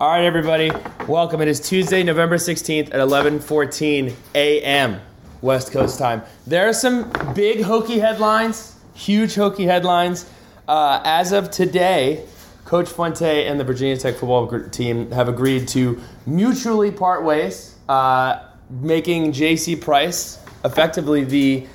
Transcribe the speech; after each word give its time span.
All 0.00 0.10
right, 0.10 0.24
everybody, 0.24 0.72
welcome. 1.06 1.40
It 1.40 1.46
is 1.46 1.60
Tuesday, 1.60 2.02
November 2.02 2.36
16th 2.36 2.88
at 2.88 2.94
11:14 2.94 4.12
a.m. 4.34 5.00
West 5.40 5.70
Coast 5.70 6.00
time. 6.00 6.22
There 6.48 6.68
are 6.68 6.72
some 6.72 7.12
big 7.32 7.62
hokey 7.62 8.00
headlines, 8.00 8.74
huge 8.94 9.36
hokey 9.36 9.66
headlines. 9.66 10.28
Uh, 10.66 11.00
as 11.04 11.30
of 11.30 11.52
today, 11.52 12.24
Coach 12.64 12.88
Fuente 12.88 13.46
and 13.46 13.60
the 13.60 13.62
Virginia 13.62 13.96
Tech 13.96 14.16
football 14.16 14.48
team 14.70 15.12
have 15.12 15.28
agreed 15.28 15.68
to 15.68 16.00
mutually 16.26 16.90
part 16.90 17.22
ways, 17.22 17.76
uh, 17.88 18.40
making 18.68 19.30
J.C. 19.30 19.76
Price 19.76 20.40
effectively 20.64 21.22
the 21.22 21.68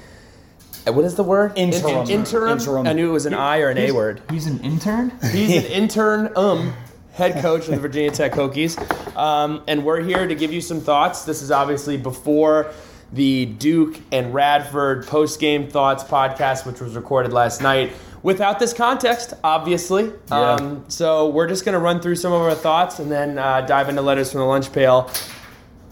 uh, 0.86 0.92
what 0.92 1.06
is 1.06 1.16
the 1.16 1.24
word? 1.24 1.54
Interim. 1.56 2.00
In- 2.02 2.10
interim. 2.10 2.58
Interim. 2.60 2.86
I 2.86 2.92
knew 2.92 3.10
it 3.10 3.14
was 3.14 3.26
an 3.26 3.34
I 3.34 3.60
or 3.60 3.70
an 3.70 3.78
A 3.78 3.92
word. 3.92 4.22
He's 4.30 4.46
an 4.46 4.60
intern? 4.60 5.14
He's 5.32 5.56
an 5.56 5.72
intern 5.72 6.34
um 6.36 6.74
head 7.14 7.42
coach 7.42 7.68
of 7.68 7.72
the 7.72 7.80
Virginia 7.80 8.12
Tech 8.12 8.32
Hokies. 8.34 8.78
Um, 9.16 9.64
and 9.68 9.84
we're 9.84 10.02
here 10.02 10.28
to 10.28 10.36
give 10.36 10.54
you 10.54 10.62
some 10.62 10.80
thoughts. 10.80 11.26
This 11.26 11.42
is 11.42 11.52
obviously 11.52 11.98
before 11.98 12.72
the 13.12 13.46
Duke 13.46 14.00
and 14.12 14.34
Radford 14.34 15.08
post 15.08 15.40
game 15.40 15.70
thoughts 15.70 16.04
podcast, 16.04 16.66
which 16.66 16.80
was 16.80 16.96
recorded 16.96 17.34
last 17.34 17.62
night. 17.62 17.92
Without 18.22 18.60
this 18.60 18.74
context, 18.74 19.34
obviously. 19.44 20.12
Yeah. 20.30 20.54
Um, 20.54 20.86
so 20.90 21.30
we're 21.30 21.48
just 21.48 21.66
going 21.66 21.74
to 21.74 21.80
run 21.80 22.02
through 22.02 22.16
some 22.16 22.34
of 22.34 22.42
our 22.42 22.56
thoughts 22.56 23.00
and 23.00 23.12
then 23.12 23.38
uh, 23.38 23.62
dive 23.62 23.90
into 23.90 24.02
letters 24.02 24.32
from 24.32 24.42
the 24.42 24.46
lunch 24.46 24.72
pail. 24.72 25.10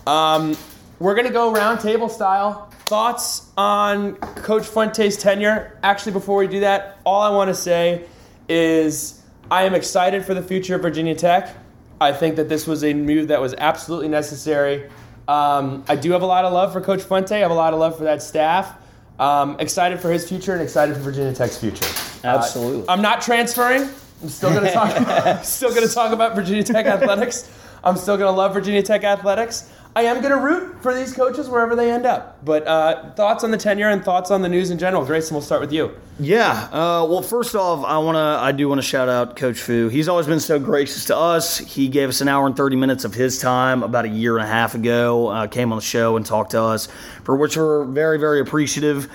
Um, 0.05 0.57
we're 0.99 1.15
going 1.15 1.27
to 1.27 1.33
go 1.33 1.51
round 1.51 1.79
table 1.79 2.09
style. 2.09 2.69
Thoughts 2.85 3.49
on 3.57 4.15
Coach 4.15 4.63
Fuente's 4.63 5.17
tenure? 5.17 5.77
Actually, 5.83 6.13
before 6.13 6.37
we 6.37 6.47
do 6.47 6.61
that, 6.61 6.99
all 7.05 7.21
I 7.21 7.29
want 7.29 7.49
to 7.49 7.55
say 7.55 8.05
is 8.49 9.16
I 9.49 9.63
am 9.63 9.73
excited 9.73 10.25
for 10.25 10.33
the 10.33 10.41
future 10.41 10.75
of 10.75 10.81
Virginia 10.81 11.15
Tech. 11.15 11.55
I 12.01 12.11
think 12.11 12.35
that 12.35 12.49
this 12.49 12.67
was 12.67 12.83
a 12.83 12.93
move 12.93 13.29
that 13.29 13.41
was 13.41 13.55
absolutely 13.57 14.09
necessary. 14.09 14.89
Um, 15.27 15.83
I 15.87 15.95
do 15.95 16.11
have 16.11 16.21
a 16.21 16.25
lot 16.25 16.45
of 16.45 16.53
love 16.53 16.73
for 16.73 16.81
Coach 16.81 17.01
Fuente. 17.01 17.35
I 17.35 17.39
have 17.39 17.51
a 17.51 17.55
lot 17.55 17.73
of 17.73 17.79
love 17.79 17.97
for 17.97 18.03
that 18.03 18.21
staff. 18.21 18.75
Um, 19.19 19.57
excited 19.59 19.99
for 19.99 20.11
his 20.11 20.27
future 20.27 20.53
and 20.53 20.61
excited 20.61 20.95
for 20.95 21.01
Virginia 21.01 21.33
Tech's 21.33 21.57
future. 21.57 21.85
Absolutely. 22.23 22.85
I'm 22.87 23.01
not 23.01 23.21
transferring. 23.21 23.89
I'm 24.21 24.29
still 24.29 24.51
going 24.51 24.65
to 24.65 24.71
talk. 24.71 24.93
I'm 24.99 25.43
still 25.43 25.73
going 25.73 25.87
to 25.87 25.93
talk 25.93 26.11
about 26.11 26.35
Virginia 26.35 26.63
Tech 26.63 26.85
athletics. 26.85 27.49
I'm 27.83 27.95
still 27.95 28.17
going 28.17 28.31
to 28.31 28.37
love 28.37 28.53
Virginia 28.53 28.83
Tech 28.83 29.03
athletics. 29.03 29.71
I 29.97 30.03
am 30.03 30.21
going 30.21 30.29
to 30.29 30.37
root 30.37 30.79
for 30.83 30.93
these 30.93 31.11
coaches 31.11 31.49
wherever 31.49 31.75
they 31.75 31.91
end 31.91 32.05
up. 32.05 32.45
But 32.45 32.67
uh, 32.67 33.15
thoughts 33.15 33.43
on 33.43 33.49
the 33.49 33.57
tenure 33.57 33.89
and 33.89 34.05
thoughts 34.05 34.29
on 34.29 34.43
the 34.43 34.47
news 34.47 34.69
in 34.69 34.77
general. 34.77 35.03
Grayson, 35.03 35.33
we'll 35.33 35.41
start 35.41 35.59
with 35.59 35.73
you. 35.73 35.91
Yeah. 36.19 36.51
Uh, 36.71 37.03
well, 37.09 37.23
first 37.23 37.55
off, 37.55 37.83
I 37.83 37.97
wanna, 37.97 38.37
I 38.39 38.51
do 38.51 38.69
want 38.69 38.77
to 38.77 38.87
shout 38.87 39.09
out 39.09 39.35
Coach 39.35 39.57
Fu. 39.59 39.87
He's 39.87 40.07
always 40.07 40.27
been 40.27 40.39
so 40.39 40.59
gracious 40.59 41.05
to 41.05 41.17
us. 41.17 41.57
He 41.57 41.87
gave 41.87 42.09
us 42.09 42.21
an 42.21 42.27
hour 42.27 42.45
and 42.45 42.55
thirty 42.55 42.75
minutes 42.75 43.05
of 43.05 43.15
his 43.15 43.39
time 43.39 43.81
about 43.81 44.05
a 44.05 44.09
year 44.09 44.37
and 44.37 44.45
a 44.45 44.47
half 44.47 44.75
ago. 44.75 45.29
Uh, 45.29 45.47
came 45.47 45.71
on 45.71 45.79
the 45.79 45.83
show 45.83 46.15
and 46.15 46.23
talked 46.23 46.51
to 46.51 46.61
us, 46.61 46.89
for 47.23 47.35
which 47.35 47.57
we're 47.57 47.83
very, 47.85 48.19
very 48.19 48.39
appreciative. 48.39 49.11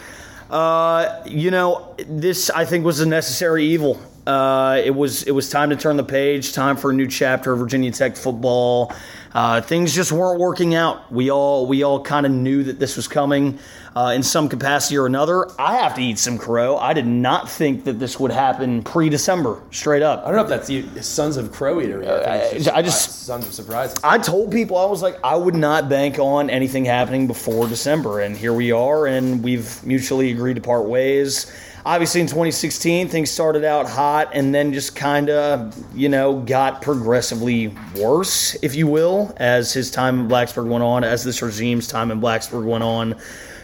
Uh, 0.51 1.23
you 1.27 1.53
know, 1.53 1.95
this 2.09 2.51
I 2.51 2.65
think 2.65 2.85
was 2.85 2.99
a 2.99 3.07
necessary 3.07 3.67
evil. 3.67 4.01
Uh, 4.27 4.81
it 4.85 4.95
was 4.95 5.25
it 5.25 5.33
was 5.33 5.51
time 5.51 5.71
to 5.71 5.77
turn 5.77 5.97
the 5.97 6.05
page. 6.05 6.53
Time 6.53 6.77
for 6.77 6.91
a 6.91 6.95
new 6.95 7.09
chapter 7.09 7.53
of 7.53 7.59
Virginia 7.59 7.91
Tech 7.91 8.17
football. 8.17 8.93
Uh, 9.35 9.61
things 9.61 9.93
just 9.95 10.13
weren't 10.13 10.39
working 10.39 10.75
out. 10.75 11.11
We 11.11 11.31
all 11.31 11.67
we 11.67 11.83
all 11.83 12.01
kind 12.03 12.25
of 12.25 12.31
knew 12.31 12.63
that 12.65 12.79
this 12.79 12.97
was 12.97 13.09
coming 13.09 13.59
uh, 13.97 14.13
in 14.15 14.23
some 14.23 14.49
capacity 14.49 14.97
or 14.97 15.07
another. 15.07 15.49
I 15.61 15.77
have 15.79 15.95
to 15.97 16.03
eat 16.03 16.19
some 16.19 16.39
crow. 16.39 16.77
I 16.77 16.93
did 16.93 17.07
not 17.07 17.51
think 17.51 17.85
that 17.85 17.95
this 17.99 18.21
would 18.21 18.31
happen 18.31 18.83
pre-December, 18.85 19.61
straight 19.73 20.03
up. 20.03 20.21
I 20.23 20.27
don't 20.27 20.37
know 20.37 20.43
if 20.43 20.49
that's 20.49 20.71
you, 20.71 20.87
Sons 21.03 21.37
of 21.37 21.51
Crow 21.51 21.77
Eatery. 21.77 22.07
I, 22.07 22.39
think 22.41 22.55
it's 22.61 22.69
I- 22.69 22.77
I 22.77 22.83
just- 22.83 23.25
Sons 23.27 23.47
of 23.47 23.53
Surprises. 23.55 23.99
I 24.05 24.19
told 24.19 24.53
people 24.53 24.77
I 24.77 24.85
was 24.85 25.03
like 25.03 25.19
I 25.25 25.35
would 25.35 25.55
not 25.57 25.89
bank 25.89 26.19
on 26.21 26.49
anything 26.49 26.85
happening 26.85 27.27
before 27.27 27.67
December, 27.67 28.21
and 28.21 28.37
here 28.37 28.53
we 28.53 28.71
are, 28.71 29.07
and 29.07 29.43
we've 29.43 29.83
mutually 29.85 30.31
agreed 30.31 30.55
to 30.55 30.61
part 30.63 30.85
ways. 30.85 31.51
Obviously, 31.85 32.21
in 32.21 32.29
2016, 32.29 33.09
things 33.09 33.31
started 33.31 33.65
out 33.65 33.89
hot 33.89 34.31
and 34.35 34.55
then 34.55 34.73
just 34.73 34.95
kind 34.95 35.29
of, 35.29 35.75
you 35.97 36.09
know, 36.09 36.41
got 36.41 36.81
progressively 36.81 37.75
worse, 37.97 38.55
if 38.63 38.77
you 38.77 38.87
will, 38.87 39.35
as 39.39 39.73
his 39.73 39.91
time 39.91 40.21
in 40.21 40.29
Blacksburg 40.29 40.69
went 40.69 40.85
on, 40.85 41.03
as 41.03 41.25
this 41.25 41.43
regime's 41.43 41.89
time 41.89 42.13
in 42.13 42.21
Blacksburg 42.21 42.65
went 42.65 42.85
on. 42.85 43.17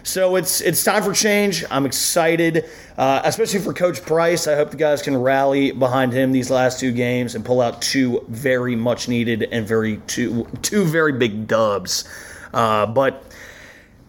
So 0.03 0.37
it's 0.37 0.61
it's 0.63 0.83
time 0.83 1.03
for 1.03 1.13
change. 1.13 1.65
I'm 1.71 1.85
excited, 1.85 2.65
uh, 2.97 3.21
especially 3.25 3.61
for 3.61 3.75
Coach 3.75 4.03
Price. 4.03 4.47
I 4.47 4.57
hope 4.57 4.71
the 4.71 4.79
guys 4.79 5.03
can 5.03 5.17
rally 5.17 5.71
behind 5.71 6.13
him 6.13 6.33
these 6.33 6.51
last 6.51 6.81
two 6.81 6.93
games 6.93 7.35
and 7.35 7.45
pull 7.45 7.61
out 7.61 7.83
two 7.83 8.25
very 8.29 8.75
much 8.75 9.09
needed 9.09 9.43
and 9.53 9.67
very 9.67 9.99
two 10.07 10.47
two 10.63 10.85
very 10.85 11.13
big 11.13 11.47
dubs. 11.47 12.09
Uh, 12.55 12.87
but 12.87 13.28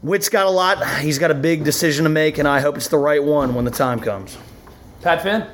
Whit's 0.01 0.29
got 0.29 0.45
a 0.45 0.49
lot. 0.49 0.99
He's 0.99 1.19
got 1.19 1.29
a 1.29 1.35
big 1.35 1.63
decision 1.63 2.03
to 2.03 2.09
make, 2.09 2.37
and 2.37 2.47
I 2.47 2.61
hope 2.61 2.77
it's 2.77 2.87
the 2.87 2.97
right 2.97 3.23
one 3.23 3.53
when 3.53 3.65
the 3.65 3.71
time 3.71 3.99
comes. 3.99 4.37
Pat 5.01 5.21
Finn. 5.21 5.45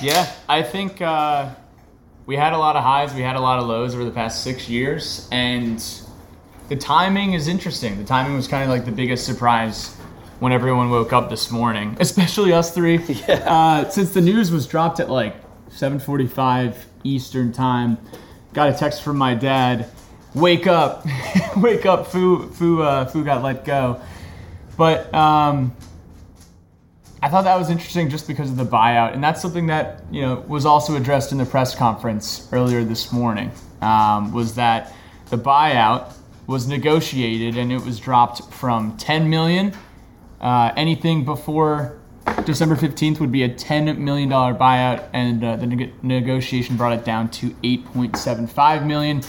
Yeah, 0.00 0.30
I 0.48 0.62
think 0.62 1.02
uh, 1.02 1.50
we 2.26 2.36
had 2.36 2.52
a 2.52 2.58
lot 2.58 2.76
of 2.76 2.84
highs, 2.84 3.12
we 3.14 3.22
had 3.22 3.34
a 3.34 3.40
lot 3.40 3.58
of 3.58 3.66
lows 3.66 3.94
over 3.94 4.04
the 4.04 4.12
past 4.12 4.44
six 4.44 4.68
years, 4.68 5.28
and 5.32 5.84
the 6.68 6.76
timing 6.76 7.32
is 7.32 7.48
interesting. 7.48 7.98
The 7.98 8.04
timing 8.04 8.36
was 8.36 8.46
kind 8.46 8.62
of 8.62 8.68
like 8.68 8.84
the 8.84 8.92
biggest 8.92 9.26
surprise 9.26 9.96
when 10.38 10.52
everyone 10.52 10.90
woke 10.90 11.12
up 11.12 11.30
this 11.30 11.50
morning, 11.50 11.96
especially 12.00 12.52
us 12.52 12.72
three. 12.72 12.98
Yeah. 13.28 13.34
Uh, 13.44 13.90
since 13.90 14.12
the 14.12 14.20
news 14.20 14.52
was 14.52 14.68
dropped 14.68 15.00
at 15.00 15.10
like 15.10 15.34
7:45 15.70 16.76
Eastern 17.02 17.52
time, 17.52 17.98
got 18.52 18.68
a 18.68 18.72
text 18.72 19.02
from 19.02 19.16
my 19.16 19.34
dad. 19.34 19.90
Wake 20.38 20.66
up, 20.66 21.04
wake 21.56 21.84
up! 21.84 22.06
Fu 22.06 22.48
Fu 22.50 22.80
uh, 22.82 23.06
Fu 23.06 23.24
got 23.24 23.42
let 23.42 23.64
go, 23.64 24.00
but 24.76 25.12
um, 25.12 25.74
I 27.20 27.28
thought 27.28 27.42
that 27.42 27.58
was 27.58 27.70
interesting 27.70 28.08
just 28.08 28.28
because 28.28 28.50
of 28.50 28.56
the 28.56 28.64
buyout, 28.64 29.14
and 29.14 29.24
that's 29.24 29.42
something 29.42 29.66
that 29.66 30.04
you 30.12 30.22
know 30.22 30.36
was 30.46 30.64
also 30.64 30.94
addressed 30.94 31.32
in 31.32 31.38
the 31.38 31.44
press 31.44 31.74
conference 31.74 32.48
earlier 32.52 32.84
this 32.84 33.10
morning. 33.12 33.50
Um, 33.80 34.32
was 34.32 34.54
that 34.54 34.92
the 35.30 35.36
buyout 35.36 36.12
was 36.46 36.66
negotiated 36.66 37.56
and 37.56 37.70
it 37.70 37.84
was 37.84 38.00
dropped 38.00 38.42
from 38.52 38.96
10 38.96 39.28
million. 39.28 39.72
Uh, 40.40 40.72
anything 40.76 41.24
before 41.24 41.98
December 42.44 42.74
15th 42.74 43.20
would 43.20 43.30
be 43.30 43.42
a 43.42 43.48
10 43.48 44.02
million 44.02 44.28
dollar 44.28 44.54
buyout, 44.54 45.08
and 45.12 45.44
uh, 45.44 45.56
the 45.56 45.66
neg- 45.66 46.04
negotiation 46.04 46.76
brought 46.76 46.92
it 46.98 47.04
down 47.04 47.28
to 47.30 47.50
8.75 47.62 48.86
million. 48.86 49.22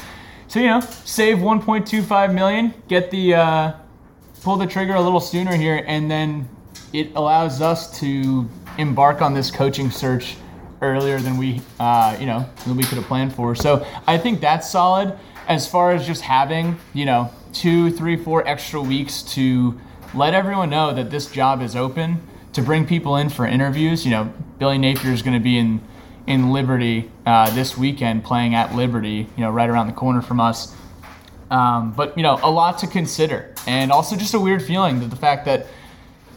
So 0.50 0.60
you 0.60 0.66
know, 0.66 0.80
save 0.80 1.38
1.25 1.38 2.34
million, 2.34 2.74
get 2.88 3.12
the 3.12 3.36
uh, 3.36 3.74
pull 4.42 4.58
the 4.58 4.66
trigger 4.66 4.96
a 4.96 5.02
little 5.02 5.20
sooner 5.20 5.56
here, 5.56 5.84
and 5.86 6.10
then 6.10 6.50
it 6.92 7.12
allows 7.16 7.62
us 7.62 8.00
to 8.00 8.50
embark 8.80 9.22
on 9.22 9.36
this 9.36 9.52
coaching 9.52 9.92
search 9.92 10.38
earlier 10.82 11.20
than 11.20 11.38
we, 11.38 11.62
uh, 11.80 12.18
you 12.20 12.26
know, 12.26 12.50
than 12.66 12.76
we 12.76 12.84
could 12.84 12.98
have 12.98 13.06
planned 13.06 13.32
for. 13.32 13.54
So 13.54 13.86
I 14.08 14.18
think 14.18 14.42
that's 14.42 14.68
solid. 14.68 15.16
As 15.48 15.68
far 15.68 15.92
as 15.92 16.08
just 16.08 16.22
having, 16.24 16.80
you 16.96 17.06
know, 17.06 17.30
two, 17.54 17.92
three, 17.92 18.16
four 18.16 18.48
extra 18.48 18.81
weeks 18.81 19.22
to 19.34 19.80
let 20.16 20.34
everyone 20.34 20.72
know 20.72 20.96
that 20.96 21.12
this 21.12 21.31
job 21.31 21.62
is 21.62 21.76
open, 21.76 22.28
to 22.54 22.64
bring 22.64 22.88
people 22.88 23.18
in 23.18 23.30
for 23.30 23.46
interviews. 23.46 24.04
You 24.04 24.12
know, 24.12 24.34
Billy 24.58 24.80
Napier 24.80 25.12
is 25.12 25.22
going 25.22 25.36
to 25.36 25.44
be 25.44 25.60
in 25.60 25.80
in 26.29 26.51
Liberty 26.53 27.12
uh, 27.25 27.53
this 27.53 27.78
weekend, 27.78 28.23
playing 28.23 28.56
at 28.56 28.73
Liberty. 28.73 29.28
You 29.35 29.44
know, 29.44 29.50
right 29.50 29.69
around 29.69 29.88
the 29.88 29.94
corner 29.94 30.22
from 30.22 30.40
us. 30.40 30.73
Um, 31.51 31.91
but 31.91 32.16
you 32.16 32.23
know, 32.23 32.40
a 32.44 32.51
lot 32.51 32.78
to 32.79 32.88
consider, 32.88 33.53
and 33.67 33.91
also 33.91 34.16
just 34.16 34.34
a 34.35 34.39
weird 34.39 34.62
feeling 34.62 35.00
that 35.00 35.09
the 35.09 35.16
fact 35.16 35.45
that 35.45 35.68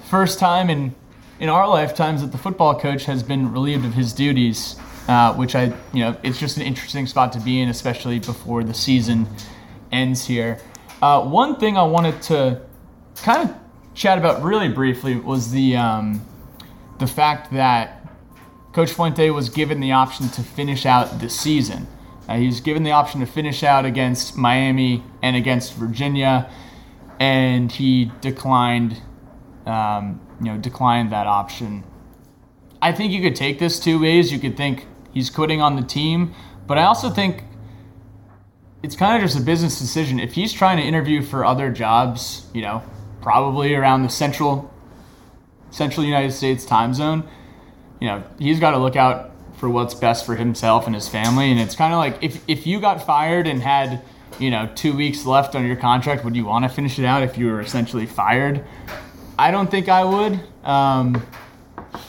first 0.08 0.38
time 0.38 0.70
in 0.70 0.94
in 1.38 1.48
our 1.48 1.68
lifetimes 1.68 2.22
that 2.22 2.32
the 2.32 2.38
football 2.38 2.78
coach 2.78 3.04
has 3.04 3.22
been 3.22 3.52
relieved 3.52 3.84
of 3.84 3.92
his 3.92 4.12
duties, 4.12 4.76
uh, 5.08 5.34
which 5.34 5.54
I 5.54 5.64
you 5.92 6.00
know 6.00 6.16
it's 6.22 6.40
just 6.40 6.56
an 6.56 6.62
interesting 6.62 7.06
spot 7.06 7.32
to 7.34 7.40
be 7.40 7.60
in, 7.60 7.68
especially 7.68 8.18
before 8.18 8.64
the 8.64 8.74
season 8.74 9.28
ends 9.92 10.26
here. 10.26 10.58
Uh, 11.02 11.22
one 11.22 11.56
thing 11.60 11.76
I 11.76 11.82
wanted 11.82 12.22
to 12.22 12.62
kind 13.16 13.50
of 13.50 13.56
chat 13.94 14.16
about 14.16 14.42
really 14.42 14.68
briefly 14.68 15.16
was 15.16 15.50
the 15.50 15.76
um, 15.76 16.24
the 16.98 17.06
fact 17.06 17.52
that 17.52 18.01
Coach 18.72 18.92
Fuente 18.92 19.30
was 19.30 19.48
given 19.48 19.80
the 19.80 19.92
option 19.92 20.28
to 20.30 20.42
finish 20.42 20.86
out 20.86 21.20
the 21.20 21.28
season. 21.28 21.86
Uh, 22.28 22.36
he 22.36 22.46
was 22.46 22.60
given 22.60 22.82
the 22.82 22.92
option 22.92 23.20
to 23.20 23.26
finish 23.26 23.62
out 23.62 23.84
against 23.84 24.36
Miami 24.36 25.02
and 25.22 25.36
against 25.36 25.74
Virginia, 25.74 26.50
and 27.20 27.70
he 27.70 28.10
declined. 28.20 29.02
Um, 29.66 30.20
you 30.42 30.50
know, 30.50 30.58
declined 30.58 31.12
that 31.12 31.28
option. 31.28 31.84
I 32.80 32.90
think 32.90 33.12
you 33.12 33.22
could 33.22 33.36
take 33.36 33.60
this 33.60 33.78
two 33.78 34.00
ways. 34.00 34.32
You 34.32 34.40
could 34.40 34.56
think 34.56 34.86
he's 35.14 35.30
quitting 35.30 35.62
on 35.62 35.76
the 35.76 35.82
team, 35.82 36.34
but 36.66 36.78
I 36.78 36.82
also 36.82 37.10
think 37.10 37.44
it's 38.82 38.96
kind 38.96 39.14
of 39.16 39.22
just 39.22 39.40
a 39.40 39.44
business 39.44 39.78
decision. 39.78 40.18
If 40.18 40.32
he's 40.32 40.52
trying 40.52 40.78
to 40.78 40.82
interview 40.82 41.22
for 41.22 41.44
other 41.44 41.70
jobs, 41.70 42.46
you 42.52 42.62
know, 42.62 42.82
probably 43.20 43.74
around 43.74 44.02
the 44.02 44.08
central 44.08 44.74
central 45.70 46.04
United 46.04 46.32
States 46.32 46.64
time 46.64 46.92
zone, 46.92 47.22
you 48.02 48.08
know, 48.08 48.24
he's 48.36 48.58
got 48.58 48.72
to 48.72 48.78
look 48.78 48.96
out 48.96 49.30
for 49.58 49.70
what's 49.70 49.94
best 49.94 50.26
for 50.26 50.34
himself 50.34 50.86
and 50.86 50.94
his 50.94 51.08
family. 51.08 51.52
And 51.52 51.60
it's 51.60 51.76
kind 51.76 51.92
of 51.94 52.00
like 52.00 52.18
if 52.20 52.42
if 52.48 52.66
you 52.66 52.80
got 52.80 53.06
fired 53.06 53.46
and 53.46 53.62
had 53.62 54.02
you 54.40 54.50
know 54.50 54.68
two 54.74 54.96
weeks 54.96 55.24
left 55.24 55.54
on 55.54 55.64
your 55.64 55.76
contract, 55.76 56.24
would 56.24 56.34
you 56.34 56.44
want 56.44 56.64
to 56.64 56.68
finish 56.68 56.98
it 56.98 57.04
out 57.04 57.22
if 57.22 57.38
you 57.38 57.46
were 57.46 57.60
essentially 57.60 58.06
fired? 58.06 58.64
I 59.38 59.52
don't 59.52 59.70
think 59.70 59.88
I 59.88 60.02
would. 60.02 60.40
Um, 60.64 61.24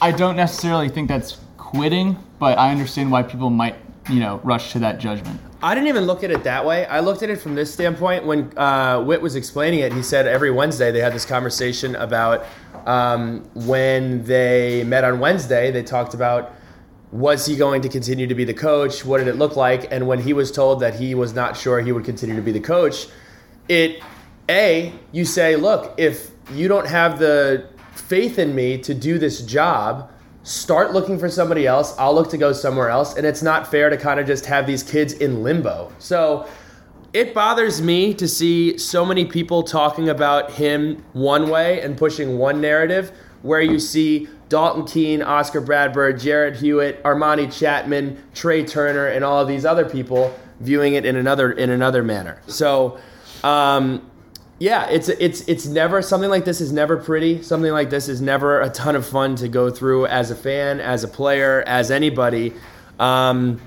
I 0.01 0.11
don't 0.11 0.35
necessarily 0.35 0.89
think 0.89 1.09
that's 1.09 1.37
quitting, 1.57 2.17
but 2.39 2.57
I 2.57 2.71
understand 2.71 3.11
why 3.11 3.21
people 3.21 3.51
might 3.51 3.75
you 4.09 4.19
know 4.19 4.41
rush 4.43 4.71
to 4.71 4.79
that 4.79 4.99
judgment. 4.99 5.39
I 5.61 5.75
didn't 5.75 5.89
even 5.89 6.05
look 6.05 6.23
at 6.23 6.31
it 6.31 6.43
that 6.43 6.65
way. 6.65 6.87
I 6.87 7.01
looked 7.01 7.21
at 7.21 7.29
it 7.29 7.39
from 7.39 7.53
this 7.53 7.71
standpoint. 7.71 8.25
When 8.25 8.51
uh, 8.57 9.03
Whit 9.03 9.21
was 9.21 9.35
explaining 9.35 9.81
it, 9.81 9.93
he 9.93 10.01
said 10.01 10.25
every 10.25 10.49
Wednesday 10.49 10.91
they 10.91 11.01
had 11.01 11.13
this 11.13 11.23
conversation 11.23 11.95
about 11.97 12.45
um, 12.85 13.43
when 13.53 14.23
they 14.25 14.83
met 14.83 15.03
on 15.03 15.19
Wednesday, 15.19 15.71
they 15.71 15.83
talked 15.83 16.13
about 16.13 16.53
was 17.11 17.45
he 17.45 17.55
going 17.55 17.81
to 17.83 17.89
continue 17.89 18.25
to 18.25 18.33
be 18.33 18.43
the 18.43 18.53
coach? 18.55 19.05
What 19.05 19.19
did 19.19 19.27
it 19.27 19.35
look 19.35 19.55
like? 19.55 19.91
And 19.91 20.07
when 20.07 20.19
he 20.19 20.33
was 20.33 20.51
told 20.51 20.79
that 20.79 20.95
he 20.95 21.13
was 21.13 21.33
not 21.33 21.55
sure 21.55 21.79
he 21.79 21.91
would 21.91 22.05
continue 22.05 22.35
to 22.35 22.41
be 22.41 22.51
the 22.51 22.59
coach, 22.59 23.07
it, 23.69 24.01
A, 24.49 24.91
you 25.11 25.23
say, 25.23 25.55
look, 25.55 25.93
if 25.97 26.31
you 26.51 26.67
don't 26.67 26.87
have 26.87 27.19
the 27.19 27.69
faith 27.91 28.39
in 28.39 28.55
me 28.55 28.79
to 28.79 28.95
do 28.95 29.19
this 29.19 29.41
job, 29.45 30.11
start 30.41 30.91
looking 30.91 31.19
for 31.19 31.29
somebody 31.29 31.67
else. 31.67 31.95
I'll 31.99 32.15
look 32.15 32.31
to 32.31 32.37
go 32.37 32.51
somewhere 32.51 32.89
else. 32.89 33.15
And 33.15 33.27
it's 33.27 33.43
not 33.43 33.69
fair 33.69 33.91
to 33.91 33.97
kind 33.97 34.19
of 34.19 34.25
just 34.25 34.47
have 34.47 34.65
these 34.65 34.81
kids 34.81 35.13
in 35.13 35.43
limbo. 35.43 35.91
So 35.99 36.47
it 37.13 37.33
bothers 37.33 37.81
me 37.81 38.13
to 38.15 38.27
see 38.27 38.77
so 38.77 39.05
many 39.05 39.25
people 39.25 39.61
talking 39.63 40.09
about 40.09 40.51
him 40.51 41.03
one 41.13 41.49
way 41.49 41.79
and 41.81 41.95
pushing 41.95 42.39
one 42.39 42.59
narrative 42.59 43.11
where 43.43 43.61
you 43.61 43.77
see 43.79 44.27
Dalton 44.49 44.85
Keene, 44.85 45.21
Oscar 45.21 45.61
Bradburn, 45.61 46.13
Jarrod 46.13 46.55
Hewitt, 46.55 47.03
Armani 47.03 47.51
Chapman, 47.55 48.21
Trey 48.33 48.65
Turner, 48.65 49.07
and 49.07 49.23
all 49.23 49.39
of 49.39 49.47
these 49.47 49.65
other 49.65 49.87
people 49.87 50.33
viewing 50.59 50.95
it 50.95 51.05
in 51.05 51.15
another 51.15 51.51
in 51.51 51.69
another 51.69 52.03
manner. 52.03 52.41
So, 52.47 52.99
um, 53.43 54.09
yeah, 54.59 54.89
it's 54.89 55.09
it's 55.09 55.41
it's 55.47 55.65
never 55.65 56.01
something 56.01 56.29
like 56.29 56.45
this 56.45 56.61
is 56.61 56.71
never 56.71 56.97
pretty. 56.97 57.41
Something 57.43 57.71
like 57.71 57.89
this 57.89 58.07
is 58.07 58.21
never 58.21 58.61
a 58.61 58.69
ton 58.69 58.95
of 58.95 59.05
fun 59.05 59.35
to 59.37 59.47
go 59.47 59.69
through 59.69 60.05
as 60.07 60.31
a 60.31 60.35
fan, 60.35 60.79
as 60.79 61.03
a 61.03 61.07
player, 61.07 61.63
as 61.67 61.91
anybody. 61.91 62.53
Um, 62.99 63.59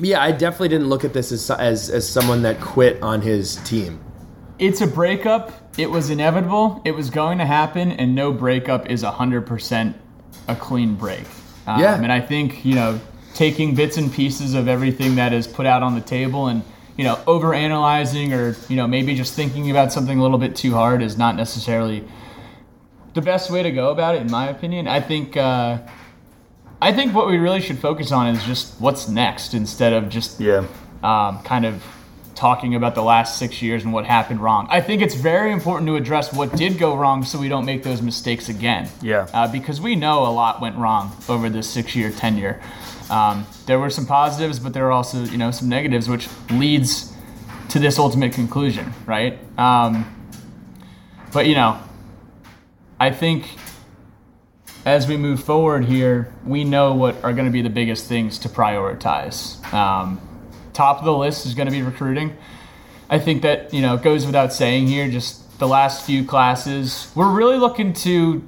yeah, 0.00 0.22
I 0.22 0.32
definitely 0.32 0.68
didn't 0.68 0.88
look 0.88 1.04
at 1.04 1.12
this 1.12 1.32
as, 1.32 1.50
as 1.50 1.90
as 1.90 2.08
someone 2.08 2.42
that 2.42 2.60
quit 2.60 3.02
on 3.02 3.20
his 3.22 3.56
team. 3.56 4.00
It's 4.58 4.80
a 4.80 4.86
breakup. 4.86 5.52
It 5.78 5.90
was 5.90 6.10
inevitable. 6.10 6.82
It 6.84 6.92
was 6.92 7.10
going 7.10 7.38
to 7.38 7.46
happen, 7.46 7.92
and 7.92 8.14
no 8.14 8.32
breakup 8.32 8.90
is 8.90 9.02
hundred 9.02 9.46
percent 9.46 9.96
a 10.48 10.54
clean 10.56 10.94
break. 10.94 11.24
Um, 11.66 11.80
Yeah. 11.80 11.94
and 12.02 12.12
I 12.12 12.20
think 12.20 12.64
you 12.64 12.74
know 12.74 13.00
taking 13.34 13.74
bits 13.74 13.96
and 13.96 14.12
pieces 14.12 14.54
of 14.54 14.68
everything 14.68 15.14
that 15.16 15.32
is 15.32 15.46
put 15.46 15.66
out 15.66 15.82
on 15.82 15.94
the 15.94 16.00
table 16.00 16.48
and 16.48 16.62
you 16.96 17.04
know 17.04 17.18
over 17.26 17.54
analyzing 17.54 18.32
or 18.32 18.56
you 18.68 18.76
know 18.76 18.86
maybe 18.86 19.14
just 19.14 19.34
thinking 19.34 19.70
about 19.70 19.92
something 19.92 20.18
a 20.18 20.22
little 20.22 20.38
bit 20.38 20.56
too 20.56 20.72
hard 20.72 21.00
is 21.02 21.16
not 21.16 21.36
necessarily 21.36 22.04
the 23.14 23.22
best 23.22 23.50
way 23.50 23.62
to 23.62 23.70
go 23.70 23.90
about 23.90 24.16
it 24.16 24.20
in 24.20 24.30
my 24.30 24.48
opinion 24.48 24.88
i 24.88 25.00
think 25.00 25.36
uh, 25.36 25.78
i 26.82 26.92
think 26.92 27.14
what 27.14 27.26
we 27.28 27.36
really 27.38 27.60
should 27.60 27.78
focus 27.78 28.12
on 28.12 28.26
is 28.28 28.42
just 28.44 28.74
what's 28.80 29.08
next 29.08 29.54
instead 29.54 29.92
of 29.92 30.08
just 30.08 30.40
Yeah. 30.40 30.64
um, 31.02 31.42
kind 31.42 31.64
of 31.66 31.82
talking 32.34 32.74
about 32.74 32.94
the 32.94 33.02
last 33.02 33.36
six 33.38 33.60
years 33.60 33.84
and 33.84 33.92
what 33.92 34.06
happened 34.06 34.40
wrong. 34.40 34.66
I 34.70 34.80
think 34.80 35.02
it's 35.02 35.14
very 35.14 35.52
important 35.52 35.86
to 35.88 35.96
address 35.96 36.32
what 36.32 36.56
did 36.56 36.78
go 36.78 36.96
wrong 36.96 37.22
so 37.22 37.38
we 37.38 37.50
don't 37.50 37.66
make 37.66 37.82
those 37.82 38.00
mistakes 38.00 38.48
again. 38.48 38.88
Yeah. 39.02 39.26
Uh, 39.34 39.46
because 39.46 39.78
we 39.78 39.94
know 39.94 40.22
a 40.26 40.32
lot 40.32 40.58
went 40.58 40.76
wrong 40.76 41.14
over 41.28 41.50
this 41.50 41.68
six-year 41.68 42.12
tenure. 42.12 42.58
Um, 43.10 43.46
there 43.66 43.78
were 43.78 43.90
some 43.90 44.06
positives, 44.06 44.58
but 44.58 44.72
there 44.72 44.84
were 44.84 44.92
also 44.92 45.24
you 45.24 45.36
know 45.36 45.50
some 45.50 45.68
negatives, 45.68 46.08
which 46.08 46.28
leads 46.50 47.12
to 47.68 47.78
this 47.78 47.98
ultimate 47.98 48.32
conclusion, 48.32 48.90
right? 49.04 49.38
Um, 49.58 50.06
but 51.34 51.46
you 51.46 51.54
know, 51.54 51.78
I 52.98 53.10
think 53.10 53.48
as 54.84 55.06
we 55.06 55.16
move 55.16 55.42
forward 55.42 55.84
here, 55.84 56.32
we 56.44 56.64
know 56.64 56.94
what 56.94 57.22
are 57.22 57.32
going 57.32 57.46
to 57.46 57.52
be 57.52 57.62
the 57.62 57.70
biggest 57.70 58.06
things 58.06 58.38
to 58.40 58.48
prioritize. 58.48 59.62
Um, 59.72 60.20
top 60.72 60.98
of 60.98 61.04
the 61.04 61.16
list 61.16 61.46
is 61.46 61.54
going 61.54 61.66
to 61.66 61.72
be 61.72 61.82
recruiting. 61.82 62.36
I 63.08 63.18
think 63.18 63.42
that 63.42 63.74
you 63.74 63.82
know 63.82 63.96
goes 63.96 64.24
without 64.24 64.52
saying 64.52 64.86
here. 64.86 65.10
Just 65.10 65.58
the 65.58 65.68
last 65.68 66.06
few 66.06 66.24
classes, 66.24 67.10
we're 67.14 67.32
really 67.32 67.58
looking 67.58 67.92
to 67.92 68.46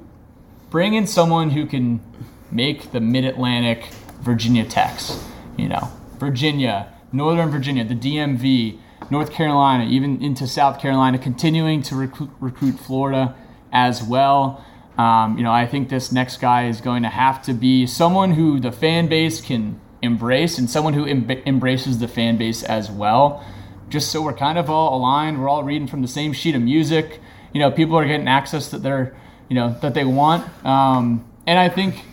bring 0.69 0.95
in 0.95 1.05
someone 1.05 1.51
who 1.51 1.65
can 1.65 2.01
make 2.49 2.91
the 2.91 2.99
Mid 2.99 3.25
Atlantic 3.25 3.85
Virginia 4.21 4.65
Techs. 4.65 5.23
You 5.57 5.69
know, 5.69 5.91
Virginia, 6.17 6.91
Northern 7.11 7.49
Virginia, 7.49 7.83
the 7.83 7.95
DMV, 7.95 8.79
North 9.11 9.31
Carolina, 9.31 9.85
even 9.85 10.23
into 10.23 10.47
South 10.47 10.79
Carolina, 10.79 11.19
continuing 11.19 11.83
to 11.83 11.95
recruit, 11.95 12.31
recruit 12.39 12.79
Florida 12.79 13.35
as 13.71 14.01
well. 14.01 14.65
Um, 14.97 15.37
you 15.37 15.43
know, 15.43 15.51
I 15.51 15.65
think 15.65 15.89
this 15.89 16.11
next 16.11 16.37
guy 16.39 16.67
is 16.67 16.81
going 16.81 17.03
to 17.03 17.09
have 17.09 17.41
to 17.43 17.53
be 17.53 17.87
someone 17.87 18.33
who 18.33 18.59
the 18.59 18.71
fan 18.71 19.07
base 19.07 19.41
can 19.41 19.79
embrace 20.01 20.57
and 20.57 20.69
someone 20.69 20.93
who 20.93 21.05
em- 21.05 21.29
embraces 21.45 21.97
the 21.99 22.07
fan 22.07 22.37
base 22.37 22.63
as 22.63 22.91
well. 22.91 23.43
Just 23.89 24.11
so 24.11 24.21
we're 24.21 24.33
kind 24.33 24.57
of 24.57 24.69
all 24.69 24.97
aligned, 24.97 25.41
we're 25.41 25.49
all 25.49 25.63
reading 25.63 25.87
from 25.87 26.01
the 26.01 26.07
same 26.07 26.33
sheet 26.33 26.55
of 26.55 26.61
music. 26.61 27.19
You 27.53 27.59
know, 27.59 27.71
people 27.71 27.95
are 27.97 28.05
getting 28.05 28.27
access 28.27 28.69
that 28.69 28.83
they're, 28.83 29.15
you 29.49 29.55
know, 29.55 29.75
that 29.81 29.93
they 29.93 30.05
want. 30.05 30.47
Um, 30.65 31.25
and 31.45 31.59
I 31.59 31.69
think 31.69 32.03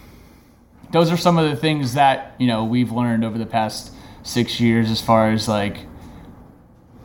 those 0.90 1.10
are 1.10 1.16
some 1.16 1.38
of 1.38 1.48
the 1.48 1.56
things 1.56 1.94
that 1.94 2.34
you 2.38 2.46
know 2.46 2.64
we've 2.64 2.92
learned 2.92 3.24
over 3.24 3.38
the 3.38 3.46
past 3.46 3.92
six 4.22 4.60
years 4.60 4.90
as 4.90 5.00
far 5.00 5.30
as 5.30 5.48
like 5.48 5.78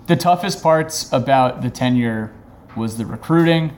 the 0.07 0.15
toughest 0.15 0.61
parts 0.61 1.11
about 1.11 1.61
the 1.61 1.69
tenure 1.69 2.33
was 2.75 2.97
the 2.97 3.05
recruiting 3.05 3.75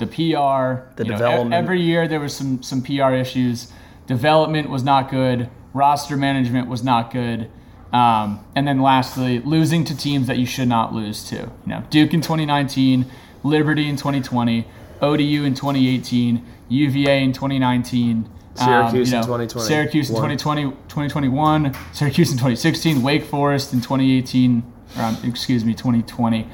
the 0.00 0.06
PR, 0.06 0.90
The 0.96 1.04
you 1.04 1.10
know, 1.10 1.16
development. 1.16 1.54
every 1.54 1.80
year 1.80 2.08
there 2.08 2.18
was 2.20 2.34
some 2.34 2.62
some 2.62 2.82
PR 2.82 3.12
issues. 3.12 3.72
Development 4.06 4.68
was 4.68 4.82
not 4.82 5.10
good. 5.10 5.48
Roster 5.72 6.16
management 6.16 6.68
was 6.68 6.82
not 6.82 7.12
good. 7.12 7.48
Um, 7.92 8.44
and 8.54 8.66
then 8.66 8.80
lastly, 8.80 9.40
losing 9.40 9.84
to 9.84 9.96
teams 9.96 10.26
that 10.26 10.38
you 10.38 10.46
should 10.46 10.68
not 10.68 10.92
lose 10.92 11.24
to. 11.30 11.36
You 11.36 11.50
know, 11.66 11.84
Duke 11.90 12.14
in 12.14 12.20
2019, 12.20 13.06
Liberty 13.42 13.88
in 13.88 13.96
2020, 13.96 14.66
ODU 15.00 15.44
in 15.44 15.54
2018, 15.54 16.44
UVA 16.68 17.22
in 17.22 17.32
2019. 17.32 18.28
Syracuse 18.54 19.10
you 19.10 19.16
in 19.16 19.20
know, 19.20 19.26
2020. 19.26 19.66
Syracuse 19.66 20.10
in 20.10 20.16
2020, 20.16 20.62
2021, 20.70 21.74
Syracuse 21.92 22.30
in 22.30 22.36
2016, 22.36 23.02
Wake 23.02 23.24
Forest 23.24 23.72
in 23.72 23.80
2018, 23.80 24.62
or, 24.96 25.02
um, 25.02 25.16
excuse 25.24 25.64
me, 25.64 25.72
2020. 25.72 26.48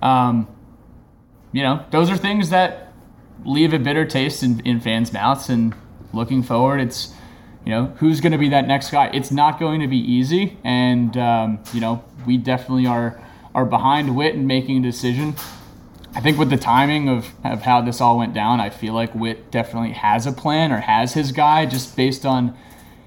Um, 0.00 0.48
you 1.52 1.62
know, 1.62 1.84
those 1.90 2.10
are 2.10 2.16
things 2.16 2.50
that 2.50 2.91
leave 3.44 3.72
a 3.72 3.78
bitter 3.78 4.04
taste 4.04 4.42
in, 4.42 4.60
in 4.60 4.80
fans' 4.80 5.12
mouths. 5.12 5.48
And 5.48 5.74
looking 6.12 6.42
forward, 6.42 6.80
it's, 6.80 7.12
you 7.64 7.70
know, 7.70 7.86
who's 7.98 8.20
going 8.20 8.32
to 8.32 8.38
be 8.38 8.48
that 8.50 8.66
next 8.66 8.90
guy? 8.90 9.10
It's 9.12 9.30
not 9.30 9.58
going 9.58 9.80
to 9.80 9.88
be 9.88 9.98
easy. 9.98 10.56
And, 10.64 11.16
um, 11.16 11.58
you 11.72 11.80
know, 11.80 12.04
we 12.26 12.36
definitely 12.36 12.86
are, 12.86 13.20
are 13.54 13.64
behind 13.64 14.16
Whit 14.16 14.34
in 14.34 14.46
making 14.46 14.78
a 14.78 14.82
decision. 14.82 15.34
I 16.14 16.20
think 16.20 16.38
with 16.38 16.50
the 16.50 16.58
timing 16.58 17.08
of, 17.08 17.28
of 17.42 17.62
how 17.62 17.80
this 17.80 18.00
all 18.00 18.18
went 18.18 18.34
down, 18.34 18.60
I 18.60 18.68
feel 18.70 18.92
like 18.92 19.14
Whit 19.14 19.50
definitely 19.50 19.92
has 19.92 20.26
a 20.26 20.32
plan 20.32 20.70
or 20.70 20.78
has 20.78 21.14
his 21.14 21.32
guy 21.32 21.64
just 21.64 21.96
based 21.96 22.26
on 22.26 22.56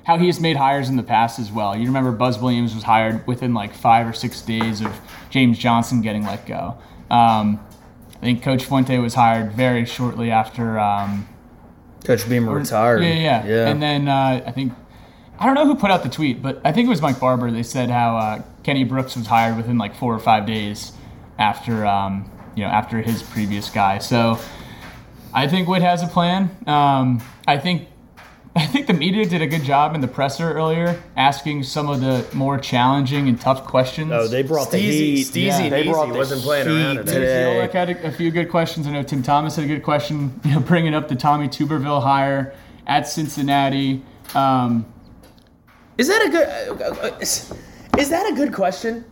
how 0.05 0.17
he 0.17 0.27
has 0.27 0.39
made 0.39 0.55
hires 0.55 0.89
in 0.89 0.95
the 0.95 1.03
past 1.03 1.39
as 1.39 1.51
well. 1.51 1.75
You 1.75 1.85
remember 1.87 2.11
Buzz 2.11 2.39
Williams 2.39 2.73
was 2.73 2.83
hired 2.83 3.25
within 3.27 3.53
like 3.53 3.73
five 3.73 4.07
or 4.07 4.13
six 4.13 4.41
days 4.41 4.81
of 4.81 4.91
James 5.29 5.57
Johnson 5.57 6.01
getting 6.01 6.23
let 6.23 6.45
go. 6.45 6.77
Um, 7.09 7.59
I 8.17 8.19
think 8.19 8.43
Coach 8.43 8.65
Fuente 8.65 8.97
was 8.97 9.13
hired 9.13 9.51
very 9.53 9.85
shortly 9.85 10.31
after. 10.31 10.79
Um, 10.79 11.27
Coach 12.03 12.27
Beamer 12.29 12.53
retired. 12.53 13.03
yeah, 13.03 13.13
yeah, 13.13 13.45
Yeah. 13.45 13.67
And 13.67 13.81
then 13.81 14.07
uh, 14.07 14.43
I 14.45 14.51
think 14.51 14.73
I 15.39 15.45
don't 15.45 15.55
know 15.55 15.65
who 15.65 15.75
put 15.75 15.91
out 15.91 16.03
the 16.03 16.09
tweet, 16.09 16.41
but 16.41 16.61
I 16.63 16.71
think 16.71 16.85
it 16.85 16.89
was 16.89 17.01
Mike 17.01 17.19
Barber. 17.19 17.51
They 17.51 17.63
said 17.63 17.89
how 17.89 18.17
uh, 18.17 18.41
Kenny 18.63 18.83
Brooks 18.83 19.15
was 19.15 19.27
hired 19.27 19.57
within 19.57 19.77
like 19.77 19.95
four 19.95 20.13
or 20.13 20.19
five 20.19 20.45
days 20.45 20.93
after 21.37 21.85
um, 21.85 22.29
you 22.55 22.63
know 22.63 22.69
after 22.69 23.01
his 23.01 23.21
previous 23.21 23.69
guy. 23.69 23.97
So 23.97 24.39
I 25.33 25.47
think 25.47 25.67
Whit 25.67 25.81
has 25.81 26.03
a 26.03 26.07
plan. 26.07 26.55
Um, 26.67 27.21
I 27.47 27.57
think 27.57 27.87
I 28.57 28.65
think 28.67 28.87
the 28.87 28.93
media 28.93 29.25
did 29.25 29.41
a 29.41 29.47
good 29.47 29.63
job 29.63 29.95
in 29.95 30.01
the 30.01 30.07
presser 30.07 30.53
earlier, 30.53 31.01
asking 31.17 31.63
some 31.63 31.89
of 31.89 31.99
the 31.99 32.25
more 32.33 32.57
challenging 32.57 33.27
and 33.27 33.39
tough 33.39 33.65
questions. 33.65 34.11
oh, 34.13 34.27
they 34.29 34.43
brought 34.43 34.71
the 34.71 34.77
Steezy- 34.77 34.91
heat. 34.91 35.27
Steezy 35.27 35.45
yeah, 35.47 35.69
they 35.69 35.77
Neasy 35.81 35.91
brought 35.91 36.07
the 36.07 36.13
wasn't 36.13 36.41
playing 36.41 36.67
around 36.67 36.91
heat 36.97 37.05
today. 37.05 37.13
today. 37.19 37.55
Ulrich 37.57 37.71
had 37.73 37.89
a, 37.89 38.07
a 38.07 38.11
few 38.11 38.31
good 38.31 38.49
questions. 38.49 38.87
I 38.87 38.91
know 38.91 39.03
Tim 39.03 39.21
Thomas 39.23 39.57
had 39.57 39.65
a 39.65 39.67
good 39.67 39.83
question, 39.83 40.39
you 40.45 40.51
know, 40.53 40.59
bringing 40.61 40.93
up 40.93 41.09
the 41.09 41.15
Tommy 41.15 41.49
Tuberville 41.49 42.01
hire 42.01 42.53
at 42.87 43.09
Cincinnati. 43.09 44.01
Um, 44.33 44.85
Is 45.97 46.07
that 46.07 46.25
a 46.25 46.29
good? 46.29 46.47
uh, 46.81 46.85
uh, 47.01 47.17
Is, 47.19 47.53
is 47.97 48.09
that 48.09 48.31
a 48.31 48.35
good 48.35 48.53
question? 48.53 49.03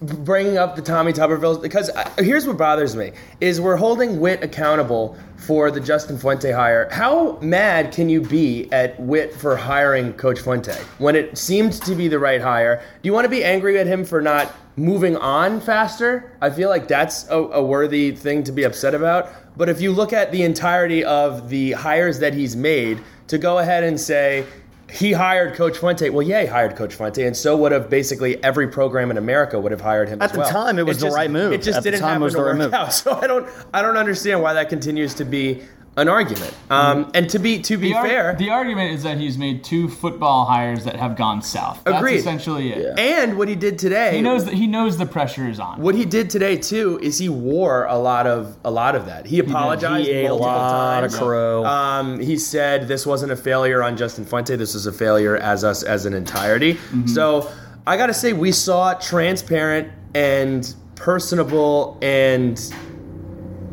Bringing 0.00 0.58
up 0.58 0.76
the 0.76 0.82
Tommy 0.82 1.12
Tubervilles 1.12 1.60
because 1.60 1.90
uh, 1.90 2.08
here's 2.18 2.46
what 2.46 2.56
bothers 2.56 2.94
me 2.94 3.10
is 3.40 3.60
we're 3.60 3.76
holding 3.76 4.20
Whit 4.20 4.44
accountable 4.44 5.18
for 5.36 5.72
the 5.72 5.80
Justin 5.80 6.16
Fuente 6.16 6.52
hire. 6.52 6.88
How 6.92 7.36
mad 7.40 7.92
can 7.92 8.08
you 8.08 8.20
be 8.20 8.70
at 8.70 9.00
Whit 9.00 9.34
for 9.34 9.56
hiring 9.56 10.12
Coach 10.12 10.38
Fuente 10.38 10.76
when 10.98 11.16
it 11.16 11.36
seemed 11.36 11.72
to 11.82 11.96
be 11.96 12.06
the 12.06 12.20
right 12.20 12.40
hire? 12.40 12.80
Do 13.02 13.08
you 13.08 13.12
want 13.12 13.24
to 13.24 13.28
be 13.28 13.42
angry 13.42 13.76
at 13.80 13.88
him 13.88 14.04
for 14.04 14.22
not 14.22 14.54
moving 14.76 15.16
on 15.16 15.60
faster? 15.60 16.30
I 16.40 16.50
feel 16.50 16.68
like 16.68 16.86
that's 16.86 17.28
a, 17.28 17.36
a 17.36 17.64
worthy 17.64 18.12
thing 18.12 18.44
to 18.44 18.52
be 18.52 18.62
upset 18.62 18.94
about. 18.94 19.32
But 19.56 19.68
if 19.68 19.80
you 19.80 19.90
look 19.90 20.12
at 20.12 20.30
the 20.30 20.44
entirety 20.44 21.02
of 21.02 21.48
the 21.48 21.72
hires 21.72 22.20
that 22.20 22.34
he's 22.34 22.54
made, 22.54 23.00
to 23.26 23.38
go 23.38 23.58
ahead 23.58 23.84
and 23.84 24.00
say 24.00 24.46
he 24.90 25.12
hired 25.12 25.54
Coach 25.54 25.78
Fuente. 25.78 26.08
Well, 26.10 26.26
yeah, 26.26 26.40
he 26.42 26.46
hired 26.46 26.74
Coach 26.76 26.94
Fuente, 26.94 27.26
and 27.26 27.36
so 27.36 27.56
would 27.58 27.72
have 27.72 27.90
basically 27.90 28.42
every 28.42 28.68
program 28.68 29.10
in 29.10 29.18
America 29.18 29.60
would 29.60 29.72
have 29.72 29.80
hired 29.82 30.08
him 30.08 30.22
At 30.22 30.32
the 30.32 30.38
well. 30.40 30.50
time, 30.50 30.78
it 30.78 30.86
was 30.86 31.00
the 31.00 31.10
right 31.10 31.30
move. 31.30 31.52
It 31.52 31.62
just 31.62 31.78
At 31.78 31.82
the 31.84 31.90
didn't 31.90 32.02
time, 32.02 32.08
happen 32.10 32.22
it 32.22 32.24
was 32.24 32.32
to 32.34 32.38
the 32.38 32.44
right 32.44 32.50
work 32.52 32.58
move. 32.58 32.74
out. 32.74 32.92
So 32.94 33.12
I 33.20 33.26
don't, 33.26 33.48
I 33.74 33.82
don't 33.82 33.96
understand 33.98 34.40
why 34.42 34.54
that 34.54 34.68
continues 34.70 35.14
to 35.14 35.24
be 35.24 35.62
an 35.96 36.08
argument. 36.08 36.54
Um, 36.70 37.10
and 37.14 37.28
to 37.30 37.38
be, 37.40 37.60
to 37.62 37.76
be 37.76 37.88
The, 37.88 37.94
ar- 37.96 38.06
fair, 38.06 38.36
the 38.38 38.50
argument 38.50 38.92
is 38.94 39.02
that 39.02 39.18
he's 39.18 39.36
made 39.36 39.64
two 39.64 39.88
football 39.88 40.44
hires 40.44 40.84
that 40.84 40.94
have 40.94 41.16
gone 41.16 41.42
south. 41.42 41.82
That's 41.84 41.96
Agreed. 41.96 42.18
essentially 42.18 42.72
it. 42.72 42.98
and 42.98 43.36
what 43.36 43.48
he 43.48 43.56
did 43.56 43.78
today, 43.80 44.14
He 44.14 44.22
knows 44.22 44.44
that 44.44 44.54
he 44.54 44.66
knows 44.68 44.96
the 44.96 45.06
pressure 45.06 45.48
is 45.48 45.58
on. 45.58 45.80
what 45.80 45.96
he 45.96 46.04
did 46.04 46.30
today 46.30 46.56
too 46.56 47.00
is 47.02 47.18
he 47.18 47.28
wore 47.28 47.84
a 47.86 47.96
lot 47.98 48.26
of 48.28 48.56
a 48.64 48.70
lot 48.70 48.94
of 48.94 49.06
that. 49.06 49.26
He 49.26 49.40
apologized 49.40 50.06
He 50.06 50.12
ate 50.12 50.26
a 50.26 50.28
multiple 50.28 50.46
lot 50.52 51.02
of 51.04 51.12
crow. 51.12 51.64
Um, 51.64 52.20
he 52.20 52.36
said 52.38 52.86
this 52.86 53.04
wasn't 53.04 53.32
a 53.32 53.36
failure 53.36 53.82
on 53.82 53.96
Justin 53.96 54.24
Fuente. 54.24 54.54
This 54.54 54.74
was 54.74 54.86
a 54.86 54.92
failure 54.92 55.36
as 55.36 55.64
us 55.64 55.82
as 55.82 56.06
an 56.06 56.14
entirety. 56.14 56.74
Mm-hmm. 56.74 57.06
So 57.08 57.50
I 57.88 57.96
got 57.96 58.06
to 58.06 58.14
say 58.14 58.32
we 58.34 58.52
saw 58.52 58.94
transparent 58.94 59.90
and 60.14 60.72
personable 60.94 61.98
and 62.02 62.58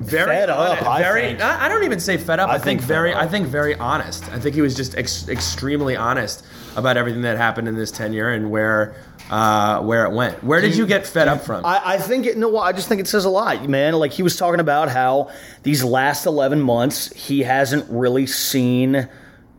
very 0.05 0.27
Fed 0.27 0.49
up, 0.49 0.77
hon- 0.79 0.87
I 0.87 0.99
very. 1.01 1.21
think. 1.21 1.41
I 1.41 1.65
I 1.65 1.69
don't 1.69 1.83
even 1.83 1.99
say 1.99 2.17
fed 2.17 2.39
up. 2.39 2.49
I, 2.49 2.53
I 2.53 2.57
think, 2.59 2.79
think 2.79 2.87
very. 2.87 3.13
up. 3.13 3.21
I 3.21 3.27
think 3.27 3.47
very 3.47 3.75
honest. 3.75 4.23
I 4.31 4.39
think 4.39 4.55
he 4.55 4.61
was 4.61 4.75
just 4.75 4.97
ex- 4.97 5.27
extremely 5.27 5.95
honest 5.95 6.45
about 6.75 6.97
everything 6.97 7.21
that 7.21 7.37
happened 7.37 7.67
in 7.67 7.75
this 7.75 7.91
tenure 7.91 8.29
and 8.29 8.49
where 8.51 8.95
uh, 9.29 9.81
where 9.81 10.05
it 10.05 10.11
went. 10.13 10.43
Where 10.43 10.61
did 10.61 10.75
you 10.75 10.85
get 10.85 11.07
fed 11.07 11.27
up 11.27 11.41
from? 11.41 11.65
I, 11.65 11.81
I 11.93 11.97
think 11.97 12.25
it. 12.25 12.37
No, 12.37 12.57
I 12.57 12.71
just 12.73 12.87
think 12.87 13.01
it 13.01 13.07
says 13.07 13.25
a 13.25 13.29
lot, 13.29 13.67
man. 13.69 13.93
Like 13.93 14.11
he 14.11 14.23
was 14.23 14.35
talking 14.37 14.59
about 14.59 14.89
how 14.89 15.31
these 15.63 15.83
last 15.83 16.25
eleven 16.25 16.61
months 16.61 17.11
he 17.13 17.41
hasn't 17.41 17.85
really 17.89 18.27
seen 18.27 19.07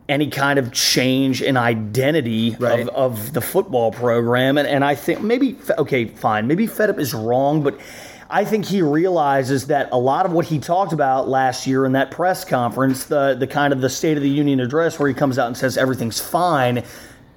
any 0.09 0.29
kind 0.29 0.57
of 0.57 0.71
change 0.71 1.41
in 1.41 1.57
identity 1.57 2.55
Right. 2.57 2.79
of, 2.79 2.87
of 2.89 3.33
the 3.33 3.41
football 3.41 3.91
program, 3.91 4.57
and, 4.57 4.65
and 4.65 4.85
I 4.85 4.95
think 4.95 5.21
maybe 5.21 5.57
okay, 5.77 6.05
fine, 6.05 6.47
maybe 6.47 6.65
fed 6.67 6.89
up 6.89 6.97
is 6.99 7.13
wrong, 7.13 7.61
but. 7.63 7.79
I 8.29 8.43
think 8.43 8.65
he 8.65 8.81
realizes 8.81 9.67
that 9.67 9.89
a 9.91 9.97
lot 9.97 10.25
of 10.25 10.33
what 10.33 10.45
he 10.45 10.59
talked 10.59 10.91
about 10.91 11.29
last 11.29 11.65
year 11.65 11.85
in 11.85 11.93
that 11.93 12.11
press 12.11 12.43
conference, 12.43 13.05
the 13.05 13.35
the 13.35 13.47
kind 13.47 13.71
of 13.71 13.79
the 13.79 13.89
State 13.89 14.17
of 14.17 14.23
the 14.23 14.29
Union 14.29 14.59
address 14.59 14.99
where 14.99 15.07
he 15.07 15.13
comes 15.13 15.39
out 15.39 15.47
and 15.47 15.55
says 15.55 15.77
everything's 15.77 16.19
fine, 16.19 16.83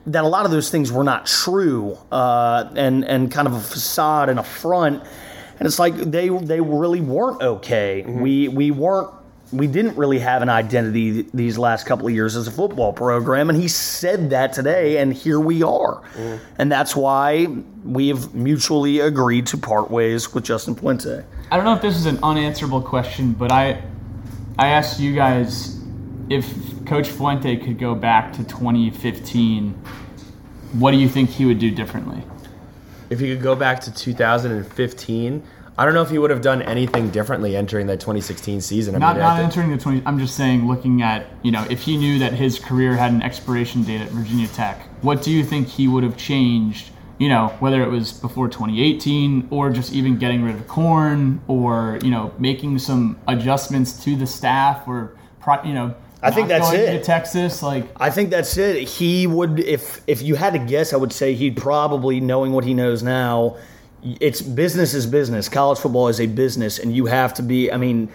that 0.07 0.25
a 0.25 0.27
lot 0.27 0.45
of 0.47 0.51
those 0.51 0.71
things 0.71 0.91
were 0.91 1.05
not 1.05 1.27
true 1.27 1.97
uh, 2.11 2.71
and 2.75 3.05
and 3.05 3.31
kind 3.31 3.47
of 3.47 3.55
a 3.55 3.61
facade 3.61 4.29
and 4.29 4.41
a 4.41 4.43
front. 4.43 5.03
And 5.59 5.67
it's 5.67 5.79
like 5.79 5.95
they 5.95 6.29
they 6.29 6.61
really 6.61 7.01
weren't 7.01 7.41
okay. 7.41 8.03
We 8.03 8.49
we 8.49 8.71
weren't 8.73 9.11
we 9.53 9.67
didn't 9.67 9.97
really 9.97 10.19
have 10.19 10.43
an 10.43 10.49
identity 10.49 11.13
th- 11.13 11.27
these 11.35 11.59
last 11.59 11.87
couple 11.87 12.07
of 12.07 12.13
years 12.13 12.37
as 12.37 12.47
a 12.47 12.51
football 12.51 12.93
program 12.93 13.49
and 13.49 13.61
he 13.61 13.69
said 13.69 14.31
that 14.31 14.53
today 14.53 14.99
and 14.99 15.13
here 15.13 15.41
we 15.41 15.63
are. 15.63 16.03
Mm-hmm. 16.15 16.45
And 16.59 16.71
that's 16.71 16.95
why 16.95 17.47
we 17.85 18.09
have 18.09 18.35
mutually 18.35 19.01
agreed 19.01 19.47
to 19.47 19.57
part 19.57 19.91
ways 19.91 20.33
with 20.33 20.45
Justin 20.45 20.75
Fuente. 20.75 21.25
I 21.51 21.57
don't 21.57 21.65
know 21.65 21.75
if 21.75 21.83
this 21.83 21.97
is 21.97 22.07
an 22.07 22.19
unanswerable 22.23 22.83
question, 22.83 23.33
but 23.33 23.51
I 23.51 23.83
I 24.59 24.69
asked 24.69 25.01
you 25.01 25.15
guys 25.15 25.79
if 26.29 26.85
Coach 26.87 27.09
Fuente 27.09 27.57
could 27.57 27.79
go 27.79 27.95
back 27.95 28.33
to 28.35 28.45
2015, 28.45 29.73
what 30.75 30.93
do 30.93 30.99
you 30.99 31.09
think 31.09 31.31
he 31.31 31.45
would 31.45 31.59
do 31.59 31.71
differently? 31.71 32.23
if 33.11 33.19
he 33.19 33.29
could 33.29 33.43
go 33.43 33.55
back 33.55 33.81
to 33.81 33.93
2015, 33.93 35.43
I 35.81 35.87
don't 35.87 35.95
know 35.95 36.03
if 36.03 36.11
he 36.11 36.19
would 36.19 36.29
have 36.29 36.43
done 36.43 36.61
anything 36.61 37.09
differently 37.09 37.57
entering 37.57 37.87
that 37.87 38.01
2016 38.01 38.61
season. 38.61 38.95
I 38.95 38.99
Not 38.99 39.17
mean, 39.17 39.25
I 39.25 39.29
not 39.29 39.37
think- 39.39 39.47
entering 39.47 39.71
the 39.71 39.83
20. 39.83 40.03
I'm 40.05 40.19
just 40.19 40.37
saying, 40.37 40.69
looking 40.69 41.01
at 41.01 41.25
you 41.43 41.51
know, 41.51 41.65
if 41.71 41.81
he 41.81 41.97
knew 41.97 42.19
that 42.19 42.35
his 42.35 42.59
career 42.59 42.95
had 42.97 43.13
an 43.13 43.23
expiration 43.23 43.83
date 43.83 44.03
at 44.03 44.11
Virginia 44.11 44.47
Tech, 44.49 44.83
what 45.01 45.23
do 45.23 45.31
you 45.31 45.43
think 45.43 45.69
he 45.69 45.89
would 45.89 46.05
have 46.05 46.19
changed? 46.19 46.91
You 47.17 47.31
know, 47.31 47.55
whether 47.61 47.83
it 47.83 47.89
was 47.89 48.13
before 48.13 48.47
2018 48.51 49.49
or 49.51 49.71
just 49.71 49.95
even 49.95 50.19
getting 50.19 50.43
rid 50.45 50.55
of 50.55 50.69
corn 50.69 51.41
or 51.49 51.99
you 52.03 52.11
know 52.11 52.35
making 52.39 52.79
some 52.79 53.19
adjustments 53.27 54.05
to 54.05 54.17
the 54.17 54.27
staff 54.27 54.87
or 54.87 55.17
pro- 55.41 55.63
you 55.65 55.73
know. 55.73 55.95
I 56.23 56.31
think 56.31 56.49
that's 56.49 56.71
it. 56.75 56.99
To 56.99 57.03
Texas, 57.03 57.63
like 57.63 57.87
I 57.97 58.11
think 58.11 58.29
that's 58.29 58.59
it. 58.59 58.87
He 58.87 59.27
would, 59.27 59.61
if 59.61 60.03
if 60.07 60.21
you 60.21 60.35
had 60.35 60.53
to 60.53 60.59
guess, 60.59 60.93
I 60.93 60.99
would 60.99 61.15
say 61.15 61.33
he'd 61.33 61.57
probably, 61.57 62.21
knowing 62.21 62.53
what 62.53 62.65
he 62.65 62.75
knows 62.75 63.03
now, 63.03 63.57
it's 64.03 64.41
business 64.41 64.95
is 64.95 65.07
business. 65.07 65.49
College 65.49 65.79
football 65.79 66.09
is 66.09 66.21
a 66.21 66.27
business, 66.27 66.79
and 66.79 66.95
you 66.95 67.07
have 67.07 67.35
to 67.35 67.43
be. 67.43 67.71
I 67.71 67.77
mean, 67.77 68.09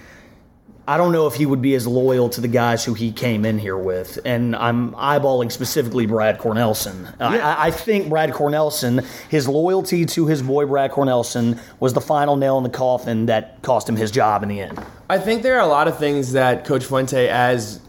I 0.88 0.98
don't 0.98 1.12
know 1.12 1.26
if 1.26 1.34
he 1.34 1.46
would 1.48 1.62
be 1.64 1.74
as 1.74 1.88
loyal 1.88 2.30
to 2.30 2.42
the 2.42 2.48
guys 2.48 2.86
who 2.86 2.94
he 2.94 3.12
came 3.12 3.44
in 3.44 3.58
here 3.58 3.78
with, 3.78 4.20
and 4.24 4.56
I'm 4.56 4.92
eyeballing 4.92 5.52
specifically 5.52 6.06
Brad 6.06 6.38
Cornelsen. 6.38 7.08
I- 7.20 7.40
I, 7.40 7.66
I 7.68 7.72
think 7.72 8.08
Brad 8.10 8.32
Cornelsen, 8.34 9.04
his 9.30 9.48
loyalty 9.48 10.06
to 10.06 10.28
his 10.28 10.44
boy 10.44 10.66
Brad 10.68 10.92
Cornelsen, 10.92 11.60
was 11.80 11.94
the 11.94 12.02
final 12.02 12.36
nail 12.36 12.58
in 12.60 12.64
the 12.64 12.70
coffin 12.70 13.26
that 13.28 13.62
cost 13.64 13.90
him 13.90 13.96
his 13.96 14.12
job 14.12 14.44
in 14.44 14.50
the 14.50 14.60
end. 14.62 14.80
I 15.10 15.18
think 15.18 15.42
there 15.42 15.56
are 15.56 15.62
a 15.62 15.68
lot 15.68 15.88
of 15.88 15.98
things 15.98 16.34
that 16.34 16.66
Coach 16.66 16.86
Fuente, 16.86 17.28
as 17.30 17.80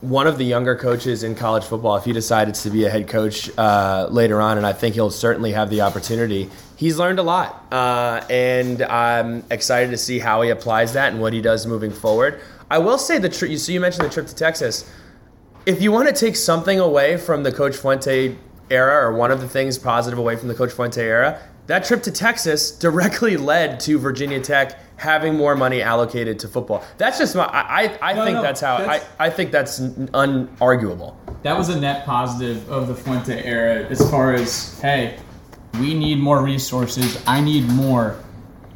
one 0.00 0.26
of 0.26 0.36
the 0.36 0.44
younger 0.44 0.76
coaches 0.76 1.22
in 1.22 1.34
college 1.36 1.64
football, 1.64 1.96
if 1.96 2.04
he 2.04 2.12
decided 2.12 2.54
to 2.56 2.70
be 2.70 2.84
a 2.84 2.90
head 2.90 3.08
coach 3.08 3.50
uh, 3.56 4.08
later 4.10 4.40
on, 4.40 4.56
and 4.56 4.66
I 4.66 4.72
think 4.72 4.94
he'll 4.96 5.10
certainly 5.10 5.52
have 5.52 5.70
the 5.70 5.80
opportunity, 5.82 6.50
he's 6.76 6.98
learned 6.98 7.18
a 7.18 7.22
lot. 7.22 7.66
Uh, 7.72 8.24
and 8.30 8.82
I'm 8.82 9.42
excited 9.50 9.90
to 9.90 9.96
see 9.96 10.18
how 10.18 10.42
he 10.42 10.50
applies 10.50 10.92
that 10.92 11.12
and 11.12 11.20
what 11.20 11.32
he 11.32 11.40
does 11.40 11.66
moving 11.66 11.90
forward. 11.90 12.40
I 12.70 12.78
will 12.78 12.98
say 12.98 13.18
the 13.18 13.28
trip, 13.28 13.56
so 13.58 13.72
you 13.72 13.80
mentioned 13.80 14.04
the 14.06 14.10
trip 14.12 14.26
to 14.26 14.34
Texas. 14.34 14.88
If 15.66 15.82
you 15.82 15.90
want 15.92 16.08
to 16.08 16.14
take 16.14 16.36
something 16.36 16.78
away 16.78 17.16
from 17.16 17.42
the 17.42 17.50
Coach 17.52 17.76
Fuente 17.76 18.36
era, 18.70 19.06
or 19.06 19.12
one 19.16 19.30
of 19.30 19.40
the 19.40 19.48
things 19.48 19.78
positive 19.78 20.18
away 20.18 20.36
from 20.36 20.48
the 20.48 20.54
Coach 20.54 20.72
Fuente 20.72 21.02
era, 21.02 21.40
that 21.66 21.84
trip 21.84 22.02
to 22.04 22.10
Texas 22.12 22.70
directly 22.78 23.36
led 23.36 23.80
to 23.80 23.98
Virginia 23.98 24.40
Tech 24.40 24.78
having 24.98 25.34
more 25.36 25.54
money 25.54 25.82
allocated 25.82 26.38
to 26.40 26.48
football. 26.48 26.82
That's 26.98 27.18
just 27.18 27.34
my. 27.36 27.44
I 27.44 27.84
I, 28.00 28.10
I 28.10 28.12
No, 28.14 28.24
think 28.24 28.34
no, 28.36 28.42
that's 28.42 28.60
how. 28.60 28.78
that's- 28.78 29.04
I, 29.18 29.26
I 29.26 29.30
think 29.30 29.50
that's 29.50 29.80
unarguable. 29.80 31.14
that 31.42 31.56
was 31.56 31.68
a 31.68 31.78
net 31.80 32.04
positive 32.06 32.68
of 32.70 32.88
the 32.88 32.94
Fuente 32.94 33.42
era 33.44 33.84
as 33.90 34.08
far 34.10 34.32
as 34.34 34.78
hey, 34.80 35.18
we 35.80 35.94
need 35.94 36.18
more 36.18 36.42
resources. 36.42 37.22
I 37.26 37.40
need 37.40 37.68
more. 37.68 38.16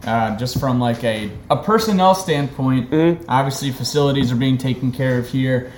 Uh, 0.05 0.35
just 0.39 0.59
from 0.59 0.81
like 0.81 1.05
a, 1.05 1.31
a 1.51 1.57
personnel 1.63 2.15
standpoint, 2.15 2.91
obviously 3.29 3.71
facilities 3.71 4.33
are 4.33 4.37
being 4.37 4.57
taken 4.57 4.91
care 4.93 5.19
of 5.19 5.29
here 5.29 5.71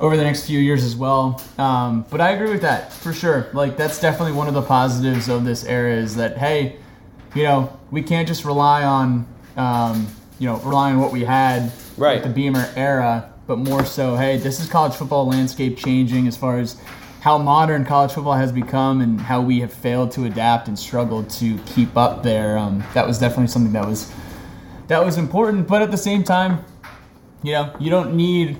over 0.00 0.16
the 0.16 0.24
next 0.24 0.46
few 0.46 0.58
years 0.58 0.82
as 0.82 0.96
well. 0.96 1.40
Um, 1.58 2.04
but 2.10 2.20
I 2.20 2.30
agree 2.30 2.50
with 2.50 2.62
that 2.62 2.92
for 2.92 3.12
sure. 3.12 3.46
Like 3.52 3.76
that's 3.76 4.00
definitely 4.00 4.32
one 4.32 4.48
of 4.48 4.54
the 4.54 4.62
positives 4.62 5.28
of 5.28 5.44
this 5.44 5.64
era 5.64 5.92
is 5.94 6.16
that 6.16 6.38
hey, 6.38 6.76
you 7.36 7.44
know, 7.44 7.78
we 7.92 8.02
can't 8.02 8.26
just 8.26 8.44
rely 8.44 8.82
on 8.82 9.26
um, 9.56 10.08
you 10.40 10.48
know 10.48 10.56
rely 10.58 10.90
on 10.90 10.98
what 11.00 11.12
we 11.12 11.24
had 11.24 11.70
Right. 11.96 12.14
with 12.16 12.24
the 12.24 12.30
Beamer 12.30 12.68
era, 12.74 13.32
but 13.46 13.58
more 13.58 13.84
so, 13.84 14.16
hey, 14.16 14.38
this 14.38 14.58
is 14.60 14.68
college 14.68 14.94
football 14.94 15.26
landscape 15.28 15.76
changing 15.78 16.26
as 16.26 16.36
far 16.36 16.58
as 16.58 16.80
how 17.20 17.38
modern 17.38 17.84
college 17.84 18.12
football 18.12 18.34
has 18.34 18.52
become 18.52 19.00
and 19.00 19.20
how 19.20 19.40
we 19.40 19.60
have 19.60 19.72
failed 19.72 20.12
to 20.12 20.24
adapt 20.24 20.68
and 20.68 20.78
struggled 20.78 21.28
to 21.30 21.58
keep 21.58 21.96
up 21.96 22.22
there. 22.22 22.56
Um, 22.56 22.84
that 22.94 23.06
was 23.06 23.18
definitely 23.18 23.48
something 23.48 23.72
that 23.72 23.86
was 23.86 24.12
that 24.86 25.04
was 25.04 25.18
important, 25.18 25.68
but 25.68 25.82
at 25.82 25.90
the 25.90 25.98
same 25.98 26.24
time, 26.24 26.64
you 27.42 27.52
know, 27.52 27.74
you 27.78 27.90
don't 27.90 28.14
need 28.14 28.58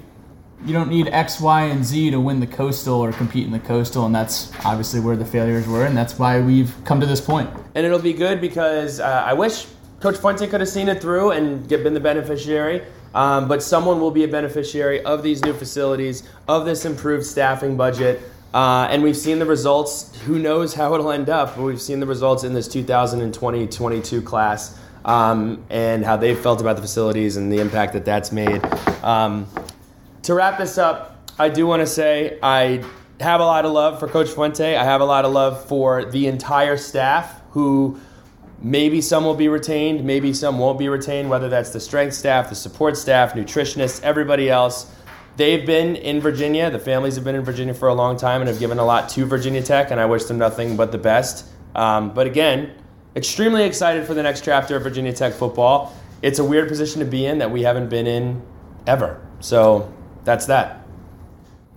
you 0.66 0.72
don't 0.72 0.90
need 0.90 1.08
X, 1.08 1.40
Y, 1.40 1.62
and 1.64 1.84
Z 1.84 2.10
to 2.10 2.20
win 2.20 2.40
the 2.40 2.46
coastal 2.46 3.00
or 3.00 3.12
compete 3.12 3.46
in 3.46 3.52
the 3.52 3.60
coastal, 3.60 4.06
and 4.06 4.14
that's 4.14 4.52
obviously 4.64 4.98
where 4.98 5.16
the 5.16 5.24
failures 5.24 5.68
were, 5.68 5.86
and 5.86 5.96
that's 5.96 6.18
why 6.18 6.40
we've 6.40 6.74
come 6.84 6.98
to 7.00 7.06
this 7.06 7.20
point. 7.20 7.48
and 7.76 7.86
it'll 7.86 8.00
be 8.00 8.12
good 8.12 8.40
because 8.40 8.98
uh, 8.98 9.22
I 9.24 9.34
wish 9.34 9.66
Coach 10.00 10.16
Fuente 10.16 10.46
could 10.48 10.60
have 10.60 10.68
seen 10.68 10.88
it 10.88 11.00
through 11.00 11.30
and 11.30 11.68
been 11.68 11.94
the 11.94 12.00
beneficiary. 12.00 12.82
Um, 13.14 13.48
but 13.48 13.62
someone 13.62 14.00
will 14.00 14.10
be 14.10 14.24
a 14.24 14.28
beneficiary 14.28 15.02
of 15.04 15.22
these 15.22 15.42
new 15.42 15.54
facilities, 15.54 16.28
of 16.46 16.66
this 16.66 16.84
improved 16.84 17.24
staffing 17.24 17.76
budget. 17.76 18.20
Uh, 18.52 18.88
and 18.90 19.02
we've 19.02 19.16
seen 19.16 19.38
the 19.38 19.46
results. 19.46 20.16
Who 20.22 20.38
knows 20.38 20.74
how 20.74 20.94
it'll 20.94 21.10
end 21.10 21.28
up? 21.28 21.56
But 21.56 21.64
we've 21.64 21.80
seen 21.80 22.00
the 22.00 22.06
results 22.06 22.44
in 22.44 22.54
this 22.54 22.68
2020-22 22.68 24.24
class 24.24 24.78
um, 25.04 25.64
and 25.70 26.04
how 26.04 26.16
they 26.16 26.34
felt 26.34 26.60
about 26.60 26.76
the 26.76 26.82
facilities 26.82 27.36
and 27.36 27.52
the 27.52 27.58
impact 27.60 27.92
that 27.92 28.04
that's 28.04 28.32
made. 28.32 28.64
Um, 29.02 29.46
to 30.22 30.34
wrap 30.34 30.58
this 30.58 30.78
up, 30.78 31.30
I 31.38 31.48
do 31.48 31.66
want 31.66 31.80
to 31.80 31.86
say 31.86 32.38
I 32.42 32.84
have 33.20 33.40
a 33.40 33.44
lot 33.44 33.64
of 33.64 33.72
love 33.72 34.00
for 34.00 34.08
Coach 34.08 34.30
Fuente. 34.30 34.76
I 34.76 34.84
have 34.84 35.00
a 35.00 35.04
lot 35.04 35.24
of 35.24 35.32
love 35.32 35.64
for 35.66 36.04
the 36.04 36.26
entire 36.26 36.76
staff 36.76 37.40
who 37.50 38.00
Maybe 38.60 39.00
some 39.00 39.24
will 39.24 39.34
be 39.34 39.46
retained, 39.46 40.04
maybe 40.04 40.32
some 40.32 40.58
won't 40.58 40.80
be 40.80 40.88
retained, 40.88 41.30
whether 41.30 41.48
that's 41.48 41.70
the 41.70 41.78
strength 41.78 42.14
staff, 42.14 42.48
the 42.48 42.56
support 42.56 42.96
staff, 42.96 43.34
nutritionists, 43.34 44.02
everybody 44.02 44.50
else. 44.50 44.92
They've 45.38 45.64
been 45.64 45.95
in 45.95 46.21
Virginia. 46.21 46.68
The 46.68 46.80
families 46.80 47.14
have 47.14 47.23
been 47.23 47.37
in 47.37 47.45
Virginia 47.45 47.73
for 47.73 47.87
a 47.87 47.95
long 47.95 48.16
time 48.16 48.40
and 48.40 48.49
have 48.49 48.59
given 48.59 48.80
a 48.80 48.85
lot 48.85 49.09
to 49.11 49.25
Virginia 49.25 49.62
Tech, 49.62 49.92
and 49.92 50.00
I 50.00 50.04
wish 50.04 50.25
them 50.25 50.37
nothing 50.37 50.76
but 50.76 50.90
the 50.90 50.99
best. 50.99 51.47
Um, 51.76 52.12
but 52.12 52.26
again, 52.26 52.73
extremely 53.14 53.62
excited 53.62 54.04
for 54.04 54.14
the 54.14 54.23
next 54.25 54.45
chapter 54.45 54.75
of 54.75 54.83
Virginia 54.83 55.12
Tech 55.12 55.33
football. 55.33 55.95
It's 56.23 56.40
a 56.40 56.45
weird 56.45 56.66
position 56.66 56.99
to 56.99 57.04
be 57.04 57.25
in 57.25 57.38
that 57.38 57.52
we 57.52 57.62
haven't 57.62 57.88
been 57.88 58.09
in 58.09 58.42
ever. 58.88 59.25
So 59.38 59.95
that's 60.25 60.47
that. 60.47 60.85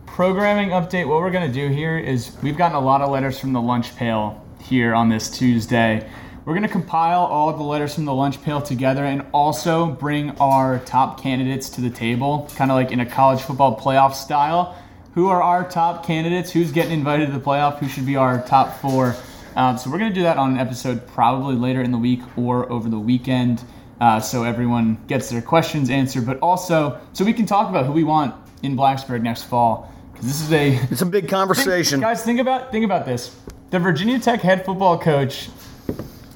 Programming 0.07 0.69
update. 0.69 1.07
What 1.07 1.21
we're 1.21 1.29
going 1.29 1.47
to 1.47 1.53
do 1.53 1.71
here 1.71 1.99
is 1.99 2.35
we've 2.41 2.57
gotten 2.57 2.75
a 2.75 2.81
lot 2.81 3.01
of 3.01 3.11
letters 3.11 3.39
from 3.39 3.53
the 3.53 3.61
lunch 3.61 3.95
pail 3.95 4.43
here 4.59 4.95
on 4.95 5.07
this 5.07 5.29
Tuesday. 5.29 6.09
We're 6.43 6.53
going 6.53 6.63
to 6.63 6.69
compile 6.69 7.19
all 7.19 7.53
the 7.53 7.61
letters 7.61 7.93
from 7.93 8.05
the 8.05 8.13
lunch 8.15 8.41
pail 8.41 8.61
together 8.61 9.05
and 9.05 9.23
also 9.31 9.85
bring 9.85 10.31
our 10.39 10.79
top 10.79 11.21
candidates 11.21 11.69
to 11.71 11.81
the 11.81 11.89
table, 11.91 12.49
kind 12.55 12.71
of 12.71 12.75
like 12.75 12.91
in 12.91 12.99
a 12.99 13.05
college 13.05 13.41
football 13.41 13.79
playoff 13.79 14.15
style. 14.15 14.75
Who 15.13 15.27
are 15.27 15.43
our 15.43 15.69
top 15.69 16.03
candidates? 16.03 16.51
Who's 16.51 16.71
getting 16.71 16.93
invited 16.93 17.27
to 17.27 17.33
the 17.33 17.39
playoff? 17.39 17.77
Who 17.77 17.87
should 17.87 18.07
be 18.07 18.15
our 18.15 18.41
top 18.47 18.79
four? 18.79 19.15
Um, 19.55 19.77
so 19.77 19.91
we're 19.91 19.99
going 19.99 20.09
to 20.09 20.15
do 20.15 20.23
that 20.23 20.37
on 20.37 20.53
an 20.53 20.57
episode 20.57 21.05
probably 21.09 21.55
later 21.55 21.81
in 21.81 21.91
the 21.91 21.99
week 21.99 22.21
or 22.35 22.71
over 22.71 22.89
the 22.89 22.99
weekend. 22.99 23.63
Uh, 23.99 24.19
so 24.19 24.43
everyone 24.43 24.97
gets 25.05 25.29
their 25.29 25.43
questions 25.43 25.91
answered, 25.91 26.25
but 26.25 26.39
also 26.39 26.99
so 27.13 27.23
we 27.23 27.33
can 27.33 27.45
talk 27.45 27.69
about 27.69 27.85
who 27.85 27.91
we 27.91 28.03
want 28.03 28.33
in 28.63 28.75
Blacksburg 28.75 29.21
next 29.21 29.43
fall. 29.43 29.93
Because 30.11 30.25
this 30.25 30.41
is 30.41 30.51
a 30.51 30.73
It's 30.89 31.03
a 31.03 31.05
big 31.05 31.27
conversation. 31.29 31.99
Guys, 31.99 32.23
think 32.23 32.39
about 32.39 32.71
think 32.71 32.83
about 32.83 33.05
this. 33.05 33.35
The 33.69 33.77
Virginia 33.77 34.17
Tech 34.17 34.41
head 34.41 34.65
football 34.65 34.97
coach 34.97 35.49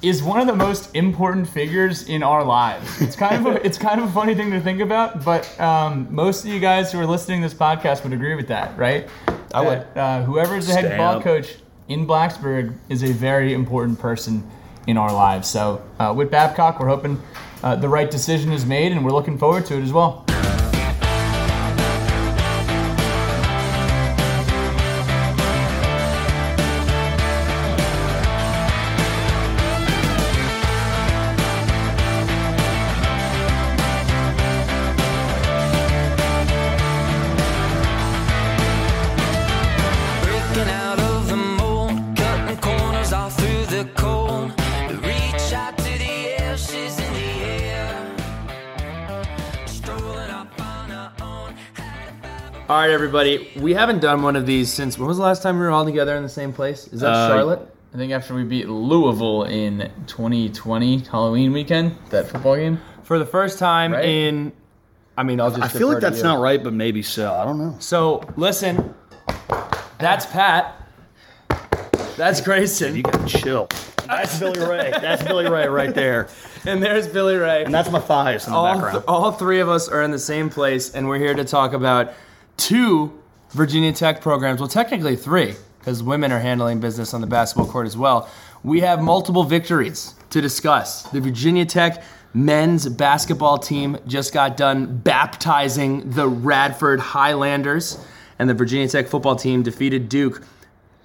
is 0.06 0.22
one 0.22 0.40
of 0.40 0.46
the 0.46 0.56
most 0.56 0.96
important 0.96 1.50
figures 1.50 2.08
in 2.08 2.22
our 2.22 2.44
lives. 2.44 3.02
It's 3.02 3.16
kind 3.16 3.36
of 3.36 3.56
a, 3.56 3.66
it's 3.66 3.80
kind 3.80 4.00
of 4.00 4.08
a 4.08 4.12
funny 4.12 4.36
thing 4.36 4.52
to 4.52 4.60
think 4.60 4.80
about, 4.80 5.26
but 5.26 5.60
um, 5.60 6.08
most 6.14 6.46
of 6.46 6.52
you 6.52 6.60
guys 6.60 6.92
who 6.92 7.00
are 7.00 7.08
listening 7.08 7.42
to 7.42 7.48
this 7.48 7.58
podcast 7.58 8.04
would 8.04 8.14
agree 8.14 8.36
with 8.36 8.48
that, 8.50 8.78
right? 8.78 9.10
I 9.52 9.62
would. 9.62 9.80
That, 9.96 9.98
uh, 9.98 10.24
whoever 10.24 10.58
is 10.58 10.68
the 10.68 10.74
head 10.74 10.90
football 10.90 11.24
coach 11.24 11.56
in 11.88 12.06
Blacksburg 12.06 12.78
is 12.88 13.04
a 13.04 13.14
very 13.14 13.56
important 13.56 13.98
person 13.98 14.48
in 14.86 14.96
our 14.96 15.12
lives. 15.12 15.48
So 15.48 15.84
uh, 15.98 16.14
Whit 16.14 16.30
Babcock, 16.30 16.80
we're 16.80 16.88
hoping 16.88 17.20
uh, 17.64 17.76
the 17.76 17.90
right 17.90 18.12
decision 18.12 18.52
is 18.52 18.64
made, 18.64 18.92
and 18.92 19.04
we're 19.04 19.12
looking 19.12 19.40
forward 19.40 19.66
to 19.68 19.76
it 19.76 19.82
as 19.82 19.92
well. 19.92 20.24
Right, 52.86 52.94
everybody. 52.94 53.50
We 53.58 53.74
haven't 53.74 54.00
done 54.00 54.22
one 54.22 54.36
of 54.36 54.46
these 54.46 54.72
since 54.72 54.98
when 54.98 55.08
was 55.08 55.18
the 55.18 55.24
last 55.24 55.42
time 55.44 55.58
we 55.58 55.66
were 55.66 55.72
all 55.72 55.86
together 55.86 56.16
in 56.16 56.24
the 56.24 56.30
same 56.30 56.54
place? 56.54 56.88
Is 56.88 57.02
that 57.02 57.12
Uh, 57.12 57.28
Charlotte? 57.30 57.72
I 57.94 57.98
think 57.98 58.12
after 58.12 58.34
we 58.36 58.44
beat 58.44 58.68
Louisville 58.68 59.44
in 59.44 59.90
2020 60.08 61.00
Halloween 61.10 61.54
weekend, 61.54 61.96
that 62.10 62.28
football 62.28 62.56
game. 62.58 62.80
For 63.04 63.18
the 63.20 63.26
first 63.26 63.58
time 63.60 63.94
Right. 63.94 64.06
in, 64.06 64.52
I 65.18 65.24
mean, 65.24 65.40
I'll 65.40 65.50
just. 65.52 65.62
I 65.64 65.68
feel 65.68 65.88
like 65.88 66.00
that's 66.02 66.22
not 66.22 66.40
right, 66.42 66.62
but 66.64 66.74
maybe 66.74 67.02
so. 67.02 67.34
I 67.34 67.46
don't 67.46 67.58
know. 67.58 67.76
So 67.80 68.22
listen, 68.36 68.94
that's 69.98 70.26
Pat. 70.26 70.76
That's 72.18 72.40
Grayson, 72.42 72.96
You 72.96 73.04
got 73.04 73.28
to 73.28 73.38
chill. 73.40 73.68
That's 74.08 74.40
Billy 74.40 74.60
Ray. 74.60 74.92
That's 74.92 75.24
Billy 75.24 75.50
Ray 75.50 75.68
right 75.68 75.94
there. 75.94 76.28
and 76.66 76.82
there's 76.82 77.08
Billy 77.08 77.36
Ray. 77.36 77.64
And 77.66 77.74
that's 77.74 77.90
my 77.92 78.00
thighs 78.00 78.46
in 78.46 78.54
the 78.54 78.58
all, 78.58 78.66
background. 78.74 78.94
th- 78.94 79.04
all 79.08 79.32
three 79.32 79.60
of 79.60 79.68
us 79.70 79.88
are 79.90 80.02
in 80.04 80.12
the 80.12 80.20
same 80.20 80.50
place, 80.50 80.92
and 80.94 81.08
we're 81.08 81.18
here 81.18 81.34
to 81.34 81.44
talk 81.44 81.74
about 81.74 82.14
two 82.58 83.18
Virginia 83.52 83.94
Tech 83.94 84.22
programs. 84.22 84.60
Well, 84.60 84.70
technically 84.70 85.16
three, 85.16 85.56
because 85.80 86.04
women 86.04 86.32
are 86.32 86.40
handling 86.40 86.80
business 86.80 87.14
on 87.14 87.22
the 87.22 87.28
basketball 87.28 87.68
court 87.68 87.88
as 87.88 87.96
well. 87.98 88.30
We 88.64 88.82
have 88.82 89.02
multiple 89.02 89.44
victories 89.44 90.16
to 90.32 90.42
discuss. 90.42 91.04
The 91.04 91.22
Virginia 91.22 91.66
Tech 91.66 92.04
men's 92.34 92.90
basketball 92.90 93.58
team 93.58 93.98
just 94.08 94.34
got 94.34 94.58
done 94.58 94.98
baptizing 94.98 96.10
the 96.12 96.28
Radford 96.28 97.00
Highlanders, 97.00 97.98
and 98.40 98.50
the 98.50 98.54
Virginia 98.54 98.88
Tech 98.88 99.08
football 99.08 99.36
team 99.36 99.64
defeated 99.64 100.10
Duke. 100.10 100.44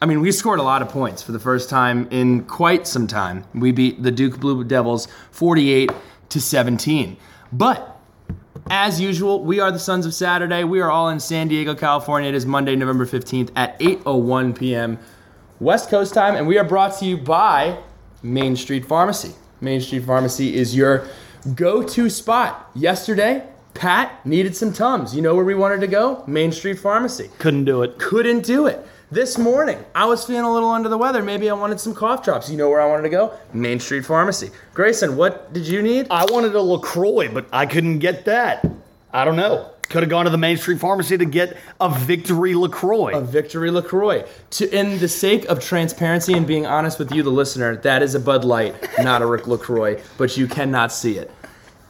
I 0.02 0.06
mean, 0.06 0.20
we 0.20 0.32
scored 0.32 0.58
a 0.58 0.62
lot 0.62 0.82
of 0.82 0.88
points 0.88 1.22
for 1.22 1.32
the 1.32 1.38
first 1.38 1.68
time 1.68 2.08
in 2.10 2.44
quite 2.44 2.86
some 2.86 3.06
time. 3.06 3.44
We 3.54 3.70
beat 3.70 4.02
the 4.02 4.10
Duke 4.10 4.40
Blue 4.40 4.64
Devils 4.64 5.06
48 5.30 5.90
to 6.30 6.40
17. 6.40 7.16
But 7.52 7.89
as 8.70 9.00
usual, 9.00 9.42
we 9.42 9.59
are 9.61 9.70
the 9.72 9.78
Sons 9.78 10.06
of 10.06 10.14
Saturday. 10.14 10.62
We 10.64 10.80
are 10.80 10.90
all 10.90 11.09
in 11.09 11.18
San 11.20 11.48
Diego, 11.48 11.74
California. 11.74 12.28
It 12.28 12.35
is 12.37 12.46
Monday, 12.46 12.76
November 12.76 13.04
15th 13.04 13.50
at 13.56 13.78
8:01 13.80 14.56
p.m. 14.56 14.98
West 15.59 15.90
Coast 15.90 16.14
time, 16.14 16.37
and 16.37 16.46
we 16.46 16.56
are 16.56 16.64
brought 16.64 16.96
to 17.00 17.04
you 17.04 17.16
by 17.16 17.78
Main 18.22 18.56
Street 18.56 18.87
Pharmacy. 18.87 19.35
Main 19.61 19.80
Street 19.80 20.04
Pharmacy 20.04 20.54
is 20.56 20.74
your 20.74 21.04
go-to 21.54 22.09
spot. 22.09 22.70
Yesterday, 22.74 23.44
Pat 23.74 24.24
needed 24.24 24.56
some 24.56 24.72
Tums. 24.72 25.14
You 25.14 25.20
know 25.22 25.35
where 25.35 25.44
we 25.44 25.54
wanted 25.54 25.80
to 25.80 25.87
go? 25.87 26.22
Main 26.26 26.52
Street 26.52 26.78
Pharmacy 26.78 27.28
Couldn't 27.38 27.64
do 27.64 27.83
it. 27.83 27.98
couldn't 27.98 28.44
do 28.44 28.66
it. 28.66 28.87
This 29.12 29.38
morning, 29.38 29.84
I 29.92 30.04
was 30.04 30.24
feeling 30.24 30.44
a 30.44 30.52
little 30.52 30.70
under 30.70 30.88
the 30.88 30.96
weather. 30.96 31.20
Maybe 31.20 31.50
I 31.50 31.52
wanted 31.52 31.80
some 31.80 31.96
cough 31.96 32.22
drops. 32.22 32.48
You 32.48 32.56
know 32.56 32.70
where 32.70 32.80
I 32.80 32.86
wanted 32.86 33.02
to 33.02 33.08
go? 33.08 33.36
Main 33.52 33.80
Street 33.80 34.06
Pharmacy. 34.06 34.52
Grayson, 34.72 35.16
what 35.16 35.52
did 35.52 35.66
you 35.66 35.82
need? 35.82 36.06
I 36.12 36.24
wanted 36.26 36.54
a 36.54 36.62
LaCroix, 36.62 37.28
but 37.28 37.46
I 37.52 37.66
couldn't 37.66 37.98
get 37.98 38.26
that. 38.26 38.64
I 39.12 39.24
don't 39.24 39.34
know. 39.34 39.68
Could 39.88 40.04
have 40.04 40.10
gone 40.10 40.26
to 40.26 40.30
the 40.30 40.38
Main 40.38 40.58
Street 40.58 40.78
Pharmacy 40.78 41.18
to 41.18 41.24
get 41.24 41.56
a 41.80 41.92
Victory 41.92 42.54
LaCroix. 42.54 43.18
A 43.18 43.20
Victory 43.20 43.72
LaCroix. 43.72 44.24
To, 44.50 44.70
in 44.70 45.00
the 45.00 45.08
sake 45.08 45.44
of 45.46 45.58
transparency 45.58 46.34
and 46.34 46.46
being 46.46 46.64
honest 46.64 47.00
with 47.00 47.10
you, 47.10 47.24
the 47.24 47.30
listener, 47.30 47.74
that 47.78 48.02
is 48.04 48.14
a 48.14 48.20
Bud 48.20 48.44
Light, 48.44 48.76
not 49.00 49.22
a 49.22 49.26
Rick 49.26 49.48
LaCroix, 49.48 50.00
but 50.18 50.36
you 50.36 50.46
cannot 50.46 50.92
see 50.92 51.18
it. 51.18 51.32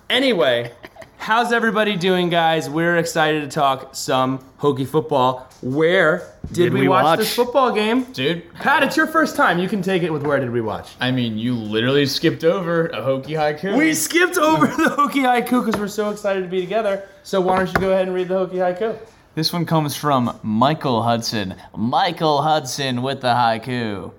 Anyway, 0.09 0.72
how's 1.18 1.52
everybody 1.52 1.96
doing, 1.96 2.30
guys? 2.30 2.70
We're 2.70 2.96
excited 2.96 3.42
to 3.42 3.48
talk 3.48 3.94
some 3.94 4.38
Hokie 4.59 4.88
football. 4.88 5.50
Where 5.62 6.23
did, 6.46 6.55
Did 6.55 6.73
we, 6.73 6.81
we 6.83 6.88
watch, 6.88 7.05
watch? 7.05 7.18
this 7.18 7.35
football 7.35 7.73
game? 7.73 8.05
Dude, 8.12 8.51
Pat, 8.55 8.83
it's 8.83 8.96
your 8.96 9.07
first 9.07 9.37
time. 9.37 9.59
You 9.59 9.68
can 9.68 9.83
take 9.83 10.03
it 10.03 10.11
with 10.11 10.23
where 10.27 10.40
did 10.40 10.51
we 10.51 10.62
watch? 10.62 10.92
I 11.01 11.11
mean, 11.11 11.37
you 11.37 11.55
literally 11.55 12.07
skipped 12.07 12.44
over 12.44 12.87
a 12.87 12.96
Hokie 13.03 13.37
haiku. 13.37 13.77
We 13.77 13.92
skipped 13.92 14.38
over 14.38 14.66
the 14.68 14.94
Hokie 14.96 15.23
Haiku 15.23 15.64
because 15.64 15.79
we're 15.79 15.88
so 15.88 16.09
excited 16.11 16.40
to 16.42 16.49
be 16.49 16.61
together. 16.62 17.07
So 17.25 17.42
why 17.42 17.59
don't 17.59 17.68
you 17.68 17.75
go 17.75 17.90
ahead 17.92 18.07
and 18.07 18.14
read 18.14 18.29
the 18.29 18.35
Hokie 18.46 18.55
Haiku? 18.55 18.99
This 19.35 19.53
one 19.53 19.66
comes 19.66 19.94
from 19.94 20.38
Michael 20.42 21.03
Hudson. 21.03 21.55
Michael 21.77 22.40
Hudson 22.42 23.03
with 23.03 23.20
the 23.20 23.29
haiku. 23.35 24.12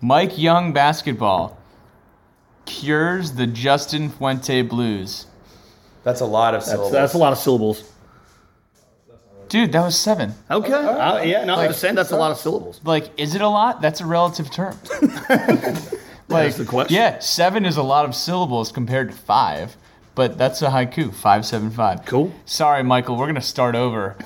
Mike 0.00 0.38
Young 0.38 0.72
basketball 0.72 1.58
cures 2.64 3.32
the 3.32 3.46
Justin 3.46 4.08
Fuente 4.10 4.62
blues. 4.62 5.26
That's 6.04 6.20
a 6.20 6.24
lot 6.26 6.54
of 6.54 6.60
That's, 6.60 6.70
syllables. 6.70 6.92
that's 6.92 7.14
a 7.14 7.18
lot 7.18 7.32
of 7.32 7.38
syllables. 7.38 7.92
Dude, 9.56 9.72
that 9.72 9.82
was 9.82 9.98
seven. 9.98 10.34
Okay. 10.50 10.70
Uh, 10.70 11.22
yeah, 11.22 11.42
no, 11.46 11.54
I'm 11.54 11.68
just 11.68 11.80
saying 11.80 11.94
that's 11.94 12.10
a 12.10 12.16
lot 12.18 12.30
of 12.30 12.36
syllables. 12.36 12.78
Like, 12.84 13.08
is 13.18 13.34
it 13.34 13.40
a 13.40 13.48
lot? 13.48 13.80
That's 13.80 14.02
a 14.02 14.04
relative 14.04 14.50
term. 14.50 14.76
like, 16.28 16.56
the 16.56 16.66
question. 16.68 16.94
Yeah, 16.94 17.20
seven 17.20 17.64
is 17.64 17.78
a 17.78 17.82
lot 17.82 18.04
of 18.04 18.14
syllables 18.14 18.70
compared 18.70 19.12
to 19.12 19.16
five, 19.16 19.78
but 20.14 20.36
that's 20.36 20.60
a 20.60 20.68
haiku. 20.68 21.14
Five, 21.14 21.46
seven, 21.46 21.70
five. 21.70 22.04
Cool. 22.04 22.34
Sorry, 22.44 22.82
Michael. 22.82 23.16
We're 23.16 23.28
gonna 23.28 23.40
start 23.40 23.74
over. 23.74 24.16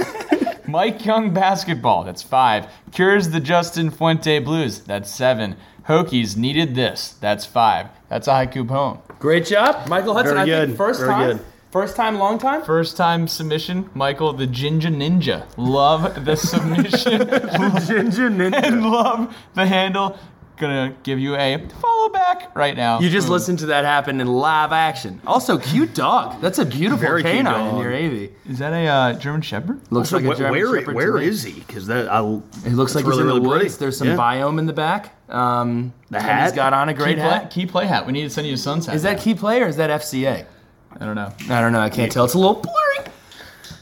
Mike 0.66 1.04
Young 1.04 1.34
basketball. 1.34 2.04
That's 2.04 2.22
five. 2.22 2.66
Cures 2.92 3.28
the 3.28 3.40
Justin 3.40 3.90
Fuente 3.90 4.38
blues. 4.38 4.80
That's 4.80 5.10
seven. 5.10 5.56
Hokies 5.86 6.34
needed 6.38 6.74
this. 6.74 7.12
That's 7.20 7.44
five. 7.44 7.88
That's 8.08 8.26
a 8.26 8.30
haiku 8.30 8.66
poem. 8.66 9.00
Great 9.18 9.44
job, 9.44 9.86
Michael 9.86 10.14
Hudson. 10.14 10.36
Very 10.36 10.50
I 10.50 10.60
think 10.60 10.70
good. 10.70 10.76
first 10.78 11.00
Very 11.00 11.12
time, 11.12 11.36
good. 11.36 11.46
First 11.72 11.96
time, 11.96 12.18
long 12.18 12.38
time. 12.38 12.62
First 12.62 12.96
time 12.96 13.26
submission, 13.26 13.90
Michael 13.94 14.32
the 14.32 14.46
Ginger 14.46 14.90
Ninja. 14.90 15.46
Love 15.56 16.24
the 16.24 16.36
submission 16.36 17.18
Ginger 17.86 18.30
Ninja. 18.30 18.62
and 18.62 18.88
love 18.88 19.34
the 19.54 19.66
handle. 19.66 20.16
Gonna 20.58 20.94
give 21.02 21.18
you 21.18 21.34
a 21.34 21.66
follow 21.80 22.08
back 22.10 22.54
right 22.54 22.76
now. 22.76 23.00
You 23.00 23.08
just 23.10 23.26
Boom. 23.26 23.32
listened 23.32 23.58
to 23.60 23.66
that 23.66 23.84
happen 23.84 24.20
in 24.20 24.28
live 24.28 24.70
action. 24.70 25.20
Also, 25.26 25.58
cute 25.58 25.92
dog. 25.92 26.40
That's 26.40 26.58
a 26.58 26.64
beautiful 26.64 26.98
Very 27.00 27.22
cute 27.22 27.34
canine 27.36 27.68
in 27.68 27.74
dog. 27.74 27.82
your 27.82 27.92
AV. 27.92 28.30
Is 28.48 28.58
that 28.58 28.72
a 28.72 28.86
uh, 28.86 29.12
German 29.14 29.40
Shepherd? 29.42 29.80
Looks 29.90 30.10
So 30.10 30.18
like 30.18 30.26
a 30.26 30.28
wh- 30.34 30.36
German 30.38 30.52
where 30.52 30.78
Shepherd 30.80 30.94
where 30.94 31.12
to 31.12 31.18
me. 31.18 31.24
is 31.26 31.42
he? 31.42 31.54
Because 31.58 31.86
that 31.88 32.06
I, 32.12 32.20
It 32.64 32.74
looks 32.74 32.94
like 32.94 33.04
he's 33.06 33.18
in 33.18 33.26
the 33.26 33.40
woods. 33.40 33.78
There's 33.78 33.96
some 33.96 34.08
Yeah. 34.08 34.16
biome 34.16 34.58
in 34.60 34.66
the 34.66 34.72
back. 34.74 35.16
Um, 35.30 35.94
The 36.10 36.20
hat? 36.20 36.44
He's 36.44 36.52
got 36.52 36.72
on 36.74 36.88
a 36.90 36.94
great 36.94 37.16
key 37.16 37.22
play, 37.22 37.30
hat. 37.30 37.50
Key 37.50 37.66
play 37.66 37.86
hat. 37.86 38.06
We 38.06 38.12
need 38.12 38.24
to 38.24 38.30
send 38.30 38.46
you 38.46 38.54
a 38.54 38.58
sun's 38.58 38.86
hat. 38.86 38.94
Is 38.94 39.02
that 39.02 39.18
key 39.20 39.34
play 39.34 39.62
or 39.62 39.66
is 39.66 39.76
that 39.76 39.90
FCA? 39.90 40.44
I 41.00 41.04
don't 41.04 41.16
know. 41.16 41.32
I 41.48 41.60
don't 41.60 41.72
know. 41.72 41.80
I 41.80 41.90
can't 41.90 42.10
tell. 42.10 42.24
It's 42.24 42.34
a 42.34 42.38
little 42.38 42.54
blurry. 42.54 43.12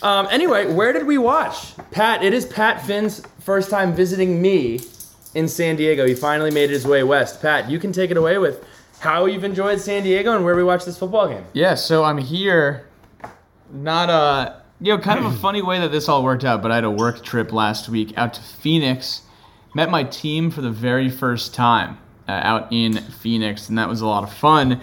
Um, 0.02 0.28
anyway, 0.30 0.72
where 0.72 0.92
did 0.92 1.06
we 1.06 1.18
watch? 1.18 1.74
Pat, 1.90 2.22
it 2.22 2.32
is 2.32 2.46
Pat 2.46 2.84
Finn's 2.86 3.22
first 3.40 3.70
time 3.70 3.94
visiting 3.94 4.40
me 4.40 4.80
in 5.34 5.46
San 5.46 5.76
Diego. 5.76 6.06
He 6.06 6.14
finally 6.14 6.50
made 6.50 6.70
his 6.70 6.86
way 6.86 7.02
west. 7.02 7.42
Pat, 7.42 7.70
you 7.70 7.78
can 7.78 7.92
take 7.92 8.10
it 8.10 8.16
away 8.16 8.38
with 8.38 8.64
how 9.00 9.26
you've 9.26 9.44
enjoyed 9.44 9.80
San 9.80 10.02
Diego 10.02 10.34
and 10.34 10.44
where 10.44 10.56
we 10.56 10.64
watched 10.64 10.86
this 10.86 10.98
football 10.98 11.28
game. 11.28 11.44
Yeah, 11.52 11.74
so 11.74 12.04
I'm 12.04 12.18
here. 12.18 12.86
Not 13.70 14.10
a 14.10 14.60
you 14.80 14.96
know, 14.96 15.02
kind 15.02 15.24
of 15.24 15.32
a 15.32 15.36
funny 15.40 15.62
way 15.62 15.78
that 15.78 15.92
this 15.92 16.08
all 16.08 16.24
worked 16.24 16.44
out, 16.44 16.62
but 16.62 16.70
I 16.70 16.76
had 16.76 16.84
a 16.84 16.90
work 16.90 17.22
trip 17.22 17.52
last 17.52 17.88
week 17.88 18.16
out 18.16 18.34
to 18.34 18.42
Phoenix. 18.42 19.22
Met 19.74 19.90
my 19.90 20.04
team 20.04 20.50
for 20.50 20.62
the 20.62 20.70
very 20.70 21.08
first 21.08 21.54
time 21.54 21.98
uh, 22.26 22.32
out 22.32 22.72
in 22.72 22.96
Phoenix, 22.96 23.68
and 23.68 23.78
that 23.78 23.88
was 23.88 24.00
a 24.00 24.06
lot 24.06 24.24
of 24.24 24.32
fun. 24.32 24.80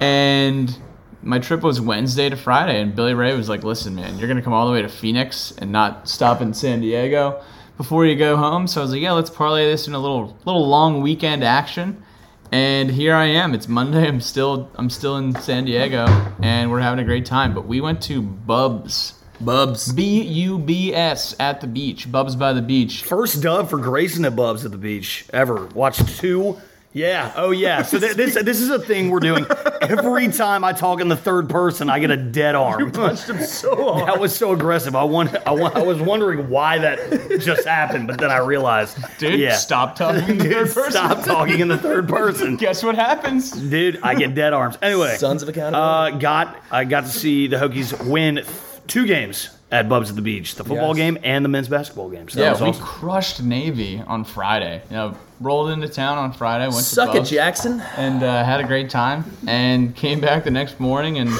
And 0.00 0.76
my 1.22 1.38
trip 1.38 1.62
was 1.62 1.80
Wednesday 1.80 2.28
to 2.28 2.36
Friday, 2.36 2.80
and 2.80 2.94
Billy 2.94 3.14
Ray 3.14 3.34
was 3.34 3.48
like, 3.48 3.64
"Listen, 3.64 3.94
man, 3.94 4.18
you're 4.18 4.28
gonna 4.28 4.42
come 4.42 4.52
all 4.52 4.66
the 4.66 4.72
way 4.72 4.82
to 4.82 4.88
Phoenix 4.88 5.52
and 5.58 5.72
not 5.72 6.08
stop 6.08 6.40
in 6.40 6.54
San 6.54 6.80
Diego 6.80 7.40
before 7.76 8.06
you 8.06 8.16
go 8.16 8.36
home." 8.36 8.66
So 8.66 8.80
I 8.80 8.84
was 8.84 8.92
like, 8.92 9.00
"Yeah, 9.00 9.12
let's 9.12 9.30
parlay 9.30 9.64
this 9.70 9.88
in 9.88 9.94
a 9.94 9.98
little 9.98 10.36
little 10.44 10.66
long 10.66 11.02
weekend 11.02 11.42
action." 11.42 12.02
And 12.50 12.90
here 12.90 13.14
I 13.14 13.26
am. 13.26 13.52
It's 13.52 13.68
Monday. 13.68 14.08
I'm 14.08 14.20
still 14.20 14.70
I'm 14.76 14.88
still 14.88 15.16
in 15.18 15.34
San 15.34 15.64
Diego, 15.66 16.06
and 16.42 16.70
we're 16.70 16.80
having 16.80 16.98
a 16.98 17.04
great 17.04 17.26
time. 17.26 17.52
But 17.52 17.66
we 17.66 17.80
went 17.80 18.00
to 18.02 18.22
Bubs, 18.22 19.14
Bubs. 19.40 19.92
B 19.92 20.22
U 20.22 20.58
B 20.58 20.94
S, 20.94 21.34
at 21.38 21.60
the 21.60 21.66
beach. 21.66 22.10
Bubs 22.10 22.36
by 22.36 22.54
the 22.54 22.62
beach. 22.62 23.02
First 23.02 23.42
dub 23.42 23.68
for 23.68 23.78
Grayson 23.78 24.24
at 24.24 24.34
Bubs 24.34 24.64
at 24.64 24.70
the 24.70 24.78
beach 24.78 25.26
ever. 25.32 25.66
Watched 25.74 26.18
two. 26.18 26.56
Yeah. 26.94 27.32
Oh 27.36 27.50
yeah. 27.50 27.82
So 27.82 27.98
th- 27.98 28.14
this 28.16 28.34
this 28.42 28.60
is 28.60 28.70
a 28.70 28.78
thing 28.78 29.10
we're 29.10 29.20
doing. 29.20 29.46
Every 29.82 30.28
time 30.28 30.64
I 30.64 30.72
talk 30.72 31.00
in 31.00 31.08
the 31.08 31.16
third 31.16 31.48
person, 31.48 31.90
I 31.90 31.98
get 31.98 32.10
a 32.10 32.16
dead 32.16 32.54
arm. 32.54 32.80
You 32.80 32.90
punched 32.90 33.28
him 33.28 33.40
so 33.42 33.76
hard. 33.94 34.08
That 34.08 34.18
was 34.18 34.34
so 34.34 34.52
aggressive. 34.52 34.96
I 34.96 35.04
want, 35.04 35.36
I 35.46 35.50
want, 35.52 35.76
I 35.76 35.82
was 35.82 36.00
wondering 36.00 36.48
why 36.48 36.78
that 36.78 37.40
just 37.40 37.66
happened, 37.66 38.06
but 38.08 38.18
then 38.18 38.30
I 38.30 38.38
realized, 38.38 38.98
Dude, 39.18 39.38
yeah. 39.38 39.54
stop 39.54 39.96
talking 39.96 40.28
in 40.30 40.38
the 40.38 40.44
Dude, 40.44 40.52
third 40.54 40.74
person. 40.74 40.90
stop 40.92 41.24
talking 41.24 41.60
in 41.60 41.68
the 41.68 41.78
third 41.78 42.08
person. 42.08 42.56
Guess 42.58 42.82
what 42.82 42.94
happens? 42.94 43.52
Dude, 43.52 44.00
I 44.02 44.14
get 44.14 44.34
dead 44.34 44.52
arms. 44.54 44.78
Anyway, 44.82 45.14
Sons 45.16 45.42
of 45.42 45.48
accountability. 45.50 46.16
uh, 46.16 46.18
got 46.18 46.56
I 46.70 46.84
got 46.84 47.02
to 47.04 47.10
see 47.10 47.46
the 47.48 47.56
Hokies 47.56 48.06
win 48.08 48.44
two 48.86 49.06
games 49.06 49.50
at 49.70 49.88
Bubs 49.88 50.08
at 50.10 50.16
the 50.16 50.22
Beach, 50.22 50.54
the 50.54 50.64
football 50.64 50.96
Yes. 50.96 50.96
game 50.96 51.18
and 51.24 51.44
the 51.44 51.48
men's 51.48 51.68
basketball 51.68 52.08
game. 52.08 52.28
So 52.28 52.40
Yeah, 52.40 52.52
was 52.52 52.60
we 52.62 52.68
awesome. 52.68 52.82
crushed 52.82 53.42
Navy 53.42 54.02
on 54.06 54.24
Friday. 54.24 54.80
You 54.90 54.96
know, 54.96 55.14
rolled 55.40 55.70
into 55.70 55.88
town 55.88 56.16
on 56.18 56.32
Friday, 56.32 56.64
went 56.64 56.76
Suck 56.78 57.10
to 57.10 57.16
it, 57.16 57.20
Bubs, 57.20 57.30
Jackson. 57.30 57.82
and 57.96 58.22
uh, 58.22 58.44
had 58.44 58.60
a 58.60 58.64
great 58.64 58.88
time. 58.90 59.24
And 59.46 59.94
came 59.94 60.20
back 60.20 60.44
the 60.44 60.50
next 60.50 60.80
morning 60.80 61.18
and 61.18 61.30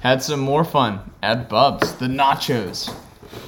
had 0.00 0.22
some 0.22 0.40
more 0.40 0.64
fun 0.64 0.98
at 1.22 1.48
Bubs. 1.48 1.92
The 1.94 2.06
nachos. 2.06 2.92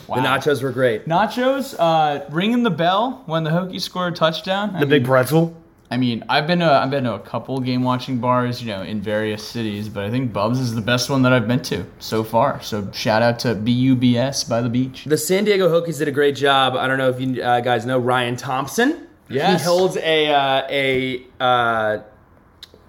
Wow. 0.06 0.16
The 0.16 0.22
nachos 0.22 0.62
were 0.62 0.70
great. 0.70 1.06
Nachos, 1.08 1.74
uh, 1.78 2.24
ringing 2.30 2.62
the 2.62 2.70
bell 2.70 3.22
when 3.26 3.42
the 3.44 3.50
Hokies 3.50 3.80
scored 3.82 4.12
a 4.12 4.16
touchdown. 4.16 4.76
I 4.76 4.80
the 4.80 4.86
big 4.86 5.02
mean, 5.02 5.10
pretzel. 5.10 5.56
I 5.92 5.98
mean, 5.98 6.24
I've 6.26 6.46
been 6.46 6.60
to 6.60 6.72
I've 6.72 6.90
been 6.90 7.04
to 7.04 7.12
a 7.12 7.20
couple 7.20 7.60
game 7.60 7.82
watching 7.82 8.16
bars, 8.16 8.62
you 8.62 8.68
know, 8.68 8.80
in 8.80 9.02
various 9.02 9.46
cities, 9.46 9.90
but 9.90 10.04
I 10.04 10.10
think 10.10 10.32
Bubs 10.32 10.58
is 10.58 10.74
the 10.74 10.80
best 10.80 11.10
one 11.10 11.20
that 11.20 11.34
I've 11.34 11.46
been 11.46 11.60
to 11.64 11.84
so 11.98 12.24
far. 12.24 12.62
So 12.62 12.90
shout 12.92 13.20
out 13.20 13.38
to 13.40 13.54
BUBS 13.54 14.44
by 14.44 14.62
the 14.62 14.70
beach. 14.70 15.04
The 15.04 15.18
San 15.18 15.44
Diego 15.44 15.68
Hokies 15.68 15.98
did 15.98 16.08
a 16.08 16.10
great 16.10 16.34
job. 16.34 16.76
I 16.76 16.88
don't 16.88 16.96
know 16.96 17.10
if 17.10 17.20
you 17.20 17.42
uh, 17.42 17.60
guys 17.60 17.84
know 17.84 17.98
Ryan 17.98 18.36
Thompson. 18.36 19.06
Yes. 19.28 19.60
He 19.60 19.68
holds 19.68 19.98
a 19.98 20.28
uh, 20.32 20.66
a 20.70 21.26
uh, 21.38 21.98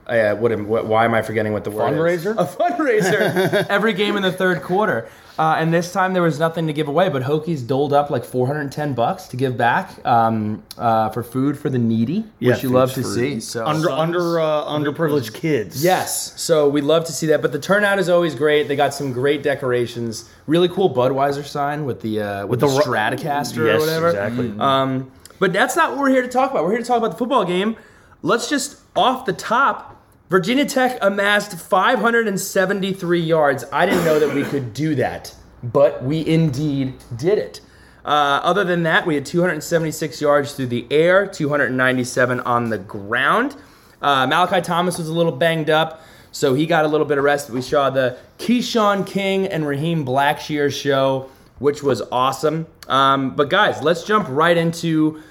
a, 0.09 0.33
what, 0.33 0.51
am- 0.51 0.67
what? 0.67 0.85
Why 0.85 1.05
am 1.05 1.13
I 1.13 1.21
forgetting 1.21 1.53
what 1.53 1.63
the 1.63 1.71
word 1.71 1.93
is? 2.09 2.25
Fundraiser? 2.25 2.35
A 2.37 2.45
fundraiser 2.45 3.65
every 3.69 3.93
game 3.93 4.15
in 4.17 4.23
the 4.23 4.31
third 4.31 4.61
quarter. 4.61 5.09
Uh, 5.39 5.55
and 5.57 5.73
this 5.73 5.91
time 5.91 6.13
there 6.13 6.21
was 6.21 6.37
nothing 6.37 6.67
to 6.67 6.73
give 6.73 6.87
away, 6.87 7.09
but 7.09 7.23
Hokies 7.23 7.65
doled 7.65 7.91
up 7.91 8.11
like 8.11 8.23
410 8.23 8.93
bucks 8.93 9.25
to 9.29 9.35
give 9.37 9.57
back 9.57 9.89
um, 10.05 10.61
uh, 10.77 11.09
for 11.09 11.23
food 11.23 11.57
for 11.57 11.71
the 11.71 11.79
needy, 11.79 12.23
Yeah, 12.37 12.53
which 12.53 12.61
you 12.61 12.69
love 12.69 12.93
to 12.93 13.01
for 13.01 13.07
see. 13.07 13.39
So 13.39 13.65
Under 13.65 13.89
under 13.89 14.39
uh, 14.39 14.63
underprivileged 14.65 15.33
kids. 15.33 15.83
Yes, 15.83 16.39
so 16.39 16.69
we 16.69 16.81
love 16.81 17.05
to 17.05 17.11
see 17.11 17.25
that. 17.27 17.41
But 17.41 17.51
the 17.51 17.57
turnout 17.59 17.97
is 17.97 18.09
always 18.09 18.35
great. 18.35 18.67
They 18.67 18.75
got 18.75 18.93
some 18.93 19.11
great 19.11 19.41
decorations. 19.41 20.29
Really 20.45 20.69
cool 20.69 20.93
Budweiser 20.93 21.43
sign 21.43 21.85
with 21.85 22.01
the 22.01 22.21
uh, 22.21 22.45
with, 22.45 22.59
the 22.59 22.67
the, 22.67 22.73
ro- 22.73 22.83
Stratocaster 22.83 23.65
Yes, 23.65 23.77
or 23.77 23.79
whatever. 23.79 24.07
exactly. 24.09 24.53
Um, 24.59 25.11
but 25.39 25.51
that's 25.51 25.75
not 25.75 25.91
what 25.91 25.99
we're 25.99 26.09
here 26.11 26.21
to 26.21 26.27
talk 26.27 26.51
about. 26.51 26.63
We're 26.63 26.71
here 26.73 26.79
to 26.81 26.85
talk 26.85 26.99
about 26.99 27.11
the 27.11 27.17
football 27.17 27.43
game. 27.43 27.75
Let's 28.21 28.49
just 28.49 28.79
off 28.95 29.25
the 29.25 29.33
top. 29.33 29.92
Virginia 30.33 30.65
Tech 30.65 30.97
amassed 31.03 31.59
573 31.59 33.19
yards. 33.19 33.65
I 33.71 33.85
didn't 33.85 34.03
know 34.03 34.17
that 34.17 34.33
we 34.33 34.43
could 34.43 34.73
do 34.73 34.95
that, 34.95 35.31
but 35.61 36.03
we 36.03 36.25
indeed 36.25 36.95
did 37.15 37.37
it. 37.37 37.61
Uh, 38.03 38.41
other 38.41 38.63
than 38.63 38.81
that, 38.81 39.05
we 39.05 39.13
had 39.13 39.27
276 39.27 40.19
yards 40.19 40.53
through 40.55 40.65
the 40.65 40.87
air, 40.89 41.27
297 41.27 42.39
on 42.39 42.71
the 42.71 42.79
ground. 42.79 43.55
Uh, 44.01 44.25
Malachi 44.25 44.59
Thomas 44.61 44.97
was 44.97 45.07
a 45.07 45.13
little 45.13 45.31
banged 45.31 45.69
up, 45.69 46.01
so 46.31 46.55
he 46.55 46.65
got 46.65 46.83
a 46.83 46.87
little 46.87 47.05
bit 47.05 47.19
of 47.19 47.23
rest. 47.23 47.51
We 47.51 47.61
saw 47.61 47.91
the 47.91 48.17
Keyshawn 48.39 49.05
King 49.05 49.45
and 49.45 49.67
Raheem 49.67 50.03
Blackshear 50.03 50.73
show, 50.73 51.29
which 51.59 51.83
was 51.83 52.01
awesome. 52.11 52.65
Um, 52.87 53.35
but 53.35 53.51
guys, 53.51 53.83
let's 53.83 54.03
jump 54.03 54.25
right 54.31 54.57
into. 54.57 55.21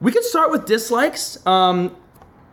We 0.00 0.12
could 0.12 0.22
start 0.22 0.52
with 0.52 0.66
dislikes. 0.66 1.44
Um, 1.48 1.96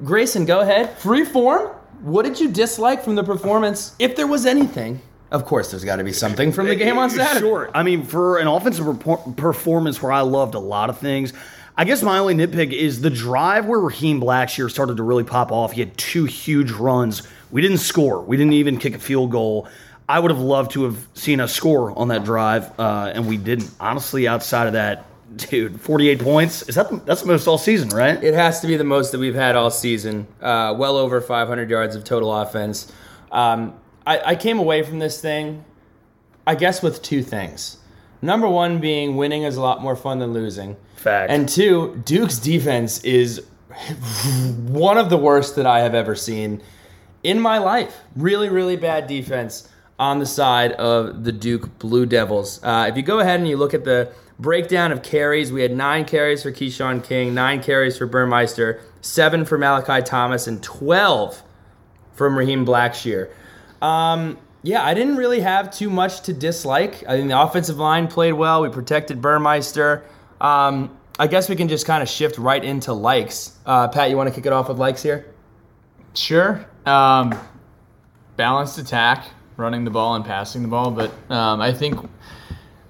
Grayson, 0.03 0.45
go 0.45 0.61
ahead. 0.61 0.97
Free 0.97 1.23
form. 1.23 1.75
What 2.01 2.23
did 2.23 2.39
you 2.39 2.49
dislike 2.49 3.03
from 3.03 3.15
the 3.15 3.23
performance, 3.23 3.95
if 3.99 4.15
there 4.15 4.27
was 4.27 4.45
anything? 4.45 5.01
Of 5.31 5.45
course, 5.45 5.69
there's 5.69 5.83
got 5.83 5.97
to 5.97 6.03
be 6.03 6.13
something 6.13 6.51
from 6.51 6.67
the 6.67 6.75
game 6.75 6.97
on 6.97 7.09
Saturday. 7.09 7.45
Sure. 7.45 7.69
I 7.73 7.83
mean, 7.83 8.03
for 8.03 8.37
an 8.37 8.47
offensive 8.47 8.99
performance 9.37 10.01
where 10.01 10.11
I 10.11 10.21
loved 10.21 10.55
a 10.55 10.59
lot 10.59 10.89
of 10.89 10.97
things, 10.97 11.33
I 11.77 11.85
guess 11.85 12.01
my 12.01 12.17
only 12.17 12.33
nitpick 12.33 12.73
is 12.73 13.01
the 13.01 13.09
drive 13.09 13.65
where 13.65 13.79
Raheem 13.79 14.19
Blackshear 14.19 14.71
started 14.71 14.97
to 14.97 15.03
really 15.03 15.23
pop 15.23 15.51
off. 15.51 15.73
He 15.73 15.81
had 15.81 15.95
two 15.97 16.25
huge 16.25 16.71
runs. 16.71 17.21
We 17.51 17.61
didn't 17.61 17.77
score. 17.77 18.21
We 18.21 18.37
didn't 18.37 18.53
even 18.53 18.79
kick 18.79 18.95
a 18.95 18.99
field 18.99 19.31
goal. 19.31 19.67
I 20.07 20.19
would 20.19 20.31
have 20.31 20.39
loved 20.39 20.71
to 20.71 20.85
have 20.85 21.07
seen 21.13 21.39
us 21.39 21.53
score 21.53 21.97
on 21.97 22.07
that 22.07 22.23
drive, 22.23 22.77
uh, 22.79 23.11
and 23.13 23.27
we 23.27 23.37
didn't. 23.37 23.69
Honestly, 23.79 24.27
outside 24.27 24.65
of 24.65 24.73
that, 24.73 25.05
dude, 25.35 25.79
48 25.79 26.19
points. 26.19 26.67
Is 26.69 26.75
that 26.75 26.89
the, 26.89 26.97
that's 26.97 27.21
the 27.21 27.27
most 27.27 27.47
all 27.47 27.57
season, 27.57 27.89
right? 27.89 28.21
It 28.23 28.33
has 28.33 28.59
to 28.61 28.67
be 28.67 28.77
the 28.77 28.83
most 28.83 29.11
that 29.11 29.19
we've 29.19 29.35
had 29.35 29.55
all 29.55 29.71
season. 29.71 30.27
Uh, 30.41 30.75
well 30.77 30.97
over 30.97 31.21
500 31.21 31.69
yards 31.69 31.95
of 31.95 32.03
total 32.03 32.33
offense. 32.35 32.91
Um, 33.31 33.73
I, 34.05 34.31
I 34.31 34.35
came 34.35 34.59
away 34.59 34.83
from 34.83 34.99
this 34.99 35.21
thing, 35.21 35.63
I 36.47 36.55
guess, 36.55 36.81
with 36.81 37.01
two 37.01 37.21
things. 37.23 37.77
Number 38.21 38.47
one 38.47 38.79
being 38.79 39.15
winning 39.15 39.43
is 39.43 39.55
a 39.55 39.61
lot 39.61 39.81
more 39.81 39.95
fun 39.95 40.19
than 40.19 40.33
losing. 40.33 40.75
Fact. 40.95 41.31
And 41.31 41.47
two, 41.47 42.01
Duke's 42.05 42.37
defense 42.37 43.03
is 43.03 43.45
one 44.67 44.97
of 44.97 45.09
the 45.09 45.17
worst 45.17 45.55
that 45.55 45.65
I 45.65 45.79
have 45.79 45.95
ever 45.95 46.15
seen 46.15 46.61
in 47.23 47.39
my 47.39 47.57
life. 47.59 47.95
Really, 48.15 48.49
really 48.49 48.75
bad 48.75 49.07
defense 49.07 49.69
on 49.97 50.19
the 50.19 50.25
side 50.25 50.73
of 50.73 51.23
the 51.23 51.31
Duke 51.31 51.77
Blue 51.79 52.05
Devils. 52.05 52.61
Uh, 52.63 52.87
if 52.89 52.97
you 52.97 53.03
go 53.03 53.19
ahead 53.19 53.39
and 53.39 53.47
you 53.47 53.57
look 53.57 53.73
at 53.73 53.83
the 53.83 54.11
breakdown 54.39 54.91
of 54.91 55.03
carries, 55.03 55.51
we 55.51 55.61
had 55.61 55.75
nine 55.75 56.05
carries 56.05 56.43
for 56.43 56.51
Keyshawn 56.51 57.03
King, 57.03 57.33
nine 57.33 57.61
carries 57.61 57.97
for 57.97 58.05
Burmeister, 58.05 58.81
seven 59.01 59.45
for 59.45 59.57
Malachi 59.57 60.01
Thomas, 60.01 60.47
and 60.47 60.63
12 60.63 61.43
from 62.13 62.37
Raheem 62.37 62.65
Blackshear. 62.65 63.29
Um, 63.81 64.37
yeah, 64.63 64.83
I 64.83 64.93
didn't 64.93 65.17
really 65.17 65.39
have 65.41 65.71
too 65.71 65.89
much 65.89 66.21
to 66.21 66.33
dislike. 66.33 67.03
I 67.07 67.17
think 67.17 67.29
the 67.29 67.39
offensive 67.39 67.77
line 67.77 68.07
played 68.07 68.33
well. 68.33 68.61
We 68.61 68.69
protected 68.69 69.21
Burmeister. 69.21 70.03
Um, 70.41 70.97
I 71.17 71.27
guess 71.27 71.49
we 71.49 71.55
can 71.55 71.67
just 71.67 71.85
kind 71.85 72.01
of 72.01 72.09
shift 72.09 72.37
right 72.37 72.63
into 72.63 72.93
likes. 72.93 73.57
Uh, 73.65 73.87
Pat, 73.89 74.09
you 74.09 74.17
want 74.17 74.29
to 74.29 74.35
kick 74.35 74.45
it 74.45 74.53
off 74.53 74.69
with 74.69 74.77
likes 74.77 75.03
here? 75.03 75.25
Sure. 76.13 76.65
Um, 76.85 77.37
balanced 78.35 78.77
attack, 78.77 79.25
running 79.57 79.83
the 79.83 79.91
ball 79.91 80.15
and 80.15 80.25
passing 80.25 80.61
the 80.61 80.67
ball, 80.69 80.91
but 80.91 81.11
um, 81.29 81.61
I 81.61 81.73
think 81.73 81.99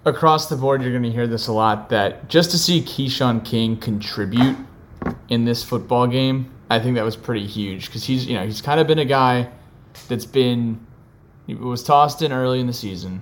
across 0.06 0.48
the 0.48 0.56
board 0.56 0.82
you're 0.82 0.92
going 0.92 1.04
to 1.04 1.12
hear 1.12 1.28
this 1.28 1.48
a 1.48 1.52
lot 1.54 1.90
that 1.90 2.30
just 2.30 2.52
to 2.52 2.58
see 2.58 2.82
Keyshawn 2.82 3.44
King 3.44 3.78
contribute 3.78 4.58
in 5.28 5.46
this 5.46 5.64
football 5.64 6.08
game, 6.08 6.52
I 6.70 6.80
think 6.80 6.96
that 6.96 7.04
was 7.04 7.16
pretty 7.16 7.46
huge 7.46 7.88
because 7.88 8.04
he's 8.04 8.26
you 8.26 8.36
know 8.36 8.46
he's 8.46 8.62
kind 8.62 8.80
of 8.80 8.88
been 8.88 9.00
a 9.00 9.06
guy 9.06 9.50
that's 10.08 10.26
been 10.26 10.86
was 11.48 11.84
tossed 11.84 12.22
in 12.22 12.32
early 12.32 12.60
in 12.60 12.68
the 12.68 12.74
season, 12.74 13.22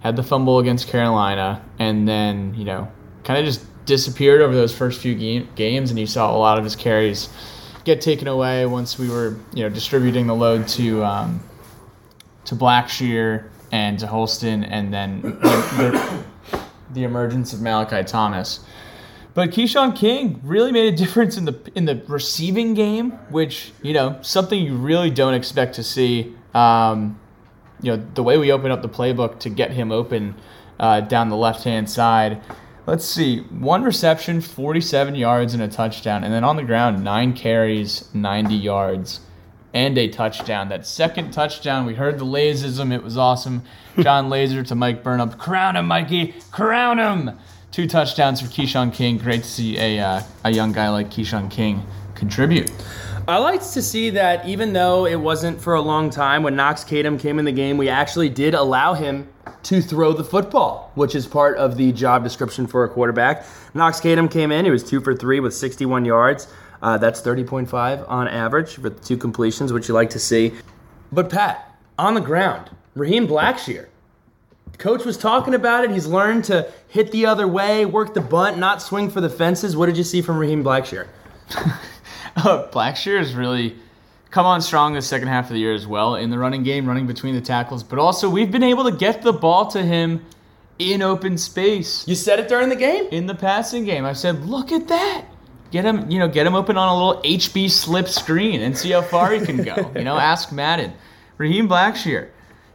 had 0.00 0.16
the 0.16 0.22
fumble 0.22 0.58
against 0.58 0.88
Carolina, 0.88 1.64
and 1.78 2.06
then 2.06 2.54
you 2.54 2.64
know 2.64 2.90
kind 3.24 3.38
of 3.38 3.44
just 3.44 3.64
disappeared 3.86 4.40
over 4.40 4.54
those 4.54 4.74
first 4.76 5.00
few 5.00 5.14
game, 5.14 5.48
games, 5.54 5.90
and 5.90 5.98
you 5.98 6.06
saw 6.06 6.34
a 6.34 6.38
lot 6.38 6.58
of 6.58 6.64
his 6.64 6.76
carries 6.76 7.28
get 7.84 8.00
taken 8.00 8.28
away 8.28 8.64
once 8.66 8.98
we 8.98 9.08
were 9.08 9.36
you 9.54 9.62
know 9.62 9.68
distributing 9.68 10.26
the 10.26 10.34
load 10.34 10.68
to 10.68 11.04
um, 11.04 11.42
to 12.44 12.54
Blackshear 12.54 13.48
and 13.72 13.98
to 13.98 14.06
Holston, 14.06 14.62
and 14.62 14.92
then 14.92 15.22
the, 15.22 15.28
the, 16.50 16.60
the 16.92 17.04
emergence 17.04 17.52
of 17.52 17.60
Malachi 17.60 18.04
Thomas. 18.04 18.60
But 19.34 19.50
Keyshawn 19.50 19.96
King 19.96 20.40
really 20.44 20.72
made 20.72 20.92
a 20.92 20.96
difference 20.96 21.36
in 21.38 21.46
the 21.46 21.58
in 21.74 21.86
the 21.86 22.02
receiving 22.06 22.74
game, 22.74 23.12
which 23.30 23.72
you 23.82 23.94
know 23.94 24.18
something 24.20 24.60
you 24.60 24.76
really 24.76 25.10
don't 25.10 25.34
expect 25.34 25.74
to 25.76 25.82
see. 25.82 26.36
Um, 26.54 27.18
you 27.80 27.96
know 27.96 28.06
the 28.14 28.22
way 28.22 28.36
we 28.36 28.52
open 28.52 28.70
up 28.70 28.82
the 28.82 28.88
playbook 28.88 29.40
to 29.40 29.48
get 29.48 29.72
him 29.72 29.90
open 29.90 30.36
uh, 30.78 31.00
down 31.00 31.30
the 31.30 31.36
left 31.36 31.64
hand 31.64 31.88
side. 31.90 32.42
Let's 32.84 33.04
see, 33.04 33.38
one 33.42 33.84
reception, 33.84 34.40
47 34.40 35.14
yards 35.14 35.54
and 35.54 35.62
a 35.62 35.68
touchdown, 35.68 36.24
and 36.24 36.34
then 36.34 36.42
on 36.42 36.56
the 36.56 36.64
ground, 36.64 37.04
nine 37.04 37.32
carries, 37.32 38.12
90 38.12 38.56
yards, 38.56 39.20
and 39.74 39.96
a 39.98 40.08
touchdown. 40.08 40.68
That 40.68 40.86
second 40.86 41.32
touchdown, 41.32 41.86
we 41.86 41.94
heard 41.94 42.18
the 42.18 42.24
Lazism. 42.24 42.92
It 42.92 43.02
was 43.02 43.16
awesome. 43.16 43.62
Jon 43.98 44.28
Laaser 44.28 44.62
to 44.64 44.74
Mike 44.74 45.02
Burnop. 45.02 45.38
Crown 45.38 45.76
him, 45.76 45.86
Mikey. 45.86 46.34
Crown 46.50 46.98
him. 46.98 47.38
Two 47.70 47.86
touchdowns 47.86 48.40
for 48.40 48.48
Keyshawn 48.48 48.92
King. 48.92 49.16
Great 49.16 49.42
to 49.42 49.48
see 49.48 49.78
a, 49.78 49.98
uh, 49.98 50.22
a 50.44 50.50
young 50.50 50.72
guy 50.72 50.90
like 50.90 51.10
Keyshawn 51.10 51.50
King 51.50 51.82
contribute. 52.14 52.70
I 53.26 53.38
liked 53.38 53.72
to 53.74 53.82
see 53.82 54.10
that 54.10 54.46
even 54.46 54.72
though 54.72 55.06
it 55.06 55.14
wasn't 55.14 55.60
for 55.60 55.74
a 55.74 55.80
long 55.80 56.10
time, 56.10 56.42
when 56.42 56.56
Knox 56.56 56.82
Kadum 56.82 57.20
came 57.20 57.38
in 57.38 57.44
the 57.44 57.52
game, 57.52 57.78
we 57.78 57.88
actually 57.88 58.28
did 58.28 58.52
allow 58.54 58.94
him 58.94 59.28
to 59.62 59.80
throw 59.80 60.12
the 60.12 60.24
football, 60.24 60.90
which 60.96 61.14
is 61.14 61.26
part 61.26 61.56
of 61.56 61.76
the 61.76 61.92
job 61.92 62.24
description 62.24 62.66
for 62.66 62.82
a 62.82 62.88
quarterback. 62.88 63.46
Knox 63.74 64.00
Kadum 64.00 64.28
came 64.28 64.50
in, 64.50 64.64
he 64.64 64.72
was 64.72 64.82
two 64.82 65.00
for 65.00 65.14
three 65.14 65.38
with 65.38 65.54
61 65.54 66.04
yards. 66.04 66.48
Uh, 66.82 66.98
that's 66.98 67.22
30.5 67.22 68.04
on 68.08 68.26
average 68.28 68.78
with 68.78 69.02
two 69.04 69.16
completions, 69.16 69.72
which 69.72 69.88
you 69.88 69.94
like 69.94 70.10
to 70.10 70.18
see. 70.18 70.52
But 71.12 71.30
Pat, 71.30 71.78
on 71.98 72.14
the 72.14 72.20
ground, 72.20 72.70
Raheem 72.96 73.26
Blackshear. 73.28 73.86
Coach 74.78 75.04
was 75.04 75.16
talking 75.16 75.54
about 75.54 75.84
it. 75.84 75.90
He's 75.92 76.06
learned 76.06 76.44
to 76.44 76.70
hit 76.88 77.12
the 77.12 77.26
other 77.26 77.46
way, 77.46 77.84
work 77.86 78.14
the 78.14 78.20
bunt, 78.20 78.58
not 78.58 78.82
swing 78.82 79.10
for 79.10 79.20
the 79.20 79.28
fences. 79.30 79.76
What 79.76 79.86
did 79.86 79.96
you 79.96 80.02
see 80.02 80.22
from 80.22 80.38
Raheem 80.38 80.64
Blackshear? 80.64 81.06
Blackshear 82.36 83.18
has 83.18 83.34
really 83.34 83.76
come 84.30 84.46
on 84.46 84.60
strong 84.62 84.94
the 84.94 85.02
second 85.02 85.28
half 85.28 85.44
of 85.46 85.54
the 85.54 85.60
year 85.60 85.74
as 85.74 85.86
well 85.86 86.16
in 86.16 86.30
the 86.30 86.38
running 86.38 86.62
game, 86.62 86.86
running 86.86 87.06
between 87.06 87.34
the 87.34 87.40
tackles. 87.40 87.82
But 87.82 87.98
also, 87.98 88.28
we've 88.28 88.50
been 88.50 88.62
able 88.62 88.84
to 88.90 88.96
get 88.96 89.22
the 89.22 89.32
ball 89.32 89.66
to 89.68 89.82
him 89.82 90.24
in 90.78 91.02
open 91.02 91.36
space 91.38 92.08
You 92.08 92.14
said 92.14 92.40
it 92.40 92.48
during 92.48 92.68
the 92.70 92.76
game? 92.76 93.06
in 93.12 93.26
the 93.26 93.34
passing 93.34 93.84
game. 93.84 94.04
I 94.04 94.14
said, 94.14 94.46
look 94.46 94.72
at 94.72 94.88
that. 94.88 95.26
Get 95.72 95.86
him, 95.86 96.10
you 96.10 96.18
know, 96.18 96.28
get 96.28 96.46
him 96.46 96.54
open 96.54 96.76
on 96.76 96.88
a 96.88 96.94
little 96.94 97.22
HB 97.22 97.70
slip 97.70 98.06
screen 98.06 98.60
and 98.60 98.76
see 98.76 98.90
how 98.90 99.00
far 99.00 99.32
he 99.32 99.44
can 99.44 99.56
go. 99.64 99.90
you 99.96 100.04
know, 100.04 100.18
ask 100.18 100.52
Madden. 100.52 100.92
Raheem 101.38 101.66
Blackshear, 101.66 102.28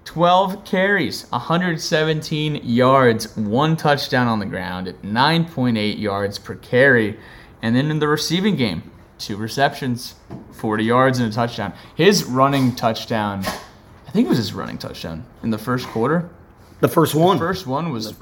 12 0.06 0.66
carries, 0.66 1.30
117 1.30 2.56
yards, 2.64 3.38
one 3.38 3.78
touchdown 3.78 4.28
on 4.28 4.40
the 4.40 4.48
ground 4.48 4.88
at 4.88 5.04
9.8 5.04 6.00
yards 6.00 6.40
per 6.40 6.56
carry. 6.56 7.20
And 7.62 7.76
then 7.76 7.92
in 7.92 8.00
the 8.00 8.08
receiving 8.08 8.56
game, 8.56 8.92
two 9.20 9.38
receptions, 9.38 10.16
40 10.54 10.84
yards 10.84 11.20
and 11.20 11.32
a 11.32 11.36
touchdown. 11.36 11.74
His 11.94 12.24
running 12.24 12.76
touchdown, 12.76 13.46
I 13.46 14.12
think 14.12 14.26
it 14.26 14.30
was 14.30 14.40
his 14.40 14.54
running 14.54 14.80
touchdown 14.80 15.24
in 15.44 15.52
the 15.52 15.60
first 15.60 15.86
quarter. 15.88 16.32
The 16.80 16.88
first 16.88 17.14
one. 17.14 17.38
First 17.38 17.68
one 17.68 17.92
was, 17.92 18.16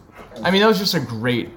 I 0.43 0.51
mean, 0.51 0.59
that 0.59 0.67
was 0.67 0.79
just 0.79 0.95
a 0.95 0.99
great 0.99 1.49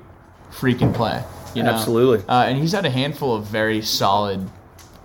freaking 0.53 0.95
play. 0.95 1.25
You 1.55 1.63
know? 1.63 1.71
Absolutely. 1.73 2.25
Uh, 2.29 2.45
and 2.45 2.59
he's 2.59 2.73
had 2.73 2.85
a 2.87 2.91
handful 2.91 3.35
of 3.35 3.45
very 3.45 3.83
solid, 3.83 4.49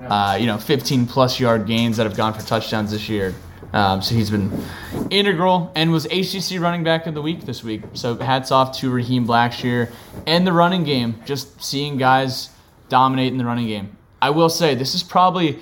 uh, 0.01 0.38
you 0.39 0.45
know, 0.47 0.58
15 0.58 1.06
plus 1.08 1.39
yard 1.39 1.65
gains 1.65 1.97
that 1.97 2.06
have 2.06 2.15
gone 2.17 2.34
for 2.34 2.41
touchdowns 2.45 2.91
this 2.91 3.08
year. 3.10 3.34
Um, 3.73 4.01
so 4.03 4.13
he's 4.13 4.29
been 4.29 4.51
integral 5.10 5.71
and 5.75 5.91
was 5.91 6.06
ACC 6.06 6.60
running 6.62 6.84
back 6.84 7.08
of 7.08 7.15
the 7.15 7.21
week 7.21 7.45
this 7.45 7.63
week. 7.63 7.82
So 7.93 8.15
hats 8.17 8.51
off 8.51 8.77
to 8.79 8.91
Raheem 8.91 9.25
Blackshear 9.25 9.91
and 10.27 10.45
the 10.45 10.53
running 10.53 10.84
game. 10.84 11.15
Just 11.25 11.63
seeing 11.63 11.97
guys 11.97 12.49
dominate 12.89 13.32
in 13.32 13.38
the 13.39 13.45
running 13.45 13.67
game. 13.67 13.97
I 14.21 14.29
will 14.29 14.49
say 14.49 14.75
this 14.75 14.93
is 14.93 15.01
probably 15.03 15.60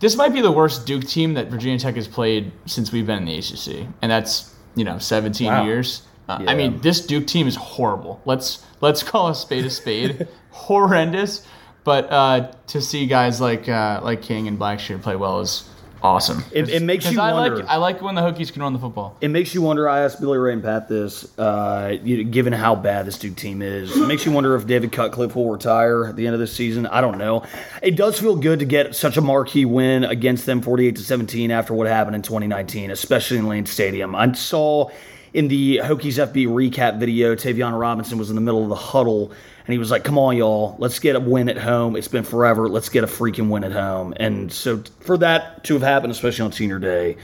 this 0.00 0.16
might 0.16 0.32
be 0.32 0.40
the 0.40 0.50
worst 0.52 0.86
Duke 0.86 1.04
team 1.06 1.34
that 1.34 1.46
Virginia 1.48 1.78
Tech 1.78 1.94
has 1.94 2.08
played 2.08 2.50
since 2.66 2.92
we've 2.92 3.06
been 3.06 3.18
in 3.18 3.24
the 3.24 3.38
ACC, 3.38 3.86
and 4.02 4.10
that's 4.10 4.52
you 4.74 4.84
know 4.84 4.98
17 4.98 5.46
Wow. 5.46 5.64
years. 5.64 6.02
Uh, 6.28 6.38
Yeah. 6.42 6.50
I 6.50 6.54
mean, 6.54 6.80
this 6.80 7.04
Duke 7.06 7.26
team 7.26 7.46
is 7.46 7.56
horrible. 7.56 8.20
Let's 8.24 8.64
let's 8.80 9.02
call 9.10 9.28
a 9.28 9.34
spade 9.34 9.64
a 9.64 9.70
spade. 9.70 10.26
Horrendous. 10.50 11.46
But 11.84 12.10
uh, 12.10 12.52
to 12.68 12.80
see 12.80 13.06
guys 13.06 13.40
like 13.40 13.68
uh, 13.68 14.00
like 14.02 14.22
King 14.22 14.48
and 14.48 14.58
Blackshear 14.58 15.00
play 15.00 15.14
well 15.14 15.38
is 15.40 15.68
awesome. 16.02 16.42
It- 16.52 16.68
it 16.68 16.82
makes 16.82 17.08
you 17.10 17.20
I 17.20 17.32
wonder. 17.32 17.56
like 17.58 17.66
I 17.68 17.76
like 17.76 18.02
when 18.02 18.16
the 18.16 18.22
Hokies 18.22 18.52
can 18.52 18.60
run 18.62 18.72
the 18.72 18.78
football. 18.80 19.16
It 19.20 19.28
makes 19.28 19.54
you 19.54 19.62
wonder. 19.62 19.88
I 19.88 20.00
asked 20.00 20.20
Billy 20.20 20.36
Ray 20.36 20.52
and 20.54 20.62
Pat 20.64 20.88
this. 20.88 21.38
Uh, 21.38 21.96
you, 22.02 22.24
given 22.24 22.52
how 22.52 22.74
bad 22.74 23.06
this 23.06 23.18
Duke 23.18 23.36
team 23.36 23.62
is, 23.62 23.96
it 23.96 24.04
makes 24.08 24.26
you 24.26 24.32
wonder 24.32 24.56
if 24.56 24.66
David 24.66 24.90
Cutcliffe 24.90 25.36
will 25.36 25.48
retire 25.50 26.06
at 26.06 26.16
the 26.16 26.26
end 26.26 26.34
of 26.34 26.40
this 26.40 26.52
season. 26.52 26.86
I 26.86 27.00
don't 27.00 27.18
know. 27.18 27.44
It 27.82 27.94
does 27.94 28.18
feel 28.18 28.34
good 28.34 28.58
to 28.58 28.64
get 28.64 28.96
such 28.96 29.16
a 29.16 29.20
marquee 29.20 29.64
win 29.64 30.02
against 30.02 30.44
them, 30.44 30.62
forty-eight 30.62 30.96
to 30.96 31.02
seventeen, 31.02 31.52
after 31.52 31.72
what 31.72 31.86
happened 31.86 32.16
in 32.16 32.22
2019, 32.22 32.90
especially 32.90 33.38
in 33.38 33.46
Lane 33.46 33.66
Stadium. 33.66 34.16
I 34.16 34.32
saw 34.32 34.90
in 35.36 35.48
the 35.48 35.80
Hokies 35.84 36.14
FB 36.14 36.46
recap 36.48 36.98
video, 36.98 37.34
Tavion 37.34 37.78
Robinson 37.78 38.16
was 38.16 38.30
in 38.30 38.36
the 38.36 38.40
middle 38.40 38.62
of 38.62 38.70
the 38.70 38.74
huddle. 38.74 39.30
And 39.66 39.72
he 39.72 39.78
was 39.78 39.90
like, 39.90 40.02
"Come 40.02 40.16
on, 40.16 40.34
y'all, 40.34 40.76
let's 40.78 40.98
get 40.98 41.14
a 41.14 41.20
win 41.20 41.50
at 41.50 41.58
home. 41.58 41.94
It's 41.94 42.08
been 42.08 42.24
forever. 42.24 42.70
Let's 42.70 42.88
get 42.88 43.04
a 43.04 43.06
freaking 43.06 43.50
win 43.50 43.62
at 43.62 43.72
home." 43.72 44.14
And 44.16 44.50
so, 44.50 44.82
for 45.00 45.18
that 45.18 45.62
to 45.64 45.74
have 45.74 45.82
happened, 45.82 46.12
especially 46.12 46.46
on 46.46 46.52
Senior 46.52 46.78
Day, 46.78 47.16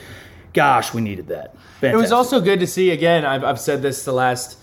gosh, 0.53 0.92
we 0.92 1.01
needed 1.01 1.29
that. 1.29 1.55
It 1.81 1.96
was 1.96 2.12
also 2.12 2.40
good 2.40 2.61
to 2.61 2.66
see 2.66 2.90
again. 2.90 3.25
I've, 3.25 3.44
I've 3.44 3.61
said 3.61 3.81
this 3.81 4.05
the 4.05 4.12
last 4.12 4.62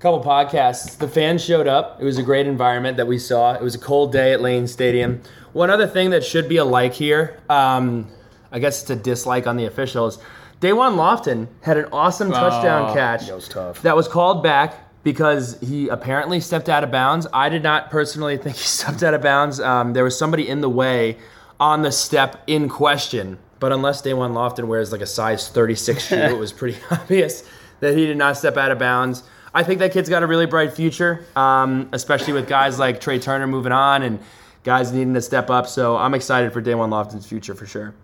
couple 0.00 0.24
podcasts. 0.24 0.96
The 0.96 1.08
fans 1.08 1.44
showed 1.44 1.68
up. 1.68 2.00
It 2.00 2.04
was 2.04 2.16
a 2.16 2.22
great 2.22 2.46
environment 2.46 2.96
that 2.96 3.06
we 3.06 3.18
saw. 3.18 3.52
It 3.52 3.62
was 3.62 3.74
a 3.74 3.78
cold 3.78 4.12
day 4.12 4.32
at 4.32 4.40
Lane 4.40 4.66
Stadium. 4.66 5.20
One 5.52 5.68
other 5.68 5.86
thing 5.86 6.10
that 6.10 6.24
should 6.24 6.48
be 6.48 6.56
a 6.56 6.64
like 6.64 6.94
here, 6.94 7.40
um, 7.50 8.06
I 8.50 8.58
guess 8.58 8.80
it's 8.80 8.90
a 8.90 8.96
dislike 8.96 9.46
on 9.46 9.56
the 9.56 9.66
officials. 9.66 10.18
Da'Wain 10.60 10.96
Lofton 10.96 11.48
had 11.62 11.76
an 11.76 11.86
awesome 11.92 12.30
touchdown 12.30 12.90
Oh, 12.90 12.94
catch 12.94 13.26
that 13.26 13.34
was 13.34 13.48
tough. 13.48 13.82
that 13.82 13.94
was 13.96 14.08
called 14.08 14.42
back 14.42 14.74
because 15.02 15.58
he 15.60 15.88
apparently 15.88 16.40
stepped 16.40 16.68
out 16.68 16.82
of 16.82 16.90
bounds. 16.90 17.26
I 17.32 17.48
did 17.48 17.62
not 17.62 17.90
personally 17.90 18.36
think 18.42 18.56
he 18.56 18.62
stepped 18.64 19.02
out 19.02 19.14
of 19.14 19.22
bounds. 19.22 19.60
Um, 19.60 19.92
there 19.92 20.02
was 20.04 20.18
somebody 20.18 20.48
in 20.48 20.60
the 20.62 20.68
way 20.70 21.18
on 21.60 21.82
the 21.82 21.92
step 21.92 22.42
in 22.46 22.68
question. 22.68 23.38
But 23.60 23.72
unless 23.72 24.02
Da'Wain 24.02 24.32
Lofton 24.32 24.66
wears 24.66 24.92
like 24.92 25.00
a 25.00 25.06
size 25.06 25.48
36 25.48 26.06
shoe, 26.08 26.14
it 26.16 26.38
was 26.38 26.52
pretty 26.52 26.78
obvious 26.90 27.42
that 27.80 27.96
he 27.96 28.06
did 28.06 28.16
not 28.16 28.36
step 28.36 28.56
out 28.56 28.70
of 28.70 28.78
bounds. 28.78 29.22
I 29.54 29.62
think 29.62 29.78
that 29.78 29.92
kid's 29.92 30.08
got 30.10 30.22
a 30.22 30.26
really 30.26 30.44
bright 30.46 30.72
future, 30.74 31.24
um, 31.34 31.88
especially 31.92 32.34
with 32.34 32.46
guys 32.48 32.78
like 32.78 33.00
Trey 33.00 33.18
Turner 33.18 33.46
moving 33.46 33.72
on 33.72 34.02
and 34.02 34.18
guys 34.64 34.92
needing 34.92 35.14
to 35.14 35.22
step 35.22 35.48
up. 35.48 35.66
So 35.66 35.96
I'm 35.96 36.12
excited 36.12 36.52
for 36.52 36.60
Da'Wain 36.60 36.90
Lofton's 36.90 37.26
future 37.26 37.54
for 37.54 37.64
sure. 37.64 37.94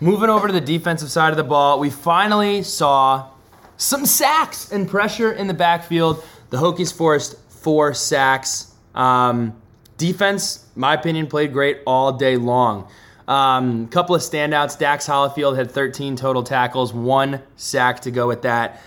Moving 0.00 0.28
over 0.28 0.46
to 0.46 0.52
the 0.52 0.60
defensive 0.60 1.10
side 1.10 1.30
of 1.30 1.36
the 1.36 1.44
ball, 1.44 1.78
we 1.78 1.90
finally 1.90 2.62
saw 2.62 3.30
some 3.76 4.06
sacks 4.06 4.72
and 4.72 4.88
pressure 4.88 5.32
in 5.32 5.46
the 5.46 5.54
backfield. 5.54 6.24
The 6.50 6.58
Hokies 6.58 6.92
forced 6.92 7.38
four 7.50 7.94
sacks. 7.94 8.72
Um, 8.94 9.60
defense, 9.98 10.66
my 10.74 10.94
opinion, 10.94 11.26
played 11.26 11.52
great 11.52 11.80
all 11.86 12.12
day 12.12 12.36
long. 12.36 12.88
Um, 13.28 13.88
couple 13.88 14.14
of 14.14 14.22
standouts. 14.22 14.78
Dax 14.78 15.06
Hollifield 15.06 15.56
had 15.56 15.70
13 15.70 16.16
total 16.16 16.42
tackles, 16.42 16.92
one 16.92 17.42
sack 17.56 18.00
to 18.00 18.10
go 18.10 18.28
with 18.28 18.42
that. 18.42 18.82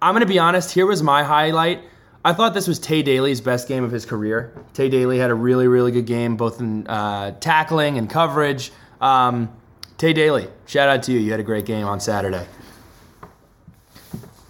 I'm 0.00 0.12
going 0.14 0.20
to 0.20 0.26
be 0.26 0.38
honest, 0.38 0.72
here 0.72 0.86
was 0.86 1.02
my 1.02 1.22
highlight. 1.22 1.82
I 2.24 2.32
thought 2.32 2.54
this 2.54 2.66
was 2.66 2.78
Tae 2.78 3.02
Daley's 3.02 3.40
best 3.40 3.68
game 3.68 3.84
of 3.84 3.90
his 3.90 4.04
career. 4.04 4.52
Tae 4.74 4.88
Daley 4.88 5.18
had 5.18 5.30
a 5.30 5.34
really, 5.34 5.68
really 5.68 5.92
good 5.92 6.06
game, 6.06 6.36
both 6.36 6.60
in 6.60 6.86
uh, 6.86 7.32
tackling 7.38 7.98
and 7.98 8.10
coverage. 8.10 8.72
Um, 9.00 9.50
Tae 9.98 10.12
Daley, 10.12 10.48
shout 10.66 10.88
out 10.88 11.02
to 11.04 11.12
you. 11.12 11.18
You 11.20 11.30
had 11.30 11.40
a 11.40 11.44
great 11.44 11.64
game 11.64 11.86
on 11.86 12.00
Saturday. 12.00 12.46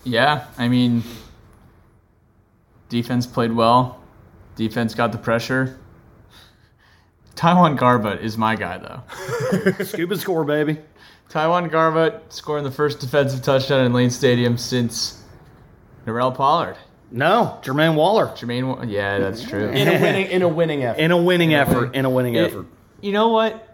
Yeah, 0.04 0.46
I 0.58 0.68
mean, 0.68 1.02
defense 2.88 3.26
played 3.26 3.52
well. 3.52 4.00
Defense 4.56 4.94
got 4.94 5.12
the 5.12 5.18
pressure. 5.18 5.78
TyJuan 7.34 7.78
Garbutt 7.78 8.22
is 8.22 8.38
my 8.38 8.56
guy, 8.56 8.78
though. 8.78 9.84
Scoop 9.84 10.10
and 10.10 10.20
score, 10.20 10.44
baby. 10.44 10.78
TyJuan 11.28 11.70
Garbutt 11.70 12.32
scoring 12.32 12.64
the 12.64 12.70
first 12.70 12.98
defensive 13.00 13.42
touchdown 13.42 13.84
in 13.84 13.92
Lane 13.92 14.10
Stadium 14.10 14.56
since 14.56 15.22
Norrell 16.06 16.34
Pollard. 16.34 16.76
No, 17.10 17.58
Jermaine 17.62 17.94
Waller. 17.94 18.28
Jermaine, 18.28 18.66
Wa- 18.66 18.82
yeah, 18.84 19.18
that's 19.18 19.42
true. 19.44 19.68
In 19.68 19.86
a 19.86 20.00
winning, 20.00 20.26
in 20.30 20.42
a 20.42 20.48
winning 20.48 20.82
effort. 20.84 20.98
In 21.00 21.10
a 21.10 21.22
winning 21.22 21.54
effort. 21.54 21.94
In 21.94 22.04
a 22.04 22.10
winning 22.10 22.34
It- 22.36 22.46
effort. 22.50 22.66
You 23.00 23.12
know 23.12 23.28
what? 23.28 23.65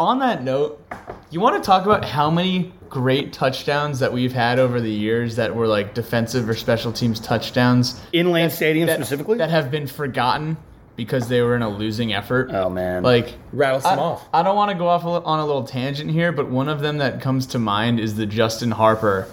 On 0.00 0.20
that 0.20 0.42
note, 0.42 0.82
you 1.28 1.40
want 1.40 1.62
to 1.62 1.66
talk 1.66 1.84
about 1.84 2.06
how 2.06 2.30
many 2.30 2.72
great 2.88 3.34
touchdowns 3.34 3.98
that 3.98 4.14
we've 4.14 4.32
had 4.32 4.58
over 4.58 4.80
the 4.80 4.90
years 4.90 5.36
that 5.36 5.54
were 5.54 5.66
like 5.66 5.92
defensive 5.92 6.48
or 6.48 6.54
special 6.54 6.90
teams 6.90 7.20
touchdowns 7.20 8.00
In 8.10 8.32
Lane 8.32 8.48
Stadium 8.48 8.86
that, 8.86 8.96
specifically? 8.96 9.36
that 9.36 9.50
have 9.50 9.70
been 9.70 9.86
forgotten 9.86 10.56
because 10.96 11.28
they 11.28 11.42
were 11.42 11.54
in 11.54 11.60
a 11.60 11.68
losing 11.68 12.14
effort. 12.14 12.48
Oh 12.50 12.70
man. 12.70 13.02
Like 13.02 13.34
rattle 13.52 13.80
them 13.80 13.98
I, 13.98 14.02
off. 14.02 14.26
I 14.32 14.42
don't 14.42 14.56
want 14.56 14.70
to 14.70 14.78
go 14.78 14.88
off 14.88 15.04
on 15.04 15.38
a 15.38 15.44
little 15.44 15.64
tangent 15.64 16.10
here, 16.10 16.32
but 16.32 16.48
one 16.48 16.70
of 16.70 16.80
them 16.80 16.96
that 16.96 17.20
comes 17.20 17.44
to 17.48 17.58
mind 17.58 18.00
is 18.00 18.16
the 18.16 18.24
Justin 18.24 18.70
Harper 18.70 19.28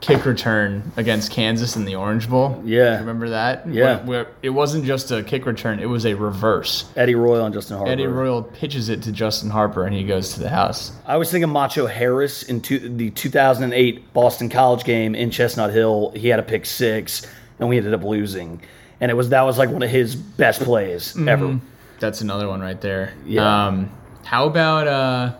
kick 0.00 0.24
return 0.24 0.92
against 0.96 1.32
Kansas 1.32 1.76
in 1.76 1.84
the 1.84 1.96
Orange 1.96 2.28
Bowl. 2.28 2.62
Yeah. 2.64 2.98
remember 2.98 3.30
that? 3.30 3.66
Yeah. 3.68 3.96
Where, 3.98 4.24
where 4.24 4.26
it 4.42 4.50
wasn't 4.50 4.84
just 4.84 5.10
a 5.10 5.22
kick 5.22 5.46
return; 5.46 5.80
it 5.80 5.88
was 5.88 6.06
a 6.06 6.14
reverse. 6.14 6.88
Eddie 6.96 7.14
Royal 7.14 7.44
and 7.44 7.54
Justin 7.54 7.76
Harper. 7.76 7.92
Eddie 7.92 8.06
Royal 8.06 8.42
pitches 8.42 8.88
it 8.88 9.02
to 9.02 9.12
Justin 9.12 9.50
Harper, 9.50 9.84
and 9.84 9.94
he 9.94 10.04
goes 10.04 10.34
to 10.34 10.40
the 10.40 10.48
house. 10.48 10.92
I 11.06 11.16
was 11.16 11.30
thinking 11.30 11.50
Macho 11.50 11.86
Harris 11.86 12.42
in 12.42 12.60
two, 12.60 12.78
the 12.78 13.10
2008 13.10 14.12
Boston 14.12 14.48
College 14.48 14.84
game 14.84 15.14
in 15.14 15.30
Chestnut 15.30 15.72
Hill. 15.72 16.12
He 16.14 16.28
had 16.28 16.38
a 16.38 16.44
pick 16.44 16.66
six, 16.66 17.26
and 17.58 17.68
we 17.68 17.76
ended 17.76 17.94
up 17.94 18.04
losing. 18.04 18.60
And 19.00 19.10
it 19.10 19.14
was 19.14 19.28
that 19.30 19.42
was 19.42 19.58
like 19.58 19.70
one 19.70 19.82
of 19.82 19.90
his 19.90 20.16
best 20.16 20.60
plays 20.62 21.16
ever. 21.16 21.60
That's 22.00 22.20
another 22.20 22.48
one 22.48 22.60
right 22.60 22.80
there. 22.80 23.14
Yeah. 23.26 23.66
Um, 23.66 23.90
how 24.24 24.46
about 24.46 24.86
uh, 24.86 25.32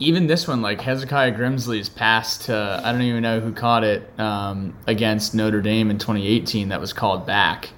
even 0.00 0.26
this 0.26 0.48
one, 0.48 0.62
like 0.62 0.80
Hezekiah 0.80 1.32
Grimsley's 1.36 1.88
pass 1.88 2.46
to 2.46 2.80
I 2.84 2.90
don't 2.92 3.02
even 3.02 3.22
know 3.22 3.40
who 3.40 3.52
caught 3.52 3.84
it 3.84 4.10
um, 4.18 4.74
against 4.86 5.34
Notre 5.34 5.60
Dame 5.60 5.90
in 5.90 5.98
2018 5.98 6.70
that 6.70 6.80
was 6.80 6.92
called 6.92 7.26
back. 7.26 7.70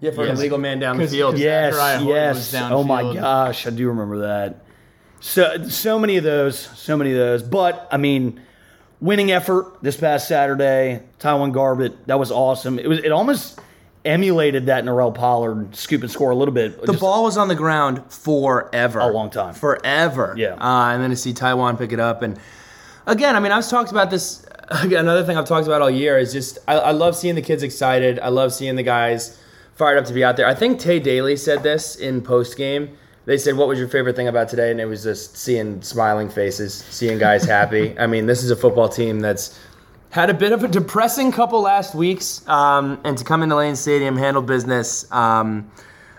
Yeah, 0.00 0.10
for 0.12 0.22
an 0.22 0.28
Yes. 0.28 0.38
illegal 0.38 0.58
man 0.58 0.78
down 0.78 0.96
the 0.96 1.04
'Cause- 1.04 1.12
field. 1.12 1.34
because- 1.36 1.44
Yes, 1.44 2.00
was 2.04 2.52
yes. 2.52 2.54
Oh 2.70 2.84
my 2.84 3.14
gosh, 3.14 3.66
I 3.66 3.70
do 3.70 3.88
remember 3.88 4.18
that. 4.18 4.64
So 5.20 5.64
so 5.68 5.98
many 5.98 6.16
of 6.16 6.24
those, 6.24 6.56
so 6.58 6.96
many 6.96 7.10
of 7.12 7.16
those. 7.18 7.42
But 7.42 7.88
I 7.90 7.96
mean, 7.96 8.40
winning 9.00 9.32
effort 9.32 9.78
this 9.82 9.96
past 9.96 10.28
Saturday, 10.28 11.02
TyJuan 11.20 11.52
Garbutt, 11.52 11.94
that 12.06 12.18
was 12.18 12.30
awesome. 12.30 12.78
It 12.78 12.88
was 12.88 12.98
it 13.00 13.10
almost 13.10 13.58
emulated 14.04 14.66
that 14.66 14.84
Norrell 14.84 15.14
Pollard 15.14 15.74
scoop 15.74 16.02
and 16.02 16.10
score 16.10 16.30
a 16.30 16.34
little 16.34 16.54
bit. 16.54 16.84
The 16.84 16.92
ball 16.92 17.24
was 17.24 17.36
on 17.36 17.48
the 17.48 17.54
ground 17.54 18.02
forever. 18.12 19.00
A 19.00 19.08
long 19.08 19.30
time. 19.30 19.54
Forever. 19.54 20.34
Yeah. 20.36 20.54
Uh, 20.54 20.92
and 20.92 21.02
then 21.02 21.10
to 21.10 21.16
see 21.16 21.32
TyJuan 21.32 21.78
pick 21.78 21.92
it 21.92 22.00
up. 22.00 22.22
And 22.22 22.38
again, 23.06 23.36
I 23.36 23.40
mean, 23.40 23.52
I've 23.52 23.68
talked 23.68 23.90
about 23.90 24.10
this. 24.10 24.46
Another 24.70 25.24
thing 25.24 25.36
I've 25.36 25.46
talked 25.46 25.66
about 25.66 25.82
all 25.82 25.90
year 25.90 26.18
is 26.18 26.32
just 26.32 26.58
I, 26.68 26.74
I 26.74 26.90
love 26.92 27.16
seeing 27.16 27.34
the 27.34 27.42
kids 27.42 27.62
excited. 27.62 28.18
I 28.20 28.28
love 28.28 28.52
seeing 28.52 28.76
the 28.76 28.82
guys 28.82 29.38
fired 29.74 29.98
up 29.98 30.04
to 30.06 30.12
be 30.12 30.24
out 30.24 30.36
there. 30.36 30.46
I 30.46 30.54
think 30.54 30.78
Tae 30.78 30.98
Daley 30.98 31.36
said 31.36 31.62
this 31.62 31.96
in 31.96 32.20
post 32.20 32.56
game. 32.56 32.96
They 33.24 33.38
said, 33.38 33.56
"What 33.56 33.68
was 33.68 33.78
your 33.78 33.88
favorite 33.88 34.16
thing 34.16 34.28
about 34.28 34.48
today?" 34.48 34.70
And 34.70 34.80
it 34.80 34.86
was 34.86 35.02
just 35.02 35.36
seeing 35.36 35.80
smiling 35.82 36.28
faces, 36.28 36.74
seeing 36.74 37.18
guys 37.18 37.44
happy. 37.44 37.98
I 37.98 38.06
mean, 38.06 38.26
this 38.26 38.42
is 38.42 38.50
a 38.50 38.56
football 38.56 38.88
team 38.88 39.20
that's 39.20 39.58
had 40.10 40.30
a 40.30 40.34
bit 40.34 40.52
of 40.52 40.64
a 40.64 40.68
depressing 40.68 41.32
couple 41.32 41.60
last 41.60 41.94
weeks, 41.94 42.46
um, 42.48 43.00
and 43.04 43.16
to 43.18 43.24
come 43.24 43.42
into 43.42 43.56
Lane 43.56 43.76
Stadium, 43.76 44.16
handle 44.16 44.42
business 44.42 45.10
um, 45.12 45.70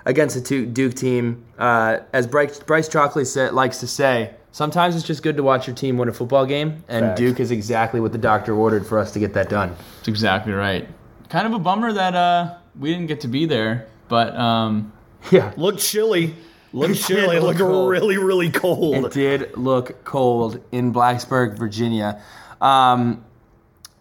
against 0.05 0.35
a 0.51 0.65
Duke 0.65 0.93
team, 0.93 1.43
uh, 1.57 1.99
as 2.13 2.27
Bryce, 2.27 2.59
Bryce 2.59 2.87
Chalkley 2.87 3.25
sa- 3.25 3.49
likes 3.53 3.79
to 3.79 3.87
say, 3.87 4.31
sometimes 4.51 4.95
it's 4.95 5.05
just 5.05 5.23
good 5.23 5.37
to 5.37 5.43
watch 5.43 5.65
your 5.67 5.75
team 5.75 5.97
win 5.97 6.07
a 6.09 6.13
football 6.13 6.45
game, 6.45 6.83
and 6.87 7.05
Facts. 7.07 7.19
Duke 7.19 7.39
is 7.39 7.51
exactly 7.51 7.99
what 7.99 8.11
the 8.11 8.17
doctor 8.17 8.53
ordered 8.55 8.85
for 8.85 8.99
us 8.99 9.11
to 9.13 9.19
get 9.19 9.33
that 9.33 9.49
done. 9.49 9.75
That's 9.97 10.07
exactly 10.07 10.53
right. 10.53 10.87
Kind 11.29 11.47
of 11.47 11.53
a 11.53 11.59
bummer 11.59 11.91
that 11.93 12.15
uh, 12.15 12.55
we 12.79 12.91
didn't 12.91 13.07
get 13.07 13.21
to 13.21 13.27
be 13.27 13.45
there, 13.45 13.87
but 14.07 14.35
um, 14.35 14.93
Yeah, 15.31 15.51
looked 15.57 15.79
chilly. 15.79 16.35
Looked 16.71 16.91
It 16.93 16.97
chilly. 17.03 17.21
did 17.21 17.29
It 17.37 17.41
look 17.41 17.57
looked 17.57 17.59
cold. 17.59 17.89
really, 17.89 18.17
really 18.19 18.51
cold. 18.51 19.05
it 19.05 19.11
did 19.11 19.57
look 19.57 20.03
cold 20.05 20.61
in 20.71 20.93
Blacksburg, 20.93 21.57
Virginia. 21.57 22.21
Um, 22.61 23.25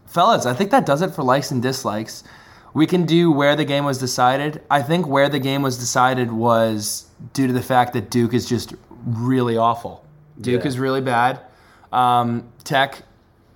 fellas, 0.09 0.47
I 0.47 0.55
think 0.55 0.71
that 0.71 0.87
does 0.87 1.03
it 1.03 1.15
for 1.15 1.23
likes 1.23 1.51
and 1.51 1.63
dislikes. 1.63 2.25
We 2.75 2.87
can 2.87 3.07
do 3.07 3.31
where 3.33 3.57
the 3.57 3.65
game 3.65 3.85
was 3.85 3.99
decided. 3.99 4.63
I 4.71 4.83
think 4.83 5.07
where 5.07 5.29
the 5.29 5.39
game 5.39 5.63
was 5.63 5.79
decided 5.79 6.31
was 6.33 7.07
due 7.33 7.47
to 7.47 7.53
the 7.53 7.63
fact 7.63 7.93
that 7.95 8.11
Duke 8.11 8.35
is 8.35 8.49
just 8.49 8.75
really 9.07 9.57
awful. 9.57 10.05
Duke 10.41 10.63
Yeah. 10.63 10.69
is 10.69 10.79
really 10.79 11.01
bad. 11.01 11.41
Um, 11.93 12.45
Tech 12.65 13.03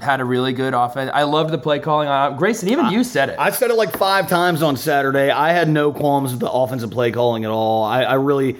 had 0.01 0.21
a 0.21 0.25
really 0.25 0.53
good 0.53 0.75
offense. 0.75 1.11
I 1.15 1.23
loved 1.25 1.51
the 1.53 1.59
play 1.59 1.79
calling 1.79 2.09
on 2.09 2.37
Grayson. 2.37 2.69
Even 2.71 2.87
you 2.91 3.05
said 3.05 3.29
it. 3.29 3.37
I've 3.39 3.55
said 3.55 3.71
it 3.71 3.75
like 3.75 3.97
five 3.97 4.29
times 4.29 4.63
on 4.63 4.77
Saturday. 4.77 5.31
I 5.31 5.53
had 5.53 5.69
no 5.69 5.93
qualms 5.93 6.33
with 6.33 6.41
the 6.41 6.51
offensive 6.51 6.91
play 6.91 7.13
calling 7.13 7.45
at 7.45 7.51
all. 7.51 7.85
I, 7.85 8.03
I 8.03 8.15
really, 8.15 8.57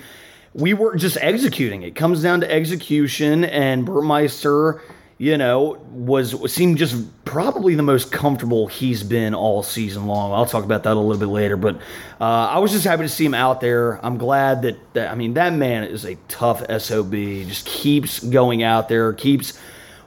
we 0.55 0.73
were 0.75 0.95
just 0.95 1.17
executing. 1.21 1.83
It 1.83 1.97
comes 1.97 2.23
down 2.23 2.41
to 2.43 2.51
execution, 2.53 3.45
and 3.45 3.85
Burmeister, 3.85 4.83
you 5.23 5.39
know, 5.39 5.79
was 5.93 6.53
seemed 6.53 6.79
just 6.79 6.97
probably 7.25 7.77
the 7.77 7.83
most 7.85 8.11
comfortable 8.11 8.67
he's 8.67 9.05
been 9.05 9.37
all 9.37 9.63
season 9.63 10.09
long. 10.09 10.33
I'll 10.33 10.47
talk 10.47 10.65
about 10.65 10.83
that 10.83 10.95
a 10.95 10.99
little 10.99 11.17
bit 11.17 11.33
later, 11.33 11.57
but 11.57 11.77
uh, 12.21 12.25
I 12.25 12.59
was 12.59 12.73
just 12.73 12.85
happy 12.85 13.05
to 13.05 13.09
see 13.09 13.25
him 13.25 13.33
out 13.33 13.61
there. 13.61 14.05
I'm 14.05 14.19
glad 14.19 14.63
that, 14.63 14.95
that 14.95 15.13
I 15.13 15.15
mean 15.15 15.35
that 15.35 15.53
man 15.53 15.85
is 15.85 16.05
a 16.05 16.17
tough 16.27 16.69
sob. 16.81 17.13
Just 17.13 17.67
keeps 17.67 18.19
going 18.19 18.65
out 18.65 18.89
there, 18.89 19.13
keeps 19.13 19.57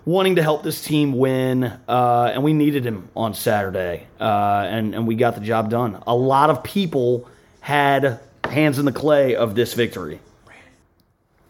wanting 0.03 0.35
to 0.35 0.43
help 0.43 0.63
this 0.63 0.83
team 0.83 1.13
win, 1.13 1.63
uh, 1.87 2.31
and 2.33 2.43
we 2.43 2.51
needed 2.51 2.85
him 2.85 3.07
on 3.15 3.33
Saturday, 3.33 4.07
uh, 4.19 4.67
and 4.67 4.93
and 4.93 5.07
we 5.07 5.15
got 5.15 5.35
the 5.35 5.41
job 5.41 5.69
done. 5.69 6.03
A 6.05 6.13
lot 6.13 6.49
of 6.49 6.61
people 6.61 7.25
had 7.61 8.19
hands 8.43 8.79
in 8.79 8.83
the 8.83 8.91
clay 8.91 9.33
of 9.33 9.55
this 9.55 9.75
victory. 9.75 10.19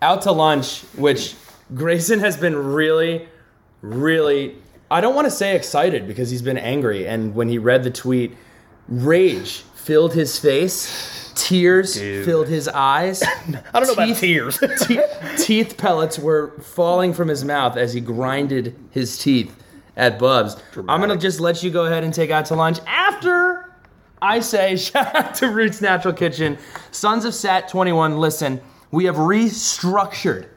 out 0.04 0.22
to 0.22 0.32
lunch, 0.32 0.82
which 0.98 1.34
Grayson 1.74 2.20
has 2.20 2.38
been 2.38 2.56
really, 2.56 3.28
really, 3.94 4.56
I 4.90 5.02
don't 5.02 5.16
want 5.16 5.26
to 5.26 5.32
say 5.32 5.56
excited 5.56 6.08
because 6.08 6.30
he's 6.30 6.42
been 6.42 6.58
angry. 6.58 7.08
And 7.08 7.36
when 7.36 7.50
he 7.50 7.58
read 7.58 7.84
the 7.84 7.92
tweet, 7.92 8.36
rage 8.88 9.62
filled 9.76 10.14
his 10.14 10.40
face, 10.40 11.32
tears 11.36 11.98
filled 11.98 12.48
his 12.48 12.68
eyes. 12.68 13.24
I 13.74 13.80
don't 13.80 13.88
know 13.88 14.04
about 14.04 14.18
tears. 14.18 14.58
Te- 14.82 15.02
teeth 15.38 15.78
pellets 15.78 16.18
were 16.18 16.52
falling 16.62 17.14
from 17.14 17.28
his 17.28 17.44
mouth 17.46 17.78
as 17.78 17.94
he 17.94 18.02
grinded 18.02 18.76
his 18.92 19.18
teeth 19.18 19.56
at 19.96 20.20
Bubs. 20.20 20.58
I'm 20.90 21.00
going 21.00 21.10
to 21.10 21.18
just 21.18 21.40
let 21.40 21.64
you 21.64 21.72
go 21.72 21.86
ahead 21.86 22.04
and 22.04 22.14
take 22.14 22.32
out 22.32 22.46
to 22.48 22.56
lunch 22.56 22.80
after 22.86 23.72
I 24.22 24.40
say 24.40 24.76
shout 24.78 25.16
out 25.16 25.36
to 25.36 25.50
Roots 25.50 25.82
Natural 25.82 26.14
Kitchen. 26.14 26.58
Sons 26.92 27.26
of 27.26 27.34
Sat 27.34 27.68
21, 27.68 28.18
listen, 28.18 28.62
we 28.92 29.06
have 29.06 29.16
restructured 29.16 30.48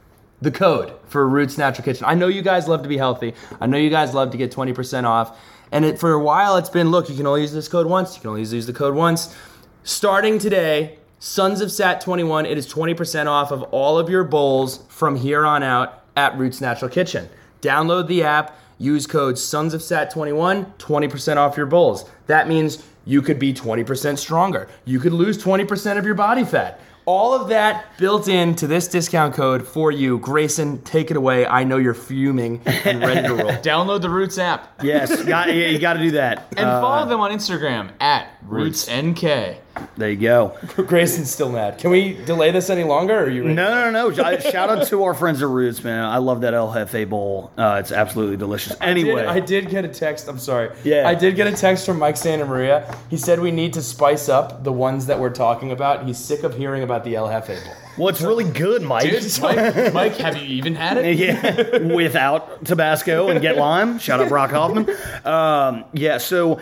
the 0.41 0.51
code 0.51 0.93
for 1.07 1.29
Roots 1.29 1.59
Natural 1.59 1.85
Kitchen. 1.85 2.05
I 2.07 2.15
know 2.15 2.29
you 2.29 2.43
guys 2.43 2.69
love 2.69 2.83
to 2.83 2.89
be 2.89 2.97
healthy. 2.97 3.35
I 3.61 3.67
know 3.67 3.79
you 3.79 3.91
guys 3.91 4.15
love 4.15 4.31
to 4.31 4.37
get 4.37 4.53
20% 4.53 5.05
off. 5.05 5.39
And 5.73 5.85
it, 5.85 5.99
for 5.99 6.13
a 6.13 6.23
while, 6.23 6.57
it's 6.57 6.71
been 6.71 6.91
look, 6.91 7.09
you 7.09 7.17
can 7.17 7.27
only 7.27 7.43
use 7.43 7.53
this 7.53 7.69
code 7.69 7.87
once. 7.87 8.15
You 8.15 8.21
can 8.21 8.31
only 8.31 8.43
use 8.43 8.67
the 8.67 8.73
code 8.73 8.95
once. 8.95 9.35
Starting 9.83 10.39
today, 10.39 10.99
Sons 11.19 11.61
of 11.61 11.73
Sat 11.73 12.01
21, 12.01 12.47
it 12.47 12.57
is 12.57 12.73
20% 12.73 13.27
off 13.27 13.51
of 13.51 13.63
all 13.65 13.99
of 13.99 14.09
your 14.09 14.25
bowls 14.25 14.85
from 14.89 15.17
here 15.17 15.45
on 15.45 15.63
out 15.63 16.05
at 16.17 16.37
Roots 16.39 16.61
Natural 16.61 16.91
Kitchen. 16.91 17.29
Download 17.61 18.07
the 18.07 18.23
app, 18.23 18.57
use 18.79 19.07
code 19.07 19.39
Sons 19.39 19.75
of 19.75 19.83
Sat 19.83 20.11
21, 20.11 20.67
20% 20.79 21.37
off 21.37 21.57
your 21.57 21.67
bowls. 21.67 22.09
That 22.29 22.49
means 22.49 22.85
you 23.05 23.23
could 23.23 23.39
be 23.39 23.53
20% 23.53 24.19
stronger. 24.19 24.69
You 24.85 25.01
could 25.01 25.13
lose 25.13 25.43
20% 25.43 25.99
of 25.99 26.05
your 26.05 26.15
body 26.15 26.45
fat. 26.45 26.81
All 27.09 27.33
of 27.33 27.49
that 27.49 27.97
built 27.97 28.29
into 28.29 28.67
this 28.67 28.87
discount 28.87 29.33
code 29.35 29.67
for 29.67 29.91
you. 29.91 30.19
Grayson, 30.19 30.83
take 30.83 31.11
it 31.11 31.17
away. 31.17 31.47
I 31.47 31.65
know 31.65 31.79
you're 31.79 31.95
fuming 31.95 32.61
and 32.67 33.01
ready 33.01 33.27
to 33.27 33.35
roll. 33.35 33.51
download 33.63 34.03
the 34.03 34.11
Roots 34.11 34.37
app 34.37 34.79
yes, 34.83 35.25
got, 35.25 35.49
yeah, 35.49 35.69
you 35.69 35.79
got 35.79 35.95
to 35.95 36.01
do 36.01 36.11
that. 36.11 36.53
and 36.59 36.69
Uh, 36.69 36.83
follow 36.83 37.09
them 37.09 37.19
on 37.21 37.31
Instagram 37.31 37.93
at 37.99 38.29
RootsNK. 38.47 39.57
There 39.97 40.11
you 40.11 40.17
go. 40.17 40.57
Grayson's 40.77 41.31
still 41.31 41.51
mad. 41.51 41.79
Can 41.79 41.91
we 41.91 42.15
delay 42.25 42.51
this 42.51 42.71
any 42.71 42.85
longer? 42.85 43.15
Or 43.19 43.25
are 43.25 43.29
you 43.31 43.43
ready? 43.43 43.55
No, 43.55 43.91
no, 43.91 44.09
no. 44.11 44.25
I- 44.25 44.39
Shout 44.39 44.71
out 44.71 44.87
to 44.89 45.05
our 45.05 45.15
friends 45.15 45.43
at 45.43 45.49
Roots, 45.49 45.83
man. 45.85 46.05
I 46.05 46.19
love 46.19 46.43
that 46.43 46.55
El 46.55 46.73
Jefe 46.73 47.09
bowl. 47.09 47.51
Uh, 47.57 47.79
it's 47.81 47.93
absolutely 47.93 48.37
delicious. 48.37 48.77
Anyway, 48.81 49.17
did- 49.23 49.27
I 49.27 49.41
did 49.41 49.69
get 49.71 49.85
a 49.85 49.89
text. 49.89 50.29
I'm 50.29 50.39
sorry. 50.39 50.71
Yeah. 50.85 51.09
I 51.09 51.15
did 51.15 51.37
get 51.37 51.47
a 51.47 51.53
text 51.53 51.87
from 51.87 51.99
Mike 51.99 52.17
Santa 52.17 52.45
Maria. 52.47 52.95
He 53.11 53.17
said 53.17 53.41
we 53.41 53.51
need 53.51 53.73
to 53.75 53.83
spice 53.83 54.29
up 54.29 54.65
the 54.65 54.73
ones 54.73 55.07
that 55.07 55.19
we're 55.19 55.31
talking 55.31 55.73
about. 55.73 56.07
He's 56.07 56.19
sick 56.19 56.43
of 56.43 56.55
hearing 56.57 56.83
about 56.83 57.05
the 57.05 57.17
El 57.17 57.29
Jefe 57.29 57.47
Bowl. 57.65 57.75
well, 57.99 58.09
it's 58.09 58.21
really 58.23 58.45
good, 58.51 58.83
Mike. 58.83 59.11
Dude, 59.11 59.39
Mike, 59.43 59.93
Mike, 59.95 60.17
have 60.17 60.37
you 60.37 60.47
even 60.57 60.75
had 60.75 60.97
it? 60.99 61.17
yeah, 61.17 61.79
without 61.95 62.65
Tabasco 62.65 63.29
and 63.29 63.41
get 63.41 63.57
lime. 63.57 63.99
Shout 63.99 64.21
out 64.21 64.29
Brock 64.29 64.51
Hoffman. 64.51 64.89
Um, 65.25 65.85
yeah, 65.93 66.19
so 66.19 66.61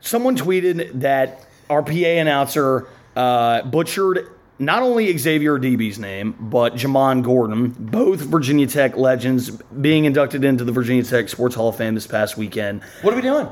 someone 0.00 0.36
tweeted 0.36 1.00
that 1.00 1.46
our 1.70 1.82
PA 1.82 1.92
announcer 1.92 2.88
uh, 3.16 3.62
butchered 3.62 4.28
not 4.58 4.82
only 4.82 5.16
Xavier 5.16 5.58
Adibi's 5.58 5.98
name, 5.98 6.36
but 6.38 6.74
Jamon 6.74 7.22
Gordon, 7.22 7.70
both 7.70 8.20
Virginia 8.20 8.66
Tech 8.66 8.96
legends, 8.96 9.50
being 9.50 10.04
inducted 10.04 10.44
into 10.44 10.64
the 10.64 10.72
Virginia 10.72 11.02
Tech 11.02 11.30
Sports 11.30 11.54
Hall 11.54 11.70
of 11.70 11.76
Fame 11.76 11.94
this 11.94 12.06
past 12.06 12.36
weekend. 12.36 12.82
What 13.00 13.14
are 13.14 13.16
we 13.16 13.22
doing? 13.22 13.48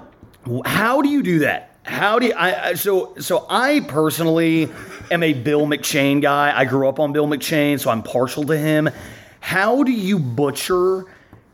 How 0.67 1.01
do 1.01 1.09
you 1.09 1.23
do 1.23 1.39
that? 1.41 1.77
How 1.85 2.19
do 2.19 2.27
you, 2.27 2.35
I 2.37 2.75
so 2.75 3.15
so 3.19 3.47
I 3.49 3.81
personally 3.81 4.69
am 5.11 5.23
a 5.23 5.33
Bill 5.33 5.66
McShane 5.66 6.21
guy. 6.21 6.53
I 6.55 6.66
grew 6.66 6.87
up 6.87 7.01
on 7.01 7.12
Bill 7.12 7.27
McShane, 7.27 7.81
so 7.81 7.91
I'm 7.91 8.03
partial 8.03 8.45
to 8.45 8.59
him. 8.59 8.91
How 9.41 9.83
do 9.85 9.93
you 9.93 10.19
butcher 10.19 11.07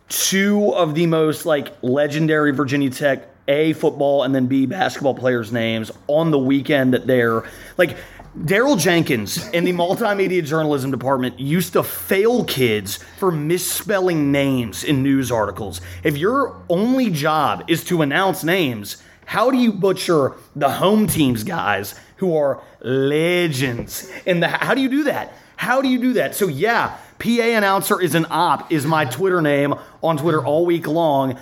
two 0.08 0.74
of 0.74 0.96
the 0.96 1.06
most 1.06 1.46
like 1.46 1.72
legendary 1.82 2.50
Virginia 2.50 2.90
Tech 2.90 3.28
A 3.48 3.72
football 3.74 4.22
and 4.22 4.34
then 4.34 4.46
B 4.46 4.66
basketball 4.66 5.14
players' 5.14 5.52
names 5.52 5.90
on 6.06 6.30
the 6.30 6.38
weekend 6.38 6.94
that 6.94 7.06
they're 7.06 7.44
like 7.76 7.96
Daryl 8.36 8.76
Jenkins 8.78 9.48
in 9.50 9.64
the 9.64 9.72
multimedia 9.72 10.44
journalism 10.44 10.90
department 10.90 11.38
used 11.38 11.74
to 11.74 11.84
fail 11.84 12.44
kids 12.44 12.96
for 13.18 13.30
misspelling 13.30 14.32
names 14.32 14.82
in 14.82 15.04
news 15.04 15.30
articles. 15.30 15.80
If 16.02 16.16
your 16.16 16.60
only 16.68 17.10
job 17.10 17.64
is 17.68 17.84
to 17.84 18.02
announce 18.02 18.42
names, 18.42 18.96
how 19.24 19.52
do 19.52 19.56
you 19.56 19.72
butcher 19.72 20.32
the 20.56 20.68
home 20.68 21.06
team's 21.06 21.44
guys 21.44 21.94
who 22.16 22.36
are 22.36 22.60
legends? 22.80 24.10
In 24.26 24.40
the 24.40 24.48
how 24.48 24.74
do 24.74 24.80
you 24.80 24.88
do 24.88 25.04
that? 25.04 25.32
How 25.56 25.80
do 25.80 25.88
you 25.88 26.00
do 26.00 26.14
that? 26.14 26.34
So 26.34 26.48
yeah, 26.48 26.96
PA 27.20 27.28
announcer 27.28 28.00
is 28.00 28.16
an 28.16 28.26
op 28.30 28.72
is 28.72 28.84
my 28.84 29.04
Twitter 29.04 29.40
name 29.40 29.74
on 30.02 30.16
Twitter 30.16 30.44
all 30.44 30.66
week 30.66 30.88
long. 30.88 31.38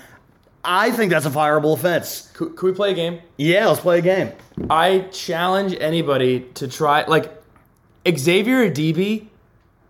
I 0.64 0.92
think 0.92 1.10
that's 1.10 1.26
a 1.26 1.30
fireable 1.30 1.74
offense. 1.74 2.30
Could, 2.34 2.56
could 2.56 2.66
we 2.66 2.72
play 2.72 2.92
a 2.92 2.94
game? 2.94 3.20
Yeah, 3.36 3.68
let's 3.68 3.80
play 3.80 3.98
a 3.98 4.02
game. 4.02 4.32
I 4.70 5.00
challenge 5.10 5.76
anybody 5.80 6.40
to 6.54 6.68
try 6.68 7.04
like 7.04 7.32
Xavier 8.08 8.70
Adibi. 8.70 9.26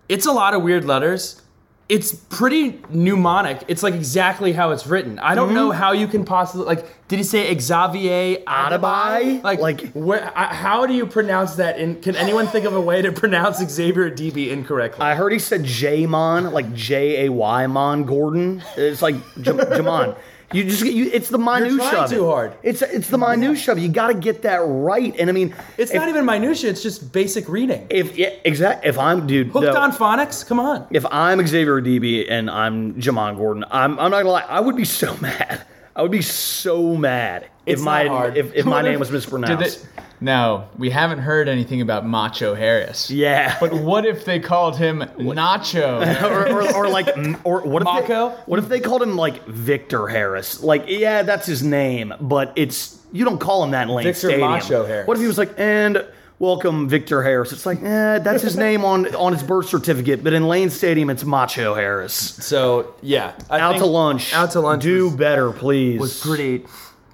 It's 0.09 0.27
a 0.27 0.33
lot 0.33 0.55
of 0.55 0.63
weird 0.63 0.85
letters. 0.85 1.41
It's 1.89 2.15
pretty 2.15 2.81
mnemonic. 2.89 3.65
It's 3.69 3.83
like 3.83 3.93
exactly 3.93 4.53
how 4.53 4.71
it's 4.71 4.87
written. 4.87 5.19
I 5.19 5.35
don't 5.35 5.49
mm-hmm. 5.49 5.57
know 5.57 5.71
how 5.73 5.93
you 5.93 6.07
can 6.07 6.25
possibly 6.25 6.65
like. 6.65 7.07
Did 7.09 7.19
he 7.19 7.23
say 7.23 7.59
Xavier 7.59 8.39
Adebayo? 8.47 9.43
Like, 9.43 9.61
Like- 9.61 9.93
where, 9.93 10.33
I- 10.35 10.55
how 10.55 10.87
do 10.87 10.95
you 10.95 11.07
pronounce 11.07 11.57
that? 11.57 11.79
In 11.79 12.01
can 12.01 12.17
anyone 12.17 12.47
think 12.47 12.65
of 12.65 12.75
a 12.75 12.81
way 12.81 13.03
to 13.03 13.13
pronounce 13.13 13.59
Xavier 13.59 14.11
Adibi 14.11 14.49
incorrectly? 14.49 15.05
I 15.05 15.15
heard 15.17 15.33
he 15.33 15.39
said 15.39 15.65
J-Mon, 15.65 16.53
like 16.53 16.73
J 16.73 17.27
A 17.27 17.33
Y 17.33 17.67
Mon 17.67 18.05
Gordon. 18.05 18.63
It's 18.77 19.03
like 19.03 19.17
J- 19.43 19.53
Jamon. 19.53 20.17
You 20.53 20.65
just 20.65 20.83
get 20.83 20.95
you, 20.95 21.11
it's 21.13 21.29
the 21.29 21.39
minutia 21.39 21.79
trying 21.79 22.05
of 22.05 22.13
it. 22.13 22.15
too 22.15 22.27
hard. 22.27 22.53
It's 22.63 22.83
it's 22.83 23.09
the 23.09 23.19
minutia 23.19 23.73
of 23.73 23.79
it. 23.79 23.83
You 23.83 23.89
got 23.89 24.09
to 24.09 24.15
get 24.15 24.43
that 24.43 24.59
right. 24.59 25.15
And 25.19 25.29
I 25.29 25.33
mean, 25.33 25.55
it's 25.79 25.91
if, 25.91 25.97
not 25.97 26.09
even 26.09 26.25
minutia. 26.25 26.71
It's 26.71 26.83
just 26.83 27.13
basic 27.13 27.49
reading. 27.49 27.87
if 27.91 28.17
yeah, 28.17 28.31
exact 28.45 28.85
if 28.85 28.99
I'm 28.99 29.27
dude 29.27 29.49
Hooked 29.49 29.65
though, 29.65 29.81
on 29.81 29.93
phonics. 29.93 30.47
Come 30.47 30.61
on. 30.61 30.87
if 30.91 31.05
I'm 31.11 31.45
Xavier 31.47 31.81
Adibi 31.81 32.31
and 32.31 32.51
I'm 32.51 32.95
Jamon 32.95 33.37
Gordon, 33.37 33.65
I'm 33.71 33.99
I'm 33.99 34.11
not 34.11 34.23
gonna 34.23 34.31
lie, 34.31 34.47
I 34.49 34.61
would 34.61 34.77
be 34.77 34.85
so 34.85 35.17
mad. 35.21 35.65
I 35.95 36.03
would 36.03 36.11
be 36.11 36.23
so 36.23 36.97
mad 36.97 37.45
if 37.67 37.75
It's 37.75 37.83
my 37.83 38.29
if, 38.35 38.55
if 38.55 38.65
my 38.65 38.83
name 38.83 38.95
if- 38.95 39.01
was 39.01 39.11
mispronounced. 39.19 39.83
they, 39.85 39.89
no, 40.21 40.69
we 40.79 40.89
haven't 40.91 41.19
heard 41.19 41.49
anything 41.49 41.81
about 41.81 42.07
Macho 42.07 42.55
Harris. 42.55 43.11
yeah. 43.11 43.57
But 43.59 43.73
what 43.75 44.07
if 44.07 44.25
they 44.25 44.39
called 44.39 44.77
him 44.77 45.01
Nacho? 45.19 46.23
or, 46.23 46.49
or, 46.49 46.75
or 46.77 46.89
like, 46.89 47.09
or 47.45 47.63
what 47.63 47.83
if? 47.83 48.07
They, 48.09 48.15
what 48.47 48.59
if 48.61 48.69
they 48.69 48.79
called 48.81 49.03
him 49.03 49.17
like 49.17 49.45
Victor 49.47 50.07
Harris? 50.07 50.63
Like, 50.63 50.85
yeah, 50.87 51.23
that's 51.23 51.47
his 51.47 51.63
name, 51.65 52.15
but 52.21 52.53
it's 52.57 52.99
you 53.13 53.25
don't 53.25 53.39
call 53.41 53.65
him 53.65 53.73
that 53.73 53.89
in 53.89 53.95
Lane 53.95 54.05
Victor 54.05 54.29
Stadium. 54.29 54.49
Macho 54.51 54.87
Harris. 54.87 55.09
What 55.09 55.17
if 55.17 55.21
he 55.21 55.27
was 55.27 55.39
like, 55.39 55.53
and 55.59 56.07
welcome 56.39 56.89
Victor 56.89 57.23
Harris? 57.23 57.53
It's 57.53 57.67
like, 57.67 57.83
eh, 57.83 58.19
that's 58.19 58.43
his 58.43 58.57
name 58.57 58.85
on 58.85 59.15
on 59.15 59.33
his 59.33 59.43
birth 59.43 59.69
certificate, 59.69 60.23
but 60.25 60.33
in 60.33 60.49
Lane 60.49 60.71
Stadium, 60.71 61.11
it's 61.11 61.25
Macho 61.25 61.75
Harris. 61.75 62.15
So 62.15 62.95
yeah, 63.03 63.33
I 63.51 63.61
Out 63.61 63.79
to 63.79 63.87
lunch. 63.87 64.33
Out 64.35 64.51
to 64.53 64.61
lunch. 64.61 64.83
Do 64.83 65.05
was- 65.07 65.17
better, 65.17 65.53
please. 65.53 66.01
was 66.01 66.21
pretty 66.21 66.65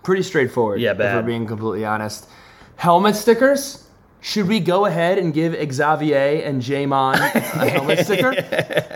pretty 0.03 0.23
straightforward. 0.23 0.81
Yeah, 0.81 0.93
If 0.93 0.99
we're 0.99 1.23
being 1.23 1.47
completely 1.47 1.85
honest. 1.85 2.29
Helmet 2.77 3.17
stickers. 3.17 3.85
Should 4.21 4.49
we 4.49 4.59
go 4.59 4.85
ahead 4.87 5.17
and 5.19 5.33
give 5.33 5.53
Xavier 5.73 6.43
and 6.45 6.61
Jamon 6.61 7.15
a 7.15 7.19
helmet 7.71 8.01
sticker? 8.05 8.33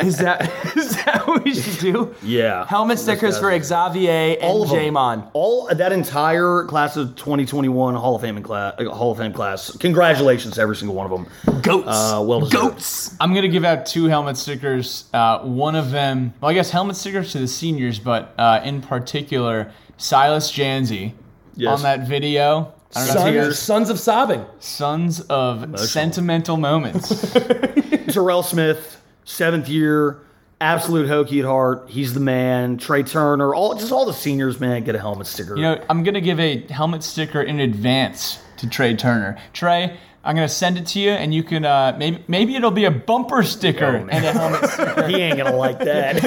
Is 0.05 0.19
that 0.19 0.43
is 0.77 0.97
that 1.05 1.27
what 1.29 1.45
we 1.45 1.55
should 1.55 1.79
do? 1.79 2.15
Yeah. 2.23 2.67
Helmet 2.67 2.99
stickers 2.99 3.39
for. 3.39 3.57
Xavier 3.63 4.37
and 4.41 4.43
All 4.43 4.63
of. 4.65 4.71
Jamon. 4.71 5.31
All 5.33 5.69
that 5.73 5.93
entire 5.93 6.65
class 6.65 6.97
of 6.97 7.15
2021 7.15 7.95
Hall 7.95 8.17
of 8.17 8.23
Fame 8.23 8.37
and 8.37 8.45
class, 8.45 8.75
Hall 8.89 9.13
of 9.13 9.19
Fame 9.19 9.33
class. 9.33 9.77
Congratulations 9.77 10.55
to 10.57 10.61
every 10.61 10.75
single 10.75 10.97
one 10.97 11.11
of 11.11 11.13
them. 11.13 11.61
Goats. 11.63 11.87
Uh, 11.89 12.23
well 12.27 12.41
deserved. 12.41 12.53
Goats. 12.75 13.15
I'm 13.21 13.33
gonna 13.33 13.47
give 13.49 13.65
out 13.65 13.87
two 13.87 14.07
helmet 14.07 14.37
stickers. 14.37 15.05
Uh, 15.15 15.39
one 15.41 15.77
of 15.77 15.93
them, 15.93 16.35
well, 16.41 16.51
I 16.51 16.55
guess 16.55 16.71
helmet 16.71 16.97
stickers 16.97 17.31
to 17.33 17.39
the 17.39 17.47
seniors, 17.49 18.01
but 18.01 18.35
uh, 18.39 18.61
in 18.65 18.83
particular, 18.83 19.73
Silas 19.99 20.51
Dzansi 20.51 21.13
Yes. 21.55 21.77
on 21.79 21.83
that 21.83 22.09
video. 22.09 22.73
I 22.95 23.07
don't 23.07 23.35
know 23.35 23.43
if 23.49 23.55
Sons, 23.57 23.89
of 23.91 23.99
sobbing. 23.99 24.45
sons 24.61 25.21
of 25.23 25.79
sentimental 25.81 26.57
moments. 26.57 27.09
Terrell 28.13 28.43
Smith, 28.43 29.01
seventh 29.25 29.69
year, 29.69 30.19
absolute 30.61 31.09
Hokie 31.09 31.39
at 31.41 31.45
heart. 31.47 31.87
He's 31.89 32.13
the 32.15 32.21
man. 32.21 32.77
Trey 32.77 33.03
Turner, 33.03 33.55
all 33.55 33.75
just 33.75 33.93
all 33.93 34.05
the 34.05 34.13
seniors, 34.13 34.61
man, 34.61 34.85
get 34.85 34.95
a 34.95 34.99
helmet 34.99 35.27
sticker. 35.27 35.57
You 35.57 35.63
know, 35.63 35.85
I'm 35.89 36.03
gonna 36.03 36.21
give 36.21 36.39
a 36.39 36.59
helmet 36.69 37.03
sticker 37.03 37.41
in 37.43 37.61
advance 37.61 38.39
to 38.59 38.69
Trey 38.69 38.95
Turner. 38.95 39.39
Trey, 39.55 39.97
I'm 40.23 40.37
gonna 40.37 40.49
send 40.49 40.77
it 40.79 40.87
to 40.89 41.01
you, 41.01 41.11
and 41.11 41.33
you 41.35 41.43
can 41.43 41.65
uh, 41.65 41.97
maybe 41.99 42.23
maybe 42.29 42.55
it'll 42.57 42.71
be 42.71 42.85
a 42.85 42.91
bumper 42.91 43.43
sticker 43.43 43.87
Oh, 43.87 44.05
man. 44.05 44.11
and 44.11 44.25
a 44.27 44.33
helmet 44.33 44.71
sticker 44.71 45.07
he 45.09 45.17
ain't 45.17 45.39
gonna 45.39 45.57
like 45.57 45.79
that. 45.79 46.21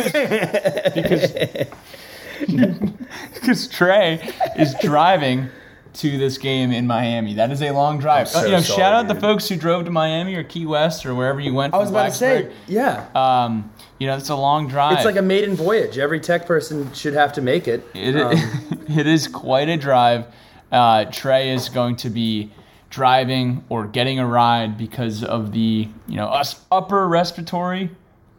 because 3.34 3.68
Trey 3.68 4.34
is 4.58 4.76
driving 4.82 5.50
to 5.96 6.18
this 6.18 6.38
game 6.38 6.72
in 6.72 6.88
Miami. 6.88 7.34
That 7.34 7.52
is 7.52 7.62
a 7.62 7.72
long 7.72 8.00
drive. 8.00 8.28
so 8.28 8.40
Uh, 8.40 8.44
you 8.44 8.52
know, 8.52 8.60
sorry, 8.60 8.78
shout 8.78 8.94
out 8.94 9.08
the 9.08 9.20
folks 9.20 9.48
who 9.48 9.56
drove 9.56 9.86
to 9.86 9.92
Miami 9.92 10.36
or 10.36 10.44
Key 10.44 10.66
West 10.66 11.06
or 11.06 11.16
wherever 11.16 11.40
you 11.40 11.54
went. 11.54 11.74
I 11.74 11.78
was 11.78 11.90
about 11.90 12.06
to 12.06 12.12
say, 12.12 12.52
yeah. 12.68 13.08
um, 13.16 13.72
you 14.00 14.08
know, 14.08 14.18
it's 14.18 14.30
a 14.30 14.36
long 14.36 14.68
drive. 14.68 14.98
It's 14.98 15.06
like 15.06 15.16
a 15.16 15.22
maiden 15.22 15.56
voyage. 15.56 15.98
Every 15.98 16.20
tech 16.20 16.46
person 16.46 16.94
should 16.94 17.14
have 17.14 17.34
to 17.34 17.42
make 17.42 17.68
it. 17.68 17.86
It, 17.94 18.16
it 18.90 19.08
is 19.08 19.28
quite 19.28 19.70
a 19.70 19.78
drive. 19.78 20.26
Uh, 20.72 21.06
Trey 21.06 21.52
is 21.52 21.70
going 21.70 21.96
to 21.98 22.10
be 22.10 22.52
driving 22.90 23.64
or 23.70 23.86
getting 23.86 24.20
a 24.20 24.28
ride 24.28 24.78
because 24.78 25.24
of 25.24 25.52
the 25.52 25.88
you 26.08 26.16
know 26.16 26.28
us 26.28 26.64
upper 26.72 27.08
respiratory 27.08 27.90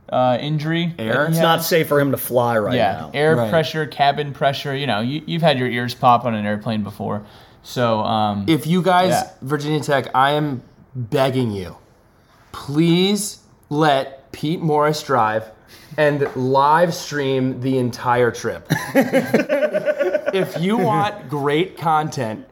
uh, 0.09 0.39
injury. 0.41 0.95
Air. 0.99 1.27
It's 1.27 1.39
not 1.39 1.63
safe 1.65 1.89
for 1.89 2.01
him 2.01 2.11
to 2.13 2.17
fly 2.17 2.57
right 2.59 2.75
yeah, 2.75 2.93
now. 2.93 3.11
air 3.15 3.37
Right. 3.37 3.51
pressure, 3.51 3.87
cabin 3.87 4.33
pressure. 4.33 4.75
You 4.75 4.87
know, 4.87 5.01
you, 5.01 5.23
you've 5.27 5.43
had 5.43 5.59
your 5.59 5.69
ears 5.69 5.95
pop 5.95 6.25
on 6.25 6.35
an 6.35 6.47
airplane 6.47 6.83
before, 6.83 7.25
so 7.67 8.01
um, 8.01 8.45
If 8.47 8.67
you 8.67 8.81
guys, 8.81 9.11
Yeah. 9.11 9.31
Virginia 9.43 9.81
Tech, 9.81 10.07
I 10.14 10.33
am 10.33 10.62
begging 10.95 11.51
you, 11.51 11.77
please 12.53 13.41
let 13.69 14.31
Pete 14.31 14.61
Morris 14.61 15.03
drive 15.03 15.51
and 15.97 16.29
live 16.37 16.95
stream 16.95 17.61
the 17.61 17.79
entire 17.79 18.31
trip. 18.31 18.67
if 18.95 20.59
you 20.61 20.79
want 20.79 21.29
great 21.29 21.77
content, 21.77 22.47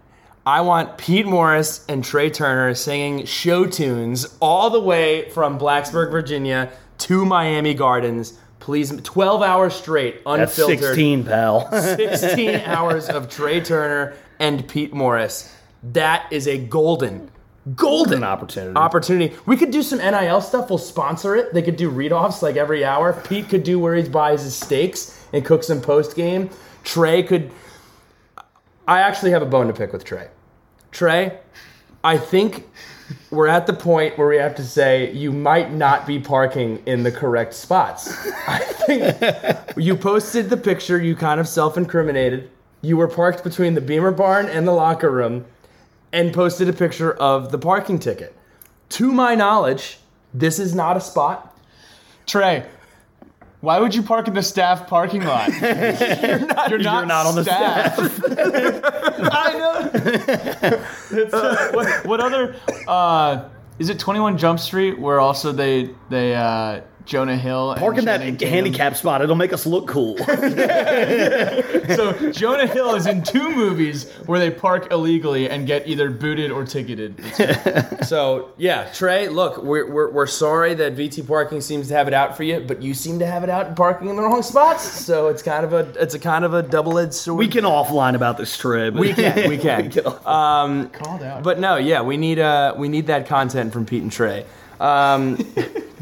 I 0.45 0.63
want 0.63 0.99
Pete 0.99 1.27
Morris 1.27 1.85
and 1.89 2.05
Trey 2.05 2.29
Turner 2.29 2.75
singing 2.75 3.25
show 3.25 3.67
tunes 3.67 4.37
all 4.41 4.69
the 4.69 4.81
way 4.81 5.31
from 5.31 5.59
Blacksburg, 5.59 6.11
Virginia 6.11 6.71
to 6.99 7.25
Miami 7.25 7.73
Gardens. 7.73 8.39
Please, 8.61 8.91
12 9.03 9.43
hours 9.43 9.75
straight, 9.75 10.23
unfiltered. 10.27 10.79
That's 10.79 10.87
16, 10.89 11.25
pal. 11.25 11.71
16 11.83 12.49
hours 12.63 13.09
of 13.09 13.29
Trey 13.29 13.61
Turner 13.61 14.15
and 14.39 14.67
Pete 14.69 14.93
Morris. 14.93 15.55
That 15.83 16.27
is 16.31 16.49
a 16.49 16.59
golden, 16.59 17.31
golden 17.75 18.19
An 18.19 18.25
opportunity. 18.25 18.77
opportunity. 18.77 19.37
We 19.47 19.57
could 19.57 19.71
do 19.71 19.83
some 19.83 19.99
NIL 19.99 20.41
stuff. 20.41 20.71
We'll 20.71 20.79
sponsor 20.79 21.37
it. 21.37 21.53
They 21.53 21.63
could 21.63 21.77
do 21.77 21.91
read-offs 21.91 22.43
like 22.43 22.57
every 22.57 22.85
hour. 22.85 23.13
Pete 23.29 23.49
could 23.49 23.63
do 23.65 23.79
where 23.79 23.95
he 23.95 24.09
buys 24.09 24.43
his 24.43 24.55
steaks 24.55 25.27
and 25.33 25.45
cooks 25.45 25.67
them 25.67 25.81
post 25.81 26.17
game. 26.17 26.51
Trey 26.85 27.23
could. 27.23 27.51
I 28.87 29.01
actually 29.01 29.31
have 29.33 29.43
a 29.43 29.47
bone 29.47 29.67
to 29.67 29.73
pick 29.73 29.93
with 29.93 30.05
Trey. 30.05 30.29
Trey, 30.91 31.39
I 32.03 32.19
think 32.19 32.67
we're 33.31 33.47
at 33.49 33.67
the 33.67 33.73
point 33.73 34.17
where 34.17 34.29
we 34.29 34.37
have 34.37 34.55
to 34.57 34.65
say 34.65 35.13
you 35.13 35.33
might 35.33 35.73
not 35.73 36.07
be 36.07 36.19
parking 36.19 36.83
in 36.87 37.03
the 37.03 37.11
correct 37.13 37.55
spots. 37.55 38.15
I 38.49 38.59
think 38.59 39.77
you 39.77 39.97
posted 39.97 40.51
the 40.51 40.57
picture, 40.57 41.01
you 41.03 41.17
kind 41.17 41.41
of 41.41 41.49
self 41.49 41.77
incriminated. 41.77 42.51
You 42.85 42.99
were 42.99 43.09
parked 43.09 43.43
between 43.43 43.73
the 43.73 43.81
Beamer 43.81 44.11
barn 44.11 44.47
and 44.47 44.69
the 44.69 44.73
locker 44.73 45.11
room 45.11 45.47
and 46.13 46.35
posted 46.35 46.69
a 46.69 46.73
picture 46.75 47.15
of 47.15 47.51
the 47.51 47.57
parking 47.57 47.99
ticket. 47.99 48.37
To 48.91 49.11
my 49.11 49.35
knowledge, 49.35 49.99
this 50.35 50.59
is 50.59 50.75
not 50.75 50.95
a 50.95 51.01
spot. 51.01 51.59
Trey. 52.27 52.67
Why 53.63 53.81
would 53.81 53.95
you 53.95 54.03
park 54.03 54.29
in 54.29 54.35
the 54.35 54.43
staff 54.43 54.87
parking 54.87 55.25
lot? 55.25 55.49
you're 55.63 56.41
not, 56.41 56.71
you're 56.71 56.81
You're 56.81 57.07
not 57.07 57.25
on 57.25 57.35
the 57.37 57.45
staff. 57.45 57.99
I 59.33 59.59
know. 59.59 61.21
It's, 61.23 61.33
uh, 61.33 61.71
what, 61.73 62.07
what 62.07 62.21
other? 62.21 62.55
Uh, 62.87 63.49
is 63.79 63.89
it 63.89 63.99
Twenty 63.99 64.21
One 64.21 64.37
Jump 64.37 64.61
Street 64.61 65.01
where 65.01 65.21
also 65.21 65.53
they 65.53 65.89
they 66.11 66.35
uh, 66.35 66.83
Jonah 67.07 67.37
Hill. 67.37 67.73
and 67.73 67.81
Park 67.81 67.99
in 67.99 68.05
that 68.07 68.19
Channing 68.19 68.37
Tatum. 68.37 68.55
handicap 68.55 68.97
spot. 68.97 69.21
It'll 69.23 69.37
make 69.37 69.53
us 69.53 69.67
look 69.67 69.87
cool. 69.89 70.17
So 71.95 72.33
Jonah 72.33 72.67
Hill 72.67 72.95
is 72.95 73.07
in 73.07 73.23
two 73.23 73.51
movies 73.55 74.11
where 74.27 74.39
they 74.39 74.51
park 74.51 74.91
illegally 74.91 75.49
and 75.51 75.67
get 75.67 75.87
either 75.87 76.09
booted 76.11 76.51
or 76.51 76.65
ticketed. 76.65 77.15
So 78.05 78.51
yeah, 78.59 78.91
Trey. 78.93 79.29
Look, 79.29 79.63
we're, 79.63 79.91
we're, 79.91 80.11
we're 80.11 80.27
sorry 80.27 80.75
that 80.75 80.95
VT 80.95 81.27
Parking 81.27 81.61
seems 81.63 81.89
to 81.89 81.95
have 81.95 82.07
it 82.09 82.13
out 82.15 82.37
for 82.37 82.43
you, 82.43 82.61
but 82.61 82.83
you 82.83 82.93
seem 82.93 83.19
to 83.21 83.27
have 83.27 83.43
it 83.45 83.49
out 83.51 83.69
in 83.69 83.75
parking 83.75 84.09
in 84.09 84.17
the 84.17 84.23
wrong 84.23 84.43
spots. 84.43 84.83
So 84.83 85.29
it's 85.29 85.43
kind 85.43 85.65
of 85.65 85.73
a 85.73 85.91
it's 86.01 86.15
a 86.15 86.19
kind 86.19 86.45
of 86.45 86.53
a 86.53 86.63
double 86.63 86.99
edged 86.99 87.15
sword. 87.15 87.39
we 87.39 87.49
can 87.49 87.65
offline 87.65 88.15
about 88.15 88.37
this 88.37 88.57
trip. 88.57 88.95
we 88.95 89.15
can 89.15 89.49
we 89.49 89.57
can. 89.57 89.91
Um, 90.27 90.91
called 90.91 91.23
out. 91.23 91.43
but 91.43 91.59
no, 91.59 91.77
yeah, 91.77 92.03
we 92.03 92.17
need 92.17 92.39
uh 92.39 92.75
we 92.77 92.89
need 92.89 93.07
that 93.07 93.27
content 93.27 93.73
from 93.73 93.87
Pete 93.87 94.03
and 94.03 94.13
Trey. 94.13 94.45
Um, 94.81 95.39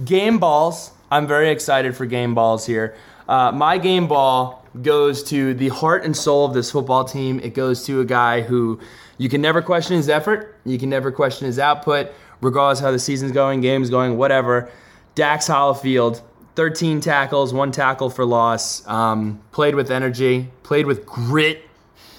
game 0.05 0.39
balls. 0.39 0.93
I'm 1.11 1.27
very 1.27 1.51
excited 1.51 1.97
for 1.97 2.07
game 2.07 2.35
balls 2.35 2.67
here. 2.67 2.97
Uh, 3.29 3.53
my 3.53 3.79
game 3.79 4.09
ball 4.09 4.65
goes 4.81 5.23
to 5.25 5.55
the 5.55 5.69
heart 5.69 6.05
and 6.05 6.17
soul 6.17 6.47
of 6.47 6.55
this 6.55 6.71
football 6.71 7.05
team. 7.05 7.41
It 7.41 7.55
goes 7.55 7.85
to 7.87 8.01
a 8.01 8.05
guy 8.05 8.41
who 8.41 8.81
you 9.19 9.29
can 9.29 9.41
never 9.41 9.61
question 9.61 9.97
his 9.97 10.09
effort. 10.09 10.57
You 10.65 10.79
can 10.79 10.89
never 10.89 11.13
question 11.13 11.47
his 11.47 11.59
output, 11.59 12.11
regardless 12.41 12.81
how 12.81 12.91
the 12.91 12.99
season's 12.99 13.33
going, 13.33 13.61
game's 13.61 13.91
going, 13.91 14.17
whatever. 14.17 14.71
Dax 15.15 15.47
Hollifield, 15.49 16.23
13 16.55 17.01
tackles, 17.01 17.53
one 17.53 17.71
tackle 17.71 18.09
for 18.11 18.25
loss. 18.25 18.87
Um, 18.89 19.41
played 19.53 19.75
with 19.75 19.91
energy, 19.91 20.49
played 20.63 20.87
with 20.87 21.05
grit 21.05 21.63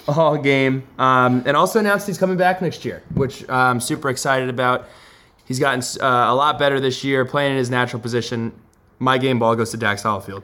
all 0.07 0.37
game, 0.37 0.87
um, 0.99 1.43
and 1.45 1.55
also 1.57 1.79
announced 1.79 2.07
he's 2.07 2.17
coming 2.17 2.37
back 2.37 2.61
next 2.61 2.85
year, 2.85 3.01
which 3.13 3.47
uh, 3.49 3.53
I'm 3.53 3.79
super 3.79 4.09
excited 4.09 4.49
about. 4.49 4.87
He's 5.45 5.59
gotten 5.59 5.81
uh, 6.01 6.31
a 6.31 6.35
lot 6.35 6.57
better 6.57 6.79
this 6.79 7.03
year, 7.03 7.25
playing 7.25 7.51
in 7.51 7.57
his 7.57 7.69
natural 7.69 8.01
position. 8.01 8.53
My 8.99 9.17
game 9.17 9.39
ball 9.39 9.55
goes 9.55 9.71
to 9.71 9.77
Dax 9.77 10.03
Hollifield. 10.03 10.43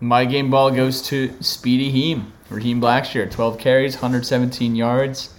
My 0.00 0.24
game 0.24 0.50
ball 0.50 0.70
goes 0.70 1.00
to 1.02 1.32
Speedy 1.40 1.90
Heem. 1.90 2.32
Raheem 2.50 2.80
Blackshear, 2.80 3.30
12 3.30 3.58
carries, 3.58 3.94
117 3.94 4.76
yards, 4.76 5.32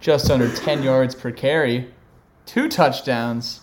just 0.00 0.30
under 0.30 0.48
10 0.48 0.84
yards 0.84 1.14
per 1.14 1.32
carry, 1.32 1.90
two 2.46 2.68
touchdowns, 2.68 3.60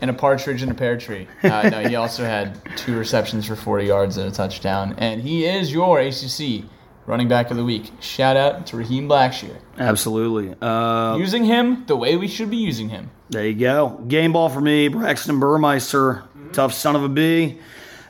and 0.00 0.10
a 0.10 0.14
partridge 0.14 0.62
in 0.62 0.70
a 0.70 0.74
pear 0.74 0.96
tree. 0.96 1.26
Uh, 1.42 1.68
no, 1.68 1.82
he 1.88 1.96
also 1.96 2.24
had 2.24 2.60
two 2.76 2.96
receptions 2.96 3.46
for 3.46 3.56
40 3.56 3.86
yards 3.86 4.16
and 4.16 4.28
a 4.28 4.30
touchdown. 4.30 4.94
And 4.98 5.20
he 5.20 5.44
is 5.44 5.72
your 5.72 5.98
ACC 5.98 6.64
running 7.08 7.26
back 7.26 7.50
of 7.50 7.56
the 7.56 7.64
week. 7.64 7.90
Shout 8.00 8.36
out 8.36 8.66
to 8.66 8.76
Raheem 8.76 9.08
Blackshear. 9.08 9.56
Absolutely. 9.78 10.54
Uh, 10.60 11.16
Using 11.16 11.44
him 11.44 11.86
the 11.86 11.96
way 11.96 12.16
we 12.16 12.28
should 12.28 12.50
be 12.50 12.58
using 12.58 12.90
him. 12.90 13.10
there 13.30 13.46
you 13.46 13.54
go. 13.58 13.88
Game 14.06 14.32
ball 14.32 14.50
for 14.50 14.60
me. 14.60 14.88
Braxton 14.88 15.40
Burmeister. 15.40 16.22
Tough 16.52 16.74
son 16.74 16.96
of 16.96 17.02
a 17.02 17.08
bee. 17.08 17.58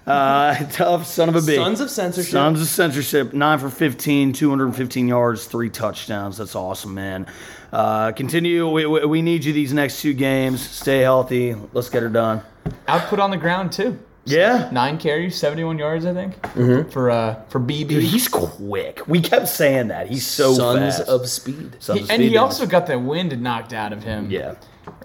Uh, 0.04 0.54
tough 0.72 1.06
son 1.06 1.28
of 1.28 1.36
a 1.36 1.42
bee. 1.42 1.54
Sons 1.54 1.80
of 1.80 1.90
censorship. 1.90 2.32
Sons 2.32 2.60
of 2.60 2.66
censorship. 2.66 3.32
Nine 3.32 3.58
for 3.58 3.70
15, 3.70 4.32
215 4.32 5.06
yards, 5.08 5.44
three 5.46 5.70
touchdowns. 5.70 6.38
That's 6.38 6.56
awesome, 6.56 6.94
man. 6.94 7.26
Uh, 7.72 8.10
continue. 8.12 8.68
We, 8.68 8.86
we, 8.86 9.04
we 9.06 9.22
need 9.22 9.44
you 9.44 9.52
these 9.52 9.72
next 9.72 10.00
two 10.00 10.12
games. 10.14 10.66
Stay 10.68 11.00
healthy. 11.00 11.54
Let's 11.72 11.88
get 11.88 12.02
her 12.02 12.08
done. 12.08 12.42
Output 12.88 13.20
on 13.20 13.30
the 13.30 13.36
ground, 13.36 13.72
too. 13.72 13.98
Yeah. 14.30 14.68
Nine 14.72 14.98
carries, 14.98 15.36
71 15.36 15.78
yards, 15.78 16.04
I 16.06 16.12
think, 16.14 16.90
for 16.90 17.10
uh, 17.10 17.42
for 17.48 17.60
BB. 17.60 17.88
Dude, 17.88 18.02
he's 18.04 18.28
quick. 18.28 19.06
We 19.08 19.20
kept 19.20 19.48
saying 19.48 19.88
that. 19.88 20.08
He's 20.08 20.26
so 20.26 20.54
Sons 20.54 20.96
fast. 20.98 21.08
of 21.08 21.28
speed. 21.28 21.76
Sons 21.80 21.98
He- 22.00 22.04
of 22.04 22.10
and 22.10 22.18
speed, 22.20 22.28
he 22.28 22.34
man. 22.34 22.38
also 22.42 22.66
got 22.66 22.86
the 22.86 22.98
wind 22.98 23.40
knocked 23.42 23.72
out 23.72 23.92
of 23.92 24.02
him 24.02 24.30
Yeah. 24.30 24.54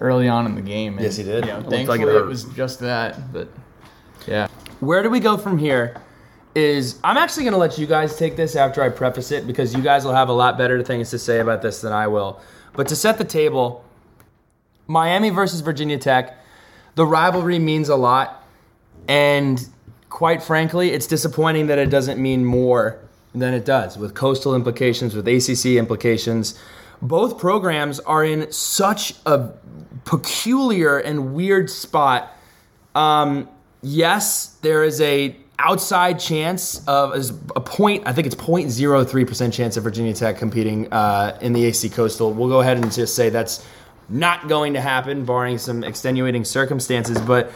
early 0.00 0.28
on 0.28 0.46
in 0.46 0.54
the 0.54 0.62
game. 0.62 0.94
And, 0.94 1.02
Yes, 1.02 1.16
he 1.16 1.22
did. 1.24 1.44
You 1.46 1.52
know, 1.52 1.58
It 1.58 1.68
looked 1.68 1.72
like 1.72 1.80
it 1.82 1.86
thankfully, 1.86 2.16
it, 2.16 2.26
was 2.26 2.44
just 2.44 2.80
that. 2.80 3.32
But 3.32 3.48
yeah, 4.26 4.48
Where 4.80 5.02
do 5.02 5.10
we 5.10 5.20
go 5.20 5.36
from 5.36 5.58
here? 5.58 5.96
Is 6.54 7.00
I'm 7.02 7.16
actually 7.16 7.42
going 7.44 7.54
to 7.54 7.58
let 7.58 7.78
you 7.78 7.86
guys 7.86 8.16
take 8.16 8.36
this 8.36 8.54
after 8.54 8.80
I 8.82 8.88
preface 8.88 9.32
it 9.32 9.44
because 9.46 9.74
you 9.74 9.82
guys 9.82 10.04
will 10.04 10.14
have 10.14 10.28
a 10.28 10.32
lot 10.32 10.56
better 10.56 10.82
things 10.84 11.10
to 11.10 11.18
say 11.18 11.40
about 11.40 11.62
this 11.62 11.80
than 11.80 11.92
I 11.92 12.06
will. 12.06 12.40
But 12.74 12.86
to 12.88 12.96
set 12.96 13.18
the 13.18 13.24
table, 13.24 13.84
Miami 14.86 15.30
versus 15.30 15.60
Virginia 15.62 15.98
Tech, 15.98 16.36
the 16.94 17.04
rivalry 17.06 17.58
means 17.58 17.88
a 17.88 17.96
lot. 17.96 18.43
And 19.08 19.66
quite 20.10 20.42
frankly, 20.42 20.90
it's 20.90 21.06
disappointing 21.06 21.66
that 21.68 21.78
it 21.78 21.90
doesn't 21.90 22.20
mean 22.20 22.44
more 22.44 23.00
than 23.34 23.52
it 23.52 23.64
does 23.64 23.98
with 23.98 24.14
coastal 24.14 24.54
implications, 24.54 25.14
with 25.14 25.26
ACC 25.26 25.76
implications. 25.76 26.58
Both 27.02 27.38
programs 27.38 28.00
are 28.00 28.24
in 28.24 28.50
such 28.52 29.14
a 29.26 29.50
peculiar 30.04 30.98
and 30.98 31.34
weird 31.34 31.68
spot 31.68 32.30
um, 32.94 33.48
yes, 33.82 34.56
there 34.62 34.84
is 34.84 35.00
a 35.00 35.36
outside 35.58 36.18
chance 36.18 36.86
of 36.86 37.30
a 37.54 37.60
point. 37.60 38.06
I 38.06 38.12
think 38.12 38.26
it's 38.26 38.36
0.03 38.36 39.26
percent 39.26 39.54
chance 39.54 39.76
of 39.76 39.84
Virginia 39.84 40.14
Tech 40.14 40.38
competing 40.38 40.92
uh, 40.92 41.38
in 41.40 41.52
the 41.52 41.66
ACC 41.66 41.92
Coastal. 41.92 42.32
We'll 42.32 42.48
go 42.48 42.60
ahead 42.60 42.76
and 42.76 42.92
just 42.92 43.14
say 43.14 43.30
that's 43.30 43.66
not 44.08 44.48
going 44.48 44.74
to 44.74 44.80
happen, 44.80 45.24
barring 45.24 45.58
some 45.58 45.82
extenuating 45.82 46.44
circumstances. 46.44 47.20
But 47.20 47.52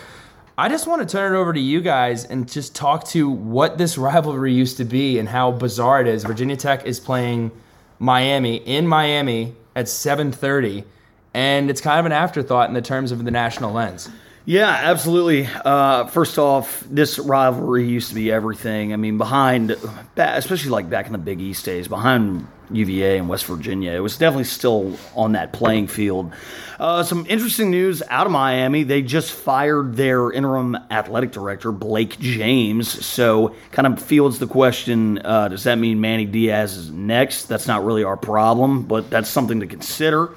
I 0.59 0.68
just 0.68 0.88
want 0.88 1.02
to 1.02 1.06
turn 1.06 1.36
it 1.36 1.38
over 1.38 1.52
to 1.52 1.61
you 1.61 1.80
guys 1.80 2.24
and 2.24 2.50
just 2.50 2.74
talk 2.74 3.04
to 3.11 3.30
what 3.30 3.78
this 3.78 3.96
rivalry 3.96 4.52
used 4.52 4.78
to 4.78 4.84
be 4.84 5.20
and 5.20 5.28
how 5.28 5.52
bizarre 5.52 6.00
it 6.00 6.09
is. 6.09 6.24
Virginia 6.24 6.56
Tech 6.56 6.84
is 6.84 6.98
playing 6.98 7.52
Miami 8.00 8.56
in 8.56 8.88
Miami 8.88 9.54
at 9.76 9.86
7:30, 9.86 10.82
and 11.32 11.70
it's 11.70 11.80
kind 11.80 12.00
of 12.00 12.06
an 12.06 12.12
afterthought 12.12 12.66
in 12.66 12.74
the 12.74 12.82
terms 12.82 13.12
of 13.12 13.24
the 13.24 13.30
national 13.30 13.72
lens. 13.72 14.11
Yeah, 14.46 14.68
absolutely. 14.68 15.48
Uh, 15.64 16.06
first 16.06 16.40
off, 16.40 16.82
this 16.90 17.20
rivalry 17.20 17.88
used 17.88 18.09
to 18.09 18.16
be 18.16 18.32
everything. 18.32 18.92
I 18.92 18.96
mean, 18.96 19.16
behind, 19.16 19.76
especially 20.16 20.70
like 20.70 20.90
back 20.90 21.06
in 21.06 21.12
the 21.12 21.18
Big 21.18 21.40
East 21.40 21.64
days, 21.66 21.86
behind 21.86 22.48
UVA 22.71 23.19
and 23.19 23.29
West 23.29 23.47
Virginia, 23.47 23.93
it 23.93 24.01
was 24.01 24.16
definitely 24.16 24.45
still 24.45 24.97
on 25.14 25.33
that 25.33 25.53
playing 25.53 25.87
field. 25.87 26.33
Uh, 26.79 27.03
some 27.03 27.27
interesting 27.29 27.71
news 27.71 28.03
out 28.09 28.27
of 28.27 28.33
Miami. 28.33 28.85
They 28.85 29.03
just 29.03 29.33
fired 29.33 29.97
their 29.97 30.31
interim 30.31 30.77
athletic 30.91 31.33
director, 31.33 31.73
Blake 31.73 32.19
James. 32.21 33.05
So, 33.05 33.55
kind 33.73 33.87
of 33.87 34.01
fields 34.01 34.39
the 34.39 34.47
question 34.47 35.19
uh, 35.25 35.49
does 35.49 35.64
that 35.64 35.77
mean 35.77 36.01
Manny 36.01 36.25
Diaz 36.25 36.77
is 36.77 36.91
next? 36.91 37.47
That's 37.47 37.66
not 37.66 37.85
really 37.85 38.05
our 38.05 38.16
problem, 38.16 38.85
but 38.85 39.11
that's 39.11 39.29
something 39.29 39.61
to 39.61 39.66
consider. 39.66 40.31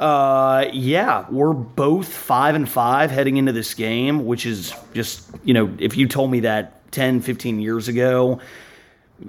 Uh, 0.00 0.70
yeah, 0.72 1.26
we're 1.30 1.52
both 1.52 2.08
five 2.08 2.54
and 2.54 2.66
five 2.66 3.10
heading 3.10 3.36
into 3.36 3.52
this 3.52 3.74
game, 3.74 4.24
which 4.24 4.46
is 4.46 4.74
just, 4.94 5.28
you 5.44 5.52
know, 5.52 5.74
if 5.78 5.96
you 5.96 6.08
told 6.08 6.30
me 6.30 6.40
that 6.40 6.90
10, 6.92 7.20
15 7.20 7.60
years 7.60 7.88
ago, 7.88 8.40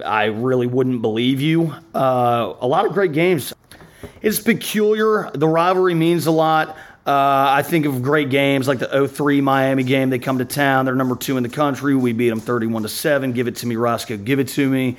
I 0.04 0.24
really 0.26 0.66
wouldn't 0.66 1.02
believe 1.02 1.40
you. 1.40 1.74
Uh, 1.94 2.54
a 2.60 2.66
lot 2.66 2.86
of 2.86 2.92
great 2.92 3.12
games. 3.12 3.52
It's 4.20 4.40
peculiar. 4.40 5.30
The 5.34 5.48
rivalry 5.48 5.94
means 5.94 6.26
a 6.26 6.30
lot. 6.30 6.70
Uh, 7.04 7.46
I 7.50 7.62
think 7.62 7.84
of 7.86 8.02
great 8.02 8.30
games 8.30 8.68
like 8.68 8.78
the 8.78 9.08
03 9.08 9.40
Miami 9.40 9.82
game. 9.82 10.10
They 10.10 10.18
come 10.18 10.38
to 10.38 10.44
town. 10.44 10.84
They're 10.84 10.94
number 10.94 11.16
two 11.16 11.36
in 11.36 11.42
the 11.42 11.48
country. 11.48 11.96
We 11.96 12.12
beat 12.12 12.30
them 12.30 12.40
31 12.40 12.82
to 12.82 12.88
7. 12.88 13.32
Give 13.32 13.48
it 13.48 13.56
to 13.56 13.66
me, 13.66 13.76
Roscoe. 13.76 14.16
Give 14.16 14.38
it 14.38 14.48
to 14.48 14.68
me. 14.68 14.96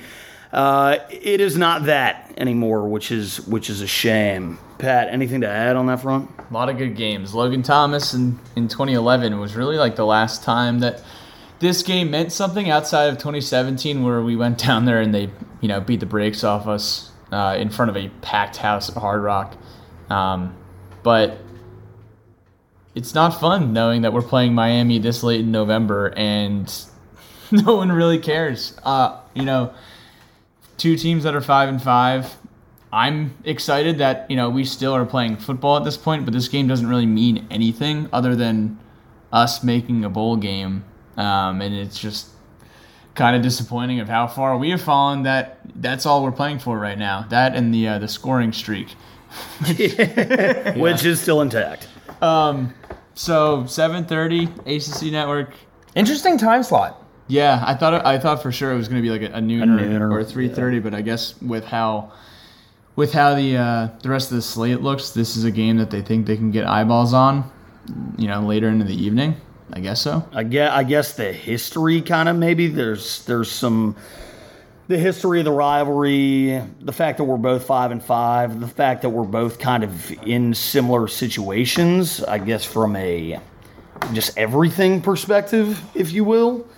Uh, 0.52 0.98
it 1.10 1.40
is 1.40 1.56
not 1.56 1.86
that 1.86 2.32
anymore, 2.36 2.86
which 2.86 3.10
is 3.10 3.44
which 3.48 3.68
is 3.68 3.80
a 3.80 3.86
shame. 3.88 4.58
Pat, 4.78 5.08
anything 5.08 5.40
to 5.40 5.48
add 5.48 5.74
on 5.74 5.86
that 5.86 6.00
front? 6.00 6.30
a 6.48 6.52
lot 6.54 6.68
of 6.68 6.78
good 6.78 6.96
games. 6.96 7.34
Logan 7.34 7.62
Thomas 7.62 8.14
in, 8.14 8.38
in 8.54 8.68
2011 8.68 9.38
was 9.40 9.56
really 9.56 9.76
like 9.76 9.96
the 9.96 10.06
last 10.06 10.42
time 10.44 10.80
that 10.80 11.02
this 11.64 11.82
game 11.82 12.10
meant 12.10 12.30
something 12.30 12.68
outside 12.68 13.06
of 13.06 13.14
2017, 13.16 14.04
where 14.04 14.22
we 14.22 14.36
went 14.36 14.58
down 14.66 14.84
there 14.84 15.00
and 15.00 15.14
they, 15.14 15.30
you 15.60 15.68
know, 15.68 15.80
beat 15.80 16.00
the 16.00 16.06
brakes 16.06 16.44
off 16.44 16.66
us 16.66 17.10
uh, 17.32 17.56
in 17.58 17.70
front 17.70 17.90
of 17.90 17.96
a 17.96 18.08
packed 18.20 18.58
house 18.58 18.88
at 18.88 18.96
Hard 18.96 19.22
Rock. 19.22 19.56
Um, 20.10 20.54
but 21.02 21.38
it's 22.94 23.14
not 23.14 23.40
fun 23.40 23.72
knowing 23.72 24.02
that 24.02 24.12
we're 24.12 24.22
playing 24.22 24.54
Miami 24.54 24.98
this 24.98 25.22
late 25.22 25.40
in 25.40 25.50
November 25.50 26.12
and 26.16 26.72
no 27.50 27.76
one 27.76 27.90
really 27.90 28.18
cares. 28.18 28.76
Uh, 28.84 29.20
you 29.34 29.44
know, 29.44 29.74
two 30.76 30.96
teams 30.96 31.24
that 31.24 31.34
are 31.34 31.40
five 31.40 31.68
and 31.68 31.82
five. 31.82 32.36
I'm 32.92 33.36
excited 33.44 33.98
that 33.98 34.30
you 34.30 34.36
know 34.36 34.50
we 34.50 34.64
still 34.64 34.94
are 34.94 35.04
playing 35.04 35.38
football 35.38 35.76
at 35.76 35.84
this 35.84 35.96
point, 35.96 36.24
but 36.24 36.32
this 36.32 36.46
game 36.46 36.68
doesn't 36.68 36.86
really 36.86 37.06
mean 37.06 37.46
anything 37.50 38.08
other 38.12 38.36
than 38.36 38.78
us 39.32 39.64
making 39.64 40.04
a 40.04 40.08
bowl 40.08 40.36
game, 40.36 40.84
um, 41.16 41.60
and 41.60 41.74
it's 41.74 41.98
just 41.98 42.28
kind 43.14 43.36
of 43.36 43.42
disappointing 43.42 44.00
of 44.00 44.08
how 44.08 44.26
far 44.26 44.56
we 44.56 44.70
have 44.70 44.82
fallen. 44.82 45.22
That 45.22 45.58
that's 45.76 46.06
all 46.06 46.22
we're 46.22 46.32
playing 46.32 46.58
for 46.58 46.78
right 46.78 46.98
now. 46.98 47.26
That 47.30 47.54
and 47.54 47.72
the 47.72 47.88
uh, 47.88 47.98
the 47.98 48.08
scoring 48.08 48.52
streak. 48.52 48.94
Which 49.66 51.04
is 51.04 51.20
still 51.20 51.40
intact. 51.40 51.88
Um, 52.22 52.72
so 53.14 53.64
7:30 53.64 54.46
ACC 54.66 55.10
Network. 55.10 55.54
Interesting 55.94 56.38
time 56.38 56.62
slot. 56.62 57.00
Yeah, 57.26 57.62
I 57.66 57.74
thought 57.74 58.04
I 58.04 58.18
thought 58.18 58.42
for 58.42 58.52
sure 58.52 58.72
it 58.72 58.76
was 58.76 58.88
going 58.88 59.02
to 59.02 59.08
be 59.08 59.10
like 59.10 59.30
a, 59.30 59.36
a 59.36 59.40
noon, 59.40 59.70
nooner, 59.70 60.00
or, 60.00 60.18
or 60.20 60.24
three 60.24 60.48
thirty, 60.48 60.78
but 60.78 60.94
I 60.94 61.00
guess 61.00 61.40
with 61.40 61.64
how 61.64 62.12
with 62.96 63.12
how 63.12 63.34
the 63.34 63.56
uh, 63.56 63.88
the 64.02 64.10
rest 64.10 64.30
of 64.30 64.36
the 64.36 64.42
slate 64.42 64.82
looks, 64.82 65.10
this 65.10 65.36
is 65.36 65.44
a 65.44 65.50
game 65.50 65.78
that 65.78 65.90
they 65.90 66.02
think 66.02 66.26
they 66.26 66.36
can 66.36 66.50
get 66.50 66.66
eyeballs 66.66 67.14
on, 67.14 67.50
you 68.18 68.28
know, 68.28 68.40
later 68.40 68.68
into 68.68 68.84
the 68.84 68.94
evening. 68.94 69.36
I 69.72 69.80
guess 69.80 70.00
so. 70.00 70.28
I 70.32 70.42
guess, 70.44 70.70
I 70.70 70.84
guess 70.84 71.14
the 71.14 71.32
history 71.32 72.02
kind 72.02 72.28
of 72.28 72.36
maybe 72.36 72.68
there's 72.68 73.24
there's 73.24 73.50
some 73.50 73.96
the 74.86 74.98
history 74.98 75.38
of 75.38 75.46
the 75.46 75.52
rivalry, 75.52 76.62
the 76.80 76.92
fact 76.92 77.18
that 77.18 77.24
we're 77.24 77.38
both 77.38 77.66
five 77.66 77.90
and 77.90 78.02
five, 78.02 78.60
the 78.60 78.68
fact 78.68 79.02
that 79.02 79.08
we're 79.08 79.24
both 79.24 79.58
kind 79.58 79.82
of 79.82 80.12
in 80.26 80.52
similar 80.52 81.08
situations. 81.08 82.22
I 82.22 82.38
guess 82.38 82.64
from 82.64 82.94
a 82.96 83.40
just 84.12 84.36
everything 84.36 85.00
perspective, 85.00 85.80
if 85.94 86.12
you 86.12 86.24
will. 86.24 86.68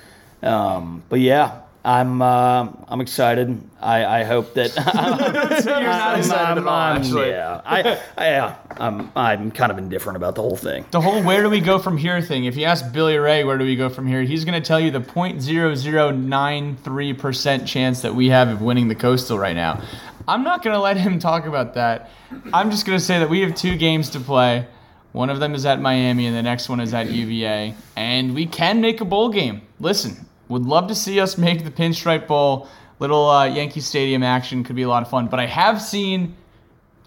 Um, 0.42 1.02
but 1.08 1.20
yeah, 1.20 1.62
I'm 1.86 2.20
uh, 2.20 2.68
I'm 2.88 3.00
excited. 3.00 3.62
I, 3.80 4.04
I 4.04 4.24
hope 4.24 4.54
that 4.54 4.76
um, 4.96 5.20
You're 5.64 5.80
not 5.82 6.08
um, 6.08 6.14
um, 6.14 6.18
excited 6.18 6.58
at 6.58 6.66
all, 6.66 6.80
actually. 6.80 7.28
yeah, 7.28 7.60
I, 7.64 8.00
I 8.18 8.26
yeah, 8.26 8.56
I'm 8.72 9.12
I'm 9.14 9.52
kind 9.52 9.70
of 9.70 9.78
indifferent 9.78 10.16
about 10.16 10.34
the 10.34 10.42
whole 10.42 10.56
thing. 10.56 10.84
The 10.90 11.00
whole 11.00 11.22
where 11.22 11.44
do 11.44 11.48
we 11.48 11.60
go 11.60 11.78
from 11.78 11.96
here 11.96 12.20
thing. 12.20 12.46
If 12.46 12.56
you 12.56 12.64
ask 12.64 12.92
Billy 12.92 13.16
Ray 13.18 13.44
where 13.44 13.56
do 13.56 13.64
we 13.64 13.76
go 13.76 13.88
from 13.88 14.08
here, 14.08 14.22
he's 14.22 14.44
going 14.44 14.60
to 14.60 14.66
tell 14.66 14.80
you 14.80 14.90
the 14.90 14.98
0.0093% 14.98 17.66
chance 17.66 18.02
that 18.02 18.16
we 18.16 18.30
have 18.30 18.48
of 18.48 18.60
winning 18.60 18.88
the 18.88 18.96
Coastal 18.96 19.38
right 19.38 19.54
now. 19.54 19.80
I'm 20.26 20.42
not 20.42 20.64
going 20.64 20.74
to 20.74 20.80
let 20.80 20.96
him 20.96 21.20
talk 21.20 21.46
about 21.46 21.74
that. 21.74 22.10
I'm 22.52 22.72
just 22.72 22.84
going 22.84 22.98
to 22.98 23.04
say 23.04 23.20
that 23.20 23.30
we 23.30 23.42
have 23.42 23.54
two 23.54 23.76
games 23.76 24.10
to 24.10 24.18
play. 24.18 24.66
One 25.12 25.30
of 25.30 25.38
them 25.38 25.54
is 25.54 25.64
at 25.64 25.80
Miami, 25.80 26.26
and 26.26 26.36
the 26.36 26.42
next 26.42 26.68
one 26.68 26.80
is 26.80 26.92
at 26.92 27.08
UVA. 27.08 27.76
And 27.94 28.34
we 28.34 28.46
can 28.46 28.80
make 28.80 29.00
a 29.00 29.04
bowl 29.04 29.28
game. 29.28 29.62
Listen, 29.78 30.26
would 30.48 30.62
love 30.62 30.88
to 30.88 30.94
see 30.94 31.20
us 31.20 31.36
make 31.38 31.64
the 31.64 31.70
Pinstripe 31.70 32.26
Bowl. 32.26 32.68
Little 32.98 33.28
uh, 33.28 33.44
Yankee 33.46 33.80
Stadium 33.80 34.22
action 34.22 34.64
could 34.64 34.76
be 34.76 34.82
a 34.82 34.88
lot 34.88 35.02
of 35.02 35.10
fun. 35.10 35.26
But 35.26 35.40
I 35.40 35.46
have 35.46 35.82
seen 35.82 36.36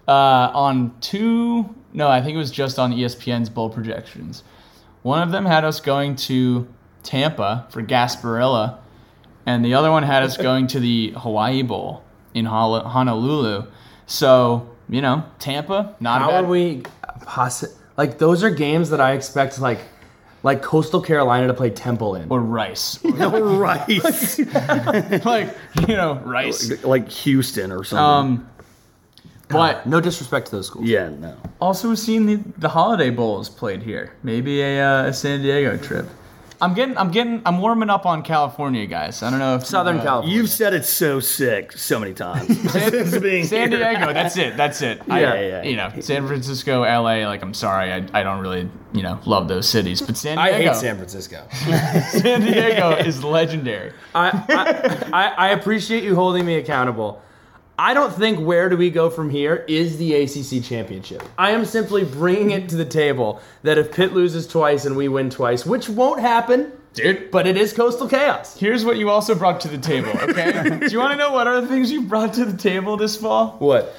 uh, 0.06 0.12
on 0.54 0.94
two, 1.00 1.74
no, 1.92 2.08
I 2.08 2.20
think 2.22 2.34
it 2.34 2.38
was 2.38 2.50
just 2.50 2.78
on 2.78 2.92
ESPN's 2.92 3.50
bowl 3.50 3.70
projections. 3.70 4.44
One 5.02 5.22
of 5.22 5.32
them 5.32 5.46
had 5.46 5.64
us 5.64 5.80
going 5.80 6.16
to 6.16 6.68
Tampa 7.02 7.66
for 7.70 7.82
Gasparilla, 7.82 8.78
and 9.46 9.64
the 9.64 9.74
other 9.74 9.90
one 9.90 10.02
had 10.02 10.22
us 10.22 10.36
going 10.48 10.66
to 10.68 10.80
the 10.80 11.14
Hawaii 11.16 11.62
Bowl 11.62 12.04
in 12.34 12.44
Honolulu. 12.44 13.64
So, 14.06 14.68
you 14.88 15.00
know, 15.00 15.24
Tampa, 15.38 15.96
not 16.00 16.20
How 16.20 16.30
bad. 16.30 16.44
are 16.44 16.46
we 16.48 16.82
possi- 17.22 17.74
like 17.96 18.18
those 18.18 18.44
are 18.44 18.50
games 18.50 18.90
that 18.90 19.00
I 19.00 19.12
expect 19.12 19.58
like 19.60 19.80
like 20.42 20.62
Coastal 20.62 21.00
Carolina 21.00 21.46
to 21.48 21.54
play 21.54 21.70
Temple 21.70 22.14
in. 22.14 22.30
or 22.30 22.40
Rice. 22.40 23.02
right, 23.04 23.88
like, 25.24 25.56
you 25.86 25.96
know, 25.96 26.14
Rice. 26.24 26.82
like 26.84 27.08
Houston 27.10 27.72
or 27.72 27.84
something. 27.84 28.42
Um, 28.42 28.50
but 29.48 29.84
no 29.84 30.00
disrespect 30.00 30.46
to 30.46 30.56
those 30.56 30.68
schools. 30.68 30.86
yeah, 30.86 31.08
no. 31.08 31.36
also 31.60 31.88
we've 31.88 31.98
seen 31.98 32.26
the, 32.26 32.36
the 32.58 32.68
holiday 32.68 33.10
bowls 33.10 33.48
played 33.48 33.82
here. 33.82 34.14
Maybe 34.22 34.60
a, 34.62 34.80
uh, 34.80 35.06
a 35.06 35.12
San 35.12 35.42
Diego 35.42 35.76
trip. 35.76 36.06
I'm 36.62 36.74
getting, 36.74 36.96
I'm 36.98 37.10
getting, 37.10 37.40
I'm 37.46 37.58
warming 37.58 37.88
up 37.88 38.04
on 38.04 38.22
California, 38.22 38.86
guys. 38.86 39.22
I 39.22 39.30
don't 39.30 39.38
know 39.38 39.56
if 39.56 39.66
Southern 39.66 39.98
uh, 39.98 40.02
California. 40.02 40.36
You've 40.36 40.50
said 40.50 40.74
it 40.74 40.84
so 40.84 41.18
sick 41.18 41.72
so 41.72 41.98
many 41.98 42.12
times. 42.12 42.48
Since 42.72 43.18
being 43.18 43.44
San. 43.44 43.70
Diego, 43.70 44.12
that's 44.12 44.36
it. 44.36 44.56
That's 44.56 44.82
it. 44.82 45.00
I, 45.08 45.20
Yeah, 45.20 45.40
yeah. 45.40 45.62
You 45.62 45.76
know, 45.76 45.90
San 46.00 46.26
Francisco, 46.26 46.82
LA. 46.82 47.26
Like, 47.26 47.42
I'm 47.42 47.54
sorry, 47.54 47.92
I, 47.92 48.06
I 48.12 48.22
don't 48.22 48.40
really, 48.40 48.68
you 48.92 49.02
know, 49.02 49.18
love 49.24 49.48
those 49.48 49.68
cities. 49.68 50.02
But 50.02 50.16
San 50.16 50.36
Diego. 50.36 50.54
I 50.54 50.62
hate 50.62 50.76
San 50.76 50.96
Francisco. 50.96 51.46
San 51.52 52.42
Diego 52.42 52.90
is 52.96 53.24
legendary. 53.24 53.92
I, 54.14 54.30
I, 54.48 55.08
I, 55.12 55.28
I 55.28 55.48
appreciate 55.52 56.04
you 56.04 56.14
holding 56.14 56.44
me 56.44 56.56
accountable. 56.56 57.22
I 57.80 57.94
don't 57.94 58.12
think 58.12 58.38
where 58.38 58.68
do 58.68 58.76
we 58.76 58.90
go 58.90 59.08
from 59.08 59.30
here 59.30 59.64
is 59.66 59.96
the 59.96 60.12
ACC 60.14 60.62
championship. 60.62 61.22
I 61.38 61.52
am 61.52 61.64
simply 61.64 62.04
bringing 62.04 62.50
it 62.50 62.68
to 62.68 62.76
the 62.76 62.84
table 62.84 63.40
that 63.62 63.78
if 63.78 63.90
Pitt 63.90 64.12
loses 64.12 64.46
twice 64.46 64.84
and 64.84 64.96
we 64.96 65.08
win 65.08 65.30
twice, 65.30 65.64
which 65.64 65.88
won't 65.88 66.20
happen, 66.20 66.72
Dude, 66.92 67.30
but 67.30 67.46
it 67.46 67.56
is 67.56 67.72
coastal 67.72 68.06
chaos. 68.06 68.54
here's 68.58 68.84
what 68.84 68.98
you 68.98 69.08
also 69.08 69.34
brought 69.34 69.62
to 69.62 69.68
the 69.68 69.78
table, 69.78 70.10
okay? 70.10 70.78
Do 70.80 70.88
you 70.88 70.98
want 70.98 71.12
to 71.12 71.16
know 71.16 71.32
what 71.32 71.46
other 71.46 71.66
things 71.66 71.90
you 71.90 72.02
brought 72.02 72.34
to 72.34 72.44
the 72.44 72.58
table 72.58 72.98
this 72.98 73.16
fall? 73.16 73.56
What? 73.60 73.94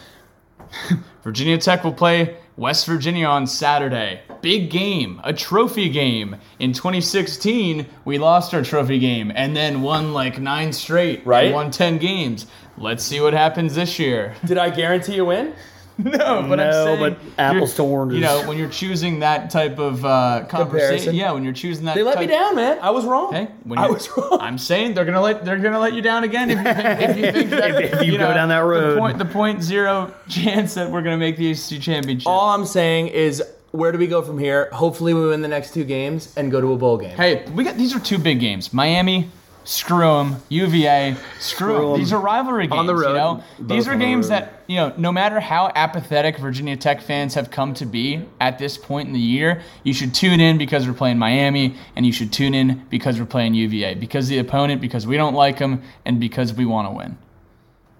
Virginia 1.24 1.58
Tech 1.58 1.84
will 1.84 1.92
play 1.92 2.38
West 2.62 2.86
Virginia 2.86 3.26
on 3.26 3.48
Saturday. 3.48 4.22
Big 4.42 4.70
game, 4.70 5.20
a 5.24 5.34
trophy 5.34 5.90
game. 5.90 6.36
In 6.60 6.74
2016, 6.74 7.88
we 8.06 8.20
lost 8.20 8.54
our 8.54 8.62
trophy 8.62 9.00
game 9.00 9.32
and 9.34 9.56
then 9.56 9.82
won 9.82 10.14
like 10.14 10.40
nine 10.40 10.72
straight. 10.72 11.26
Right. 11.26 11.48
We 11.48 11.54
won 11.54 11.72
10 11.72 11.98
games. 11.98 12.46
Let's 12.78 13.04
see 13.04 13.20
what 13.20 13.34
happens 13.34 13.74
this 13.74 13.98
year. 13.98 14.36
Did 14.46 14.60
I 14.60 14.70
guarantee 14.70 15.18
a 15.18 15.26
win? 15.26 15.56
No, 16.12 16.46
but 16.48 16.60
I'm 16.60 16.70
No, 16.72 16.86
saying 16.86 17.00
but 17.00 17.18
apples 17.38 17.74
to 17.76 17.84
oranges. 17.84 18.16
You 18.20 18.26
know, 18.26 18.48
when 18.48 18.58
you're 18.58 18.70
choosing 18.70 19.20
that 19.20 19.50
type 19.50 19.80
of 19.80 20.04
uh, 20.06 20.46
conversation, 20.50 20.60
Comparison. 20.70 21.16
yeah, 21.16 21.32
when 21.32 21.44
you're 21.44 21.54
choosing 21.54 21.86
that, 21.86 21.96
They 21.96 22.04
let 22.04 22.16
type, 22.16 22.22
me 22.22 22.28
down, 22.28 22.56
man. 22.56 22.80
I 22.82 22.90
was 22.92 23.06
wrong. 23.06 23.34
When 23.64 23.80
I 23.80 23.88
was 23.88 24.10
wrong. 24.18 24.38
I'm 24.42 24.58
saying 24.58 24.94
they're 24.94 25.06
gonna 25.06 25.22
let 25.22 25.46
they're 25.46 25.60
gonna 25.60 25.80
let 25.80 25.94
you 25.94 26.02
down 26.02 26.24
again 26.24 26.50
if 26.50 26.58
you 26.58 26.64
think, 26.64 27.02
if 27.10 27.18
you 27.18 27.32
think 27.32 27.50
that 27.52 27.82
If 28.02 28.04
you 28.04 28.18
go 28.18 28.34
down 28.34 28.50
that 28.50 28.60
road. 28.60 28.96
The 28.96 29.00
point, 29.00 29.18
the 29.18 29.26
point 29.26 29.64
zero 29.64 30.14
chance 30.28 30.74
that 30.76 30.90
we're 30.92 31.02
gonna 31.02 31.18
make 31.18 31.38
the 31.38 31.52
ACC 31.52 31.82
championship. 31.82 32.28
All 32.28 32.50
I'm 32.50 32.66
saying 32.66 33.08
is, 33.10 33.42
where 33.72 33.92
do 33.92 33.98
we 33.98 34.08
go 34.08 34.22
from 34.22 34.38
here? 34.38 34.70
Hopefully, 34.74 35.14
we 35.14 35.28
win 35.28 35.42
the 35.42 35.48
next 35.48 35.74
two 35.74 35.84
games 35.86 36.34
and 36.36 36.52
go 36.52 36.60
to 36.62 36.74
a 36.74 36.78
bowl 36.78 36.98
game. 36.98 37.16
Hey, 37.16 37.46
we 37.52 37.64
got 37.64 37.78
these 37.78 37.96
are 37.96 38.00
two 38.00 38.18
big 38.18 38.40
games. 38.40 38.74
Miami, 38.74 39.30
screw 39.64 40.18
them. 40.18 40.38
UVA, 40.50 41.16
screw 41.40 41.74
them. 41.74 41.92
'em. 41.94 41.98
These 42.00 42.14
are 42.14 42.20
rivalry 42.20 42.68
games. 42.68 42.80
On 42.80 42.86
the 42.86 42.96
road. 42.96 43.10
You 43.10 43.14
know? 43.14 43.44
These 43.60 43.88
are 43.88 43.92
the 43.92 44.04
games 44.04 44.28
that 44.30 44.64
you 44.68 44.76
know. 44.78 44.94
No 44.98 45.12
matter 45.12 45.40
how 45.40 45.72
apathetic 45.76 46.38
Virginia 46.38 46.76
Tech 46.76 47.02
fans 47.02 47.34
have 47.36 47.52
come 47.52 47.74
to 47.76 47.86
be 47.86 48.26
at 48.40 48.58
this 48.58 48.78
point 48.78 49.08
in 49.08 49.14
the 49.14 49.20
year, 49.20 49.62
you 49.84 49.94
should 49.94 50.14
tune 50.14 50.40
in 50.40 50.58
because 50.58 50.88
we're 50.88 50.94
playing 50.94 51.18
Miami, 51.18 51.76
and 51.96 52.06
you 52.06 52.12
should 52.12 52.32
tune 52.32 52.54
in 52.54 52.86
because 52.90 53.20
we're 53.20 53.26
playing 53.26 53.54
UVA. 53.54 53.96
Because 53.96 54.28
the 54.28 54.40
opponent, 54.40 54.82
because 54.82 55.06
we 55.06 55.18
don't 55.18 55.36
like 55.36 55.60
them, 55.60 55.82
and 56.06 56.20
because 56.20 56.54
we 56.54 56.66
want 56.66 56.88
to 56.88 56.92
win. 56.92 57.18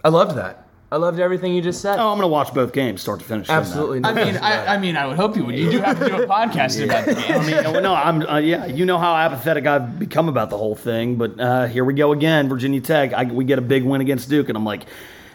I 0.04 0.10
loved 0.10 0.36
that. 0.38 0.68
I 0.94 0.98
loved 0.98 1.22
everything 1.22 1.54
you 1.54 1.62
just 1.62 1.80
said. 1.82 2.00
Oh, 2.00 2.10
I'm 2.10 2.18
going 2.18 2.22
to 2.22 2.28
watch 2.28 2.54
both 2.54 2.74
games, 2.74 3.02
start 3.02 3.22
to 3.22 3.26
finish. 3.26 3.50
Absolutely. 3.50 4.02
I 4.04 4.14
mean, 4.14 4.36
I, 4.36 4.76
I 4.76 4.78
mean, 4.78 4.98
I 4.98 5.08
would 5.08 5.16
hope 5.16 5.38
you 5.38 5.46
would. 5.46 5.56
You 5.56 5.72
do 5.72 5.80
have 5.80 5.98
to 6.00 6.10
do 6.10 6.22
a 6.22 6.28
podcast 6.28 6.84
about 6.84 7.06
the 7.06 7.16
game. 7.16 7.40
I 7.40 7.72
mean, 7.72 7.84
no, 7.84 7.94
I'm 7.96 8.22
uh, 8.24 8.38
yeah. 8.40 8.66
You 8.66 8.86
know 8.86 8.98
how 8.98 9.16
apathetic 9.16 9.66
I've 9.66 9.98
become 9.98 10.28
about 10.28 10.50
the 10.50 10.58
whole 10.58 10.76
thing, 10.76 11.16
but 11.16 11.40
uh, 11.40 11.68
here 11.68 11.86
we 11.86 11.94
go 11.94 12.12
again. 12.12 12.50
Virginia 12.50 12.82
Tech. 12.82 13.14
I, 13.14 13.24
we 13.24 13.46
get 13.46 13.58
a 13.58 13.62
big 13.62 13.84
win 13.84 14.02
against 14.02 14.30
Duke, 14.30 14.50
and 14.50 14.58
I'm 14.58 14.66
like, 14.66 14.86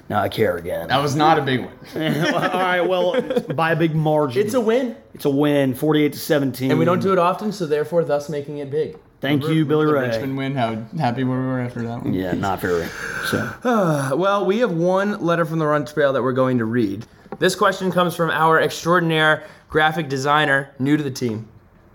now 0.09 0.21
I 0.21 0.29
care 0.29 0.57
again. 0.57 0.89
That 0.89 1.03
was 1.03 1.15
not 1.17 1.39
a 1.39 1.43
big 1.43 1.61
one. 1.61 1.75
All 2.35 2.41
right, 2.41 2.81
well, 2.83 3.21
by 3.55 3.73
a 3.73 3.77
big 3.77 3.95
margin. 3.95 4.45
it's 4.45 4.55
a 4.55 4.61
win, 4.61 4.97
it's 5.15 5.25
a 5.25 5.31
win, 5.31 5.75
48 5.75 6.13
to 6.13 6.19
17. 6.19 6.71
and 6.71 6.79
we 6.79 6.85
don't 6.85 7.01
do 7.01 7.13
it 7.13 7.19
often, 7.19 7.53
so 7.53 7.67
therefore, 7.67 8.05
thus 8.05 8.29
making 8.29 8.59
it 8.59 8.71
big. 8.71 8.97
Thank 9.21 9.49
you, 9.49 9.65
Billy 9.65 9.87
The 9.87 9.95
Ray. 9.95 10.09
Richmond 10.09 10.37
win. 10.37 10.55
How 10.55 10.75
happy 10.99 11.25
were 11.25 11.41
we 11.41 11.47
were 11.47 11.61
after 11.61 11.83
that 11.83 12.05
one. 12.05 12.13
Yeah, 12.13 12.33
not 12.33 12.61
very. 12.61 12.87
So 13.25 13.51
Well, 14.17 14.45
we 14.45 14.59
have 14.59 14.73
one 14.73 15.25
letter 15.25 15.45
from 15.47 15.59
the 15.59 15.67
Run 15.67 15.87
Trail 15.87 16.13
that 16.13 16.23
we're 16.23 16.33
going 16.33 16.59
to 16.59 16.67
read. 16.67 17.07
This 17.39 17.55
question 17.55 17.91
comes 17.91 18.15
from 18.15 18.31
our 18.31 18.61
extraordinaire 18.61 19.45
graphic 19.69 20.09
designer, 20.09 20.71
new 20.79 20.97
to 20.97 21.03
the 21.03 21.11
team, 21.11 21.49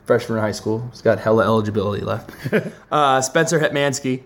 freshman 0.05 0.39
in 0.39 0.43
high 0.43 0.51
school. 0.51 0.87
He's 0.91 1.01
got 1.01 1.19
hella 1.19 1.43
eligibility 1.43 2.03
left. 2.03 2.31
uh, 2.91 3.21
Spencer 3.21 3.59
Hetmansky. 3.59 4.23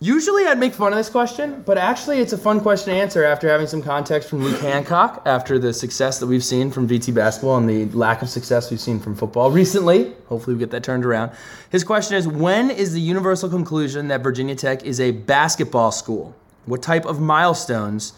Usually 0.00 0.46
I'd 0.46 0.60
make 0.60 0.74
fun 0.74 0.92
of 0.92 0.96
this 0.96 1.10
question, 1.10 1.64
but 1.66 1.76
actually 1.76 2.20
it's 2.20 2.32
a 2.32 2.38
fun 2.38 2.60
question 2.60 2.94
to 2.94 3.00
answer 3.00 3.24
after 3.24 3.48
having 3.48 3.66
some 3.66 3.82
context 3.82 4.30
from 4.30 4.44
Luke 4.44 4.60
Hancock 4.60 5.22
after 5.26 5.58
the 5.58 5.72
success 5.72 6.20
that 6.20 6.28
we've 6.28 6.44
seen 6.44 6.70
from 6.70 6.86
VT 6.86 7.12
basketball 7.12 7.56
and 7.56 7.68
the 7.68 7.86
lack 7.86 8.22
of 8.22 8.28
success 8.28 8.70
we've 8.70 8.78
seen 8.78 9.00
from 9.00 9.16
football 9.16 9.50
recently. 9.50 10.12
Hopefully 10.26 10.54
we 10.54 10.60
get 10.60 10.70
that 10.70 10.84
turned 10.84 11.04
around. 11.04 11.32
His 11.70 11.82
question 11.82 12.16
is 12.16 12.28
when 12.28 12.70
is 12.70 12.92
the 12.92 13.00
universal 13.00 13.48
conclusion 13.50 14.06
that 14.06 14.22
Virginia 14.22 14.54
Tech 14.54 14.84
is 14.84 15.00
a 15.00 15.10
basketball 15.10 15.90
school? 15.90 16.32
What 16.66 16.80
type 16.80 17.04
of 17.04 17.18
milestones 17.20 18.12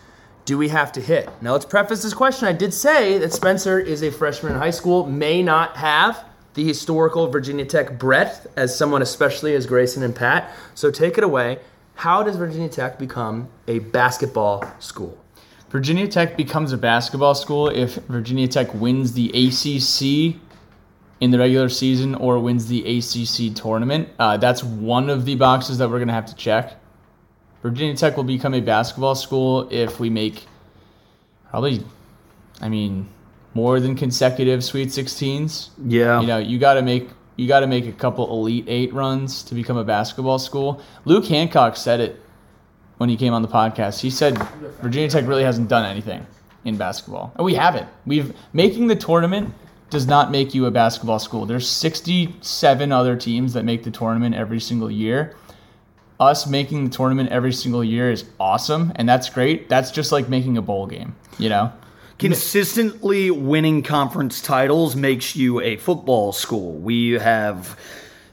do 0.44 0.58
we 0.58 0.68
have 0.68 0.92
to 0.92 1.00
hit? 1.00 1.30
Now 1.40 1.52
let's 1.52 1.64
preface 1.64 2.02
this 2.02 2.12
question. 2.12 2.46
I 2.46 2.52
did 2.52 2.74
say 2.74 3.16
that 3.16 3.32
Spencer 3.32 3.78
is 3.78 4.02
a 4.02 4.12
freshman 4.12 4.52
in 4.52 4.58
high 4.58 4.68
school, 4.68 5.06
may 5.06 5.42
not 5.42 5.78
have 5.78 6.26
the 6.54 6.64
historical 6.64 7.28
Virginia 7.28 7.64
Tech 7.64 7.98
breadth 7.98 8.46
as 8.56 8.76
someone 8.76 9.00
especially 9.00 9.54
as 9.54 9.66
Grayson 9.66 10.02
and 10.02 10.14
Pat. 10.14 10.52
So 10.74 10.90
take 10.90 11.16
it 11.16 11.24
away. 11.24 11.58
How 12.00 12.22
does 12.22 12.36
Virginia 12.36 12.70
Tech 12.70 12.98
become 12.98 13.50
a 13.68 13.80
basketball 13.80 14.64
school? 14.78 15.18
Virginia 15.68 16.08
Tech 16.08 16.34
becomes 16.34 16.72
a 16.72 16.78
basketball 16.78 17.34
school 17.34 17.68
if 17.68 17.96
Virginia 18.06 18.48
Tech 18.48 18.72
wins 18.72 19.12
the 19.12 19.28
ACC 19.28 20.40
in 21.20 21.30
the 21.30 21.38
regular 21.38 21.68
season 21.68 22.14
or 22.14 22.38
wins 22.38 22.68
the 22.68 22.80
ACC 22.80 23.54
tournament. 23.54 24.08
Uh, 24.18 24.38
that's 24.38 24.64
one 24.64 25.10
of 25.10 25.26
the 25.26 25.34
boxes 25.34 25.76
that 25.76 25.90
we're 25.90 25.98
going 25.98 26.08
to 26.08 26.14
have 26.14 26.24
to 26.24 26.34
check. 26.36 26.72
Virginia 27.62 27.94
Tech 27.94 28.16
will 28.16 28.24
become 28.24 28.54
a 28.54 28.62
basketball 28.62 29.14
school 29.14 29.68
if 29.70 30.00
we 30.00 30.08
make 30.08 30.46
probably, 31.50 31.84
I 32.62 32.70
mean, 32.70 33.10
more 33.52 33.78
than 33.78 33.94
consecutive 33.94 34.64
Sweet 34.64 34.88
16s. 34.88 35.68
yeah, 35.84 36.22
You 36.22 36.26
know, 36.26 36.38
you 36.38 36.58
got 36.58 36.74
to 36.74 36.82
make 36.82 37.10
you 37.36 37.48
got 37.48 37.60
to 37.60 37.66
make 37.66 37.86
a 37.86 37.92
couple 37.92 38.30
Elite 38.30 38.64
Eight 38.68 38.92
runs 38.92 39.42
to 39.44 39.54
become 39.54 39.76
a 39.76 39.84
basketball 39.84 40.38
school. 40.38 40.82
Luke 41.04 41.26
Hancock 41.26 41.76
said 41.76 42.00
it 42.00 42.20
when 42.98 43.08
he 43.08 43.16
came 43.16 43.32
on 43.32 43.42
the 43.42 43.48
podcast. 43.48 44.00
He 44.00 44.10
said 44.10 44.36
Virginia 44.82 45.08
Tech 45.08 45.26
really 45.26 45.44
hasn't 45.44 45.68
done 45.68 45.84
anything 45.84 46.26
in 46.64 46.76
basketball, 46.76 47.32
and 47.36 47.44
we 47.44 47.54
haven't. 47.54 47.88
We've 48.04 48.34
making 48.52 48.88
the 48.88 48.96
tournament 48.96 49.54
does 49.90 50.06
not 50.06 50.30
make 50.30 50.54
you 50.54 50.66
a 50.66 50.70
basketball 50.70 51.18
school. 51.18 51.46
There's 51.46 51.68
67 51.68 52.92
other 52.92 53.16
teams 53.16 53.52
that 53.54 53.64
make 53.64 53.82
the 53.82 53.90
tournament 53.90 54.34
every 54.34 54.60
single 54.60 54.90
year. 54.90 55.34
Us 56.20 56.46
making 56.46 56.84
the 56.84 56.90
tournament 56.90 57.30
every 57.30 57.52
single 57.52 57.82
year 57.82 58.10
is 58.10 58.24
awesome, 58.38 58.92
and 58.96 59.08
that's 59.08 59.28
great. 59.30 59.68
That's 59.68 59.90
just 59.90 60.12
like 60.12 60.28
making 60.28 60.58
a 60.58 60.62
bowl 60.62 60.86
game, 60.86 61.16
you 61.38 61.48
know? 61.48 61.72
Consistently 62.20 63.30
winning 63.30 63.82
conference 63.82 64.42
titles 64.42 64.94
makes 64.94 65.34
you 65.34 65.58
a 65.62 65.78
football 65.78 66.32
school. 66.32 66.74
We 66.74 67.12
have 67.12 67.80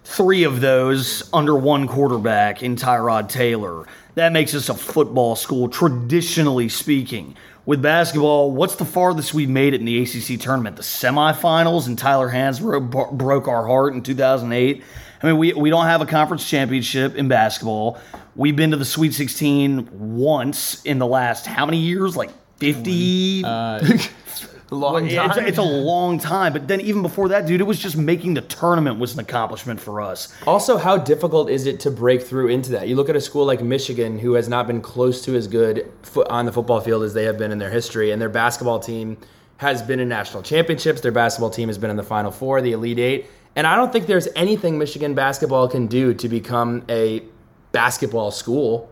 three 0.03 0.43
of 0.43 0.59
those 0.59 1.29
under 1.31 1.55
one 1.55 1.87
quarterback 1.87 2.61
in 2.61 2.75
Tyrod 2.75 3.29
Taylor. 3.29 3.85
That 4.15 4.33
makes 4.33 4.53
us 4.53 4.67
a 4.67 4.73
football 4.73 5.37
school, 5.37 5.69
traditionally 5.69 6.67
speaking. 6.67 7.37
With 7.65 7.81
basketball, 7.81 8.51
what's 8.51 8.75
the 8.75 8.83
farthest 8.83 9.33
we've 9.33 9.47
made 9.47 9.73
it 9.73 9.79
in 9.79 9.85
the 9.85 10.01
ACC 10.01 10.37
tournament? 10.37 10.75
The 10.75 10.81
semifinals, 10.81 11.87
and 11.87 11.97
Tyler 11.97 12.29
Hansbrough 12.29 13.17
broke 13.17 13.47
our 13.47 13.65
heart 13.65 13.93
in 13.93 14.03
2008. 14.03 14.83
I 15.23 15.25
mean, 15.25 15.37
we, 15.37 15.53
we 15.53 15.69
don't 15.69 15.85
have 15.85 16.01
a 16.01 16.05
conference 16.05 16.49
championship 16.49 17.15
in 17.15 17.29
basketball. 17.29 18.01
We've 18.35 18.55
been 18.55 18.71
to 18.71 18.77
the 18.77 18.83
Sweet 18.83 19.13
16 19.13 20.17
once 20.17 20.83
in 20.83 20.99
the 20.99 21.07
last 21.07 21.45
how 21.45 21.65
many 21.65 21.77
years? 21.77 22.17
Like 22.17 22.31
50? 22.57 23.43
Uh, 23.45 23.79
long 24.71 25.05
It's, 25.05 25.15
time. 25.15 25.45
it's 25.45 25.57
a 25.57 25.61
long 25.63 26.19
time, 26.19 26.53
but 26.53 26.67
then 26.67 26.81
even 26.81 27.01
before 27.01 27.29
that, 27.29 27.45
dude, 27.45 27.61
it 27.61 27.65
was 27.65 27.79
just 27.79 27.95
making 27.97 28.33
the 28.33 28.41
tournament 28.41 28.99
was 28.99 29.13
an 29.13 29.19
accomplishment 29.19 29.79
for 29.79 30.01
us. 30.01 30.33
Also, 30.45 30.77
how 30.77 30.97
difficult 30.97 31.49
is 31.49 31.65
it 31.65 31.79
to 31.81 31.91
break 31.91 32.21
through 32.23 32.47
into 32.49 32.71
that? 32.71 32.87
You 32.87 32.95
look 32.95 33.09
at 33.09 33.15
a 33.15 33.21
school 33.21 33.45
like 33.45 33.61
Michigan, 33.61 34.19
who 34.19 34.33
has 34.33 34.49
not 34.49 34.67
been 34.67 34.81
close 34.81 35.23
to 35.25 35.35
as 35.35 35.47
good 35.47 35.89
on 36.29 36.45
the 36.45 36.51
football 36.51 36.81
field 36.81 37.03
as 37.03 37.13
they 37.13 37.23
have 37.23 37.37
been 37.37 37.51
in 37.51 37.57
their 37.59 37.69
history, 37.71 38.11
and 38.11 38.21
their 38.21 38.29
basketball 38.29 38.79
team 38.79 39.17
has 39.57 39.81
been 39.81 39.99
in 39.99 40.09
national 40.09 40.43
championships. 40.43 41.01
Their 41.01 41.11
basketball 41.11 41.49
team 41.49 41.69
has 41.69 41.77
been 41.77 41.89
in 41.89 41.97
the 41.97 42.03
Final 42.03 42.31
Four, 42.31 42.61
the 42.61 42.73
Elite 42.73 42.99
Eight, 42.99 43.25
and 43.55 43.65
I 43.65 43.75
don't 43.75 43.91
think 43.93 44.05
there's 44.07 44.27
anything 44.35 44.77
Michigan 44.77 45.13
basketball 45.15 45.67
can 45.67 45.87
do 45.87 46.13
to 46.13 46.27
become 46.29 46.83
a 46.89 47.23
basketball 47.71 48.31
school. 48.31 48.89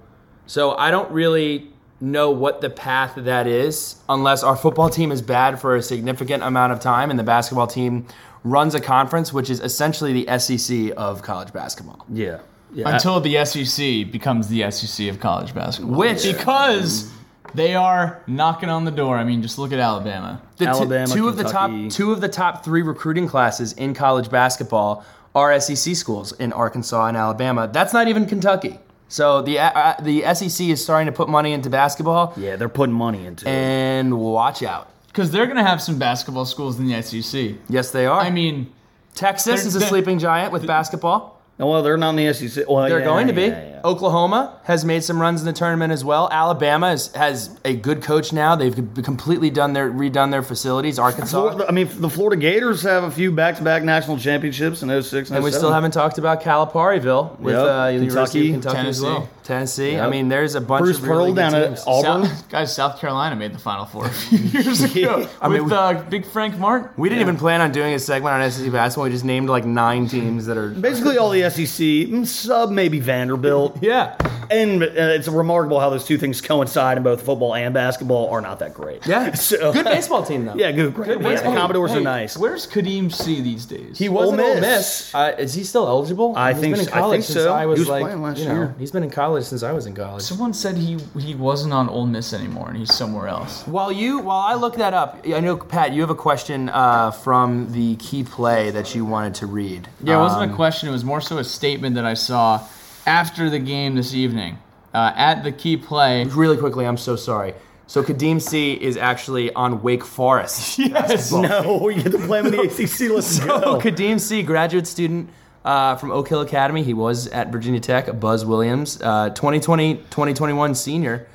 So 0.47 0.71
I 0.75 0.89
don't 0.91 1.11
really 1.11 1.71
know 2.01 2.29
what 2.29 2.61
the 2.61 2.69
path 2.69 3.13
that 3.15 3.47
is 3.47 3.95
unless 4.09 4.43
our 4.43 4.55
football 4.55 4.89
team 4.89 5.11
is 5.11 5.21
bad 5.21 5.59
for 5.59 5.75
a 5.75 5.81
significant 5.81 6.43
amount 6.43 6.73
of 6.73 6.79
time 6.79 7.09
and 7.09 7.17
the 7.17 7.23
basketball 7.23 7.67
team 7.67 8.05
runs 8.43 8.75
a 8.75 8.81
conference 8.81 9.31
which 9.33 9.49
is 9.49 9.59
essentially 9.61 10.23
the 10.23 10.37
SEC 10.39 10.91
of 10.97 11.21
college 11.23 11.51
basketball. 11.53 12.05
Yeah. 12.11 12.39
Yeah. 12.73 12.89
Until 12.89 13.21
the 13.21 13.43
SEC 13.45 14.11
becomes 14.11 14.49
the 14.49 14.69
SEC 14.69 15.07
of 15.07 15.19
college 15.19 15.53
basketball. 15.55 15.95
Which- 15.95 16.23
because 16.23 17.09
they 17.53 17.73
are 17.73 18.21
knocking 18.27 18.69
on 18.69 18.83
the 18.83 18.91
door. 18.91 19.15
I 19.17 19.23
mean, 19.23 19.41
just 19.41 19.57
look 19.57 19.71
at 19.71 19.79
Alabama. 19.79 20.41
The 20.57 20.65
t- 20.65 20.71
Alabama, 20.71 21.07
two 21.07 21.27
of 21.29 21.37
the 21.37 21.43
top 21.45 21.71
two 21.89 22.11
of 22.11 22.19
the 22.19 22.27
top 22.27 22.65
3 22.65 22.81
recruiting 22.81 23.27
classes 23.29 23.71
in 23.73 23.93
college 23.93 24.29
basketball 24.29 25.05
are 25.33 25.57
SEC 25.59 25.95
schools 25.95 26.33
in 26.33 26.51
Arkansas 26.51 27.05
and 27.07 27.15
Alabama. 27.15 27.69
That's 27.71 27.93
not 27.93 28.07
even 28.09 28.25
Kentucky. 28.25 28.79
So 29.07 29.41
the 29.41 29.59
uh, 29.59 29.95
the 30.01 30.21
SEC 30.33 30.67
is 30.67 30.83
starting 30.83 31.05
to 31.05 31.11
put 31.11 31.29
money 31.29 31.53
into 31.53 31.69
basketball 31.69 32.33
yeah, 32.37 32.55
they're 32.55 32.69
putting 32.69 32.95
money 32.95 33.25
into 33.25 33.45
it. 33.47 33.51
and 33.51 34.19
watch 34.19 34.63
out. 34.63 34.89
Because 35.07 35.31
they're 35.31 35.45
going 35.45 35.57
to 35.57 35.63
have 35.63 35.81
some 35.81 35.97
basketball 35.97 36.45
schools 36.45 36.77
in 36.79 36.87
the 36.87 37.01
SEC. 37.01 37.55
Yes, 37.69 37.91
they 37.91 38.05
are. 38.05 38.19
I 38.19 38.29
mean, 38.31 38.71
Texas 39.13 39.45
they're- 39.61 39.67
is 39.67 39.75
a 39.75 39.79
they're- 39.79 39.87
sleeping 39.87 40.19
giant 40.19 40.51
with 40.51 40.67
basketball. 40.67 41.34
Oh, 41.57 41.71
well, 41.71 41.83
they're 41.83 41.95
not 41.95 42.09
in 42.09 42.15
the 42.17 42.33
SEC. 42.33 42.67
Well, 42.67 42.89
They're 42.89 42.99
yeah, 42.99 43.05
going 43.05 43.27
to 43.27 43.33
be. 43.33 43.43
yeah, 43.43 43.69
yeah. 43.69 43.81
Oklahoma 43.85 44.59
has 44.65 44.83
made 44.83 45.05
some 45.05 45.21
runs 45.21 45.39
in 45.39 45.45
the 45.45 45.53
tournament 45.53 45.93
as 45.93 46.03
well. 46.03 46.27
Alabama 46.29 46.91
is, 46.91 47.13
has 47.13 47.57
a 47.63 47.77
good 47.77 48.01
coach 48.01 48.33
now. 48.33 48.57
They've 48.57 48.75
completely 49.03 49.49
done 49.49 49.71
their 49.71 49.89
redone 49.89 50.31
their 50.31 50.43
facilities. 50.43 50.99
Arkansas, 50.99 51.39
Florida, 51.39 51.65
I 51.69 51.71
mean, 51.71 51.87
the 52.01 52.09
Florida 52.09 52.35
Gators 52.35 52.81
have 52.83 53.05
a 53.05 53.11
few 53.11 53.31
back-to-back 53.31 53.83
national 53.83 54.17
championships 54.17 54.83
in 54.83 54.89
06 54.89 55.29
and 55.29 55.37
and 55.37 55.43
we 55.45 55.51
07. 55.51 55.59
still 55.61 55.71
haven't 55.71 55.91
talked 55.91 56.17
about 56.17 56.41
Calipari,ville 56.41 57.37
with 57.39 57.55
Yep. 57.55 57.65
uh, 57.65 57.87
University 57.93 58.51
Kentucky, 58.51 58.55
of 58.55 58.61
Kentucky 58.73 58.77
as 58.89 58.99
Tennessee. 58.99 59.03
well. 59.05 59.29
Tennessee. 59.45 59.97
I 59.97 60.09
mean, 60.09 60.27
there's 60.27 60.55
a 60.55 60.61
bunch 60.61 60.83
Bruce 60.83 60.97
of 60.97 61.03
really 61.07 61.31
Pearl 61.31 61.33
good 61.33 61.35
down 61.35 61.55
at. 61.55 61.83
Auburn. 61.87 62.25
South, 62.27 62.49
guys, 62.49 62.75
South 62.75 62.99
Carolina 62.99 63.35
made 63.35 63.53
the 63.53 63.59
Final 63.59 63.85
Four 63.85 64.07
a 64.07 64.09
few 64.09 64.37
years 64.61 64.81
ago 64.83 65.29
I 65.41 65.47
mean, 65.47 65.63
with 65.63 65.71
we- 65.71 65.77
uh, 65.77 66.01
Big 66.09 66.25
Frank 66.25 66.57
Martin. 66.57 66.89
We 66.97 67.09
didn't 67.09 67.21
even 67.21 67.37
plan 67.37 67.61
on 67.61 67.71
doing 67.71 67.93
a 67.93 67.99
segment 67.99 68.33
on 68.41 68.51
SEC 68.51 68.71
basketball. 68.71 69.05
We 69.05 69.11
just 69.11 69.23
named 69.25 69.47
like 69.49 69.65
nine 69.65 70.07
teams 70.07 70.45
that 70.47 70.57
are. 70.57 70.69
Basically, 70.69 71.17
all 71.17 71.29
the 71.29 71.49
SEC, 71.49 71.65
mm, 72.09 72.25
sub 72.27 72.71
maybe 72.71 72.99
Vanderbilt. 72.99 73.77
Yeah. 73.85 74.15
And 74.51 74.83
uh, 74.83 74.87
it's 74.93 75.27
remarkable 75.27 75.79
how 75.79 75.89
those 75.89 76.05
two 76.05 76.17
things 76.19 76.39
coincide 76.39 76.97
in 76.97 77.03
both 77.03 77.23
football 77.23 77.55
and 77.55 77.73
basketball 77.73 78.29
are 78.29 78.41
not 78.41 78.59
that 78.59 78.73
great. 78.73 79.05
Yeah. 79.07 79.33
So, 79.45 79.73
Good 79.73 79.85
baseball 79.85 80.23
team, 80.23 80.45
though. 80.45 80.55
Yeah, 80.55 80.71
good. 80.71 80.93
Great. 80.93 81.19
baseball 81.19 81.31
Yeah, 81.31 81.41
team. 81.41 81.55
Commodores 81.55 81.91
Hey, 81.91 81.97
are 81.97 82.01
nice. 82.01 82.37
Where's 82.37 82.65
Khadim 82.67 83.11
Sy 83.11 83.41
these 83.41 83.65
days? 83.65 83.97
He 83.97 84.07
was 84.09 84.27
Ole 84.29 84.33
at 84.35 84.39
Ole 84.39 84.53
Miss. 84.55 84.61
Miss. 84.61 85.15
Uh, 85.15 85.35
is 85.37 85.53
he 85.53 85.63
still 85.63 85.87
eligible? 85.87 86.35
I 86.35 86.53
He's 86.53 86.61
think 86.61 86.75
been 86.75 86.85
in 86.85 86.91
so- 86.91 87.07
I 87.07 87.11
think 87.11 87.23
so. 87.23 87.53
I 87.53 87.65
was 87.65 87.77
He 87.77 87.81
was 87.81 87.89
like, 87.89 88.03
playing 88.03 88.21
last 88.21 88.37
you 88.39 88.45
know, 88.45 88.53
year. 88.53 88.75
he's 88.79 88.91
been 88.91 89.03
in 89.03 89.09
college 89.11 89.34
since 89.43 89.63
I 89.63 89.71
was 89.71 89.85
in 89.85 89.93
college. 89.95 90.23
Someone 90.23 90.53
said 90.53 90.77
he 90.77 90.97
he 91.19 91.35
wasn't 91.35 91.73
on 91.73 91.89
Ole 91.89 92.05
Miss 92.07 92.33
anymore 92.33 92.69
and 92.69 92.77
he's 92.77 92.93
somewhere 92.93 93.27
else. 93.27 93.63
While 93.67 93.91
you, 93.91 94.19
while 94.19 94.39
I 94.39 94.53
look 94.55 94.75
that 94.77 94.93
up, 94.93 95.19
I 95.25 95.39
know 95.39 95.57
Pat, 95.57 95.93
you 95.93 96.01
have 96.01 96.09
a 96.09 96.15
question 96.15 96.69
uh, 96.69 97.11
from 97.11 97.71
the 97.71 97.95
key 97.97 98.23
play 98.23 98.71
that 98.71 98.93
you 98.95 99.05
wanted 99.05 99.35
to 99.35 99.45
read. 99.47 99.87
Yeah, 100.03 100.17
it 100.17 100.21
wasn't 100.21 100.43
Um, 100.43 100.51
a 100.51 100.55
question. 100.55 100.89
It 100.89 100.91
was 100.93 101.03
more 101.03 101.21
so 101.21 101.37
a 101.37 101.43
statement 101.43 101.95
that 101.95 102.05
I 102.05 102.13
saw 102.15 102.61
after 103.05 103.49
the 103.49 103.59
game 103.59 103.95
this 103.95 104.13
evening 104.13 104.57
uh, 104.93 105.11
at 105.15 105.43
the 105.43 105.51
key 105.51 105.77
play. 105.77 106.23
Really 106.25 106.57
quickly, 106.57 106.85
I'm 106.85 106.97
so 106.97 107.15
sorry. 107.15 107.53
So 107.87 108.01
Khadim 108.01 108.41
Sy 108.41 108.81
is 108.83 108.97
actually 108.97 109.53
on 109.53 109.83
Wake 109.83 110.03
Forest. 110.03 110.79
Yes. 110.85 111.31
No, 111.31 111.87
you 111.89 112.01
get 112.01 112.11
to 112.13 112.17
play 112.17 112.39
him 112.39 112.47
in 112.47 112.51
the 112.53 112.61
ACC. 112.61 113.11
Let's 113.13 113.27
So 113.37 113.45
go. 113.45 113.79
Khadim 113.79 114.19
Sy, 114.19 114.41
graduate 114.41 114.87
student 114.87 115.29
uh, 115.65 115.95
from 115.95 116.11
Oak 116.11 116.29
Hill 116.29 116.41
Academy. 116.41 116.83
He 116.83 116.93
was 116.93 117.27
at 117.27 117.51
Virginia 117.51 117.79
Tech. 117.79 118.19
Buzz 118.19 118.45
Williams, 118.45 119.01
uh, 119.01 119.31
2020, 119.31 119.95
2021 119.95 120.75
senior 120.75 121.27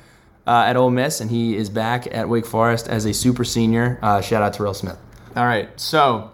uh, 0.47 0.63
at 0.65 0.75
Ole 0.75 0.89
Miss, 0.89 1.21
and 1.21 1.29
he 1.29 1.55
is 1.55 1.69
back 1.69 2.07
at 2.15 2.27
Wake 2.27 2.45
Forest 2.45 2.87
as 2.87 3.05
a 3.05 3.13
super 3.13 3.43
senior. 3.43 3.99
Uh, 4.01 4.21
shout 4.21 4.41
out 4.41 4.53
to 4.53 4.57
Terrell 4.57 4.73
Smith. 4.73 4.97
All 5.35 5.45
right, 5.45 5.69
so 5.79 6.31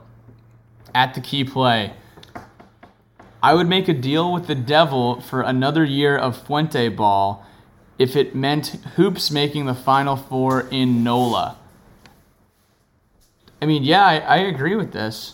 at 0.96 1.14
the 1.16 1.22
key 1.22 1.44
play, 1.44 1.94
I 3.42 3.54
would 3.54 3.68
make 3.68 3.88
a 3.88 3.94
deal 3.94 4.32
with 4.32 4.48
the 4.48 4.56
devil 4.56 5.20
for 5.22 5.42
another 5.42 5.84
year 5.84 6.18
of 6.18 6.38
Fuente 6.38 6.88
ball 6.90 7.46
if 8.00 8.16
it 8.16 8.36
meant 8.36 8.68
hoops 8.96 9.32
making 9.32 9.66
the 9.66 9.74
final 9.74 10.16
four 10.16 10.68
in 10.70 11.04
NOLA. 11.04 11.58
I 13.60 13.66
mean, 13.66 13.84
yeah, 13.84 14.06
I, 14.06 14.18
I 14.20 14.38
agree 14.38 14.76
with 14.76 14.92
this. 14.92 15.34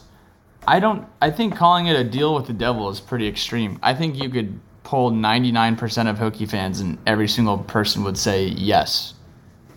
I 0.67 0.79
don't. 0.79 1.07
I 1.21 1.31
think 1.31 1.55
calling 1.55 1.87
it 1.87 1.95
a 1.95 2.03
deal 2.03 2.33
with 2.35 2.47
the 2.47 2.53
devil 2.53 2.89
is 2.89 2.99
pretty 2.99 3.27
extreme. 3.27 3.79
I 3.83 3.93
think 3.93 4.21
you 4.21 4.29
could 4.29 4.59
poll 4.83 5.11
99% 5.11 6.09
of 6.09 6.17
Hokie 6.17 6.49
fans, 6.49 6.79
and 6.79 6.97
every 7.05 7.27
single 7.27 7.57
person 7.57 8.03
would 8.03 8.17
say 8.17 8.45
yes. 8.45 9.13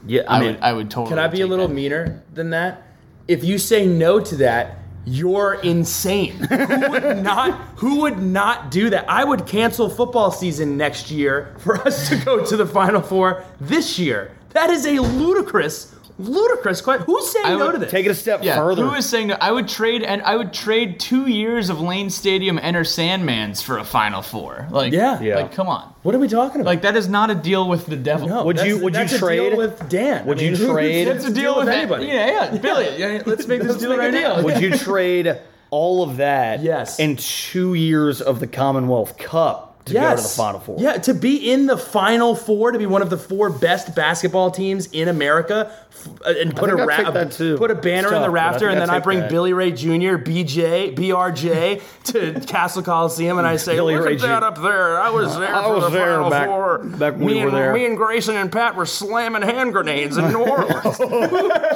Yeah, 0.07 0.23
I, 0.29 0.37
I 0.37 0.41
mean, 0.41 0.49
would. 0.55 0.61
I 0.63 0.73
would 0.73 0.91
totally. 0.91 1.11
Can 1.11 1.19
I 1.19 1.29
be 1.29 1.41
a 1.41 1.47
little 1.47 1.69
that. 1.69 1.75
meaner 1.75 2.23
than 2.33 2.51
that? 2.51 2.83
If 3.29 3.43
you 3.43 3.59
say 3.59 3.87
no 3.87 4.21
to 4.21 4.37
that, 4.37 4.79
you're 5.05 5.55
insane. 5.63 6.33
who 6.49 6.91
would 6.91 7.23
not 7.23 7.61
who 7.77 8.01
would 8.03 8.19
not 8.19 8.71
do 8.71 8.91
that? 8.91 9.09
I 9.09 9.25
would 9.25 9.47
cancel 9.47 9.89
football 9.89 10.31
season 10.31 10.77
next 10.77 11.11
year 11.11 11.55
for 11.59 11.77
us 11.87 12.09
to 12.09 12.17
go 12.17 12.45
to 12.45 12.57
the 12.57 12.67
final 12.67 13.01
four 13.01 13.45
this 13.61 13.99
year. 13.99 14.33
That 14.51 14.71
is 14.71 14.87
a 14.87 14.99
ludicrous, 15.01 15.95
ludicrous 16.19 16.81
question. 16.81 17.05
Who's 17.07 17.31
saying 17.31 17.47
I 17.47 17.51
no 17.57 17.67
would 17.67 17.73
to 17.73 17.79
this? 17.79 17.91
take 17.91 18.07
it 18.07 18.11
a 18.11 18.15
step 18.15 18.41
Yeah, 18.43 18.57
further. 18.57 18.85
who 18.87 18.95
is 18.95 19.07
saying 19.09 19.29
that? 19.29 19.43
I 19.43 19.53
would 19.53 19.69
trade 19.69 20.03
and 20.03 20.23
I 20.23 20.37
would 20.37 20.53
trade 20.53 20.99
two 20.99 21.27
years 21.27 21.69
of 21.71 21.81
Lane 21.81 22.09
Stadium 22.11 22.59
Enter 22.63 22.83
Sandmans 22.83 23.63
for 23.63 23.79
a 23.79 23.85
Final 23.85 24.23
Four. 24.23 24.67
Like, 24.71 24.93
Yeah. 24.93 25.21
Yeah. 25.21 25.37
like 25.37 25.53
come 25.53 25.69
on. 25.69 25.93
what 26.03 26.15
are 26.15 26.19
we 26.19 26.29
talking 26.29 26.61
about? 26.61 26.71
Like 26.71 26.83
that 26.83 26.97
is 26.97 27.09
not 27.09 27.31
a 27.31 27.35
deal 27.35 27.69
with 27.69 27.87
the 27.87 27.97
devil. 27.97 28.29
no, 28.29 28.45
Would 28.45 28.57
you- 28.59 28.63
that's- 28.63 28.83
would 28.83 28.95
you 28.95 28.99
that's 29.01 29.13
a 29.13 29.19
deal 29.19 29.27
trade- 29.27 29.57
with 29.57 29.89
Dan? 29.89 30.25
would 30.27 30.39
I 30.39 30.43
you 30.43 30.51
mean, 30.53 30.61
who- 30.61 30.67
who 30.69 30.73
trade- 30.73 31.07
sets 31.07 31.25
it's 31.25 31.37
a 31.37 31.41
deal 31.41 31.57
with 31.59 31.69
anybody? 31.69 32.07
Yeah, 32.07 32.27
yeah, 32.53 32.57
Billy. 32.59 32.89
Yeah, 32.97 33.23
let's 33.27 33.47
make 33.47 33.61
this 33.61 33.71
Let's 33.73 33.81
deal 33.81 33.91
make 33.91 33.99
a 33.99 34.03
right 34.03 34.11
deal. 34.13 34.37
now. 34.37 34.43
Would 34.43 34.61
you 34.61 34.71
trade 34.77 35.37
all 35.71 36.03
of 36.03 36.17
that 36.19 36.63
Yes. 36.63 36.99
and 37.01 37.19
two 37.19 37.75
years 37.75 38.21
of 38.23 38.41
the 38.41 38.47
Commonwealth 38.47 39.19
Cup 39.19 39.76
to 39.87 39.95
go 39.95 40.17
to 40.17 40.23
the 40.23 40.29
Final 40.29 40.61
Four? 40.61 40.77
Yeah, 40.79 40.99
to 40.99 41.15
be 41.15 41.51
in 41.51 41.67
the 41.67 41.77
Final 41.79 42.35
Four, 42.35 42.73
to 42.73 42.79
be 42.79 42.87
one 42.87 43.03
of 43.03 43.11
the 43.11 43.19
four 43.19 43.51
best 43.51 43.95
basketball 43.95 44.51
teams 44.51 44.87
in 44.93 45.09
America, 45.09 45.73
f- 45.91 46.09
uh, 46.27 46.35
and 46.39 46.55
put 46.55 46.71
a, 46.71 46.77
ra- 46.77 46.97
take 46.97 47.13
that 47.15 47.33
too. 47.33 47.57
put 47.57 47.71
a 47.71 47.75
banner 47.75 48.09
It's 48.09 48.17
in 48.17 48.23
the 48.23 48.27
tough, 48.27 48.33
but 48.35 48.41
I 48.41 48.51
rafter, 48.51 48.69
and 48.69 48.79
I'd 48.79 48.83
then 48.83 48.91
I 48.91 48.95
take 48.99 49.05
bring 49.05 49.19
that. 49.21 49.31
Billy 49.31 49.53
Ray 49.53 49.73
Jr., 49.73 50.17
BJ, 50.19 50.95
BRJ 50.95 51.83
to 52.05 52.41
Cassell 52.47 52.83
Coliseum, 52.83 53.39
and 53.39 53.47
I 53.47 53.57
say, 53.57 53.75
Billy 53.77 53.97
"Look 53.97 54.05
Ray 54.07 54.15
at 54.15 54.21
that 54.21 54.41
Jr. 54.41 54.45
up 54.45 54.63
there! 54.63 55.01
I 55.01 55.11
was 55.11 55.37
there 55.39 55.55
I 55.55 55.63
for 55.65 55.75
was 55.75 55.85
the 55.85 55.91
there 55.91 56.07
Final 56.17 56.31
back- 56.31 56.49
Four. 56.49 56.79
back 56.85 57.13
when 57.15 57.27
me 57.27 57.35
we 57.35 57.41
were 57.41 57.49
and, 57.49 57.57
there." 57.57 57.73
Me 57.73 57.87
and 57.87 57.97
Grayson 57.97 58.37
and 58.37 58.51
Pat 58.53 58.77
were 58.77 58.87
slamming 58.87 59.43
hand 59.43 59.73
grenades 59.73 60.17
in 60.17 60.29
New 60.33 60.45
Orleans. 60.45 60.99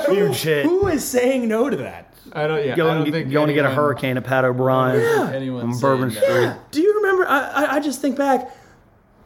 Huge 0.06 0.42
hit. 0.42 0.66
Who 0.66 0.86
is 0.88 1.06
saying 1.06 1.48
no 1.48 1.70
to 1.70 1.76
that? 1.78 2.09
I 2.32 2.46
don't. 2.46 2.64
Yeah, 2.64 2.72
I 2.72 2.76
Going, 2.76 3.04
don't 3.04 3.12
think 3.12 3.32
going 3.32 3.48
to 3.48 3.54
get 3.54 3.64
a 3.64 3.70
hurricane 3.70 4.16
at 4.16 4.24
Pat 4.24 4.44
O'Brien 4.44 5.00
Anyone 5.34 5.70
on 5.70 5.78
Bourbon 5.78 6.08
that. 6.10 6.22
Street. 6.22 6.52
Do 6.70 6.80
you 6.80 6.94
remember? 6.96 7.26
I, 7.26 7.38
I, 7.38 7.74
I 7.76 7.80
just 7.80 8.00
think 8.00 8.16
back, 8.16 8.50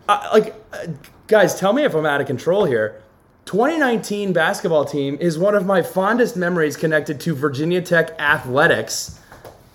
I, 0.08 0.30
like, 0.32 0.54
uh, 0.72 0.86
guys, 1.26 1.58
tell 1.58 1.72
me 1.72 1.84
if 1.84 1.94
I'm 1.94 2.06
out 2.06 2.20
of 2.20 2.26
control 2.26 2.64
here. 2.64 3.00
2019 3.46 4.32
basketball 4.32 4.84
team 4.84 5.18
is 5.20 5.38
one 5.38 5.54
of 5.54 5.66
my 5.66 5.82
fondest 5.82 6.36
memories 6.36 6.76
connected 6.76 7.20
to 7.20 7.34
Virginia 7.34 7.82
Tech 7.82 8.18
athletics 8.18 9.20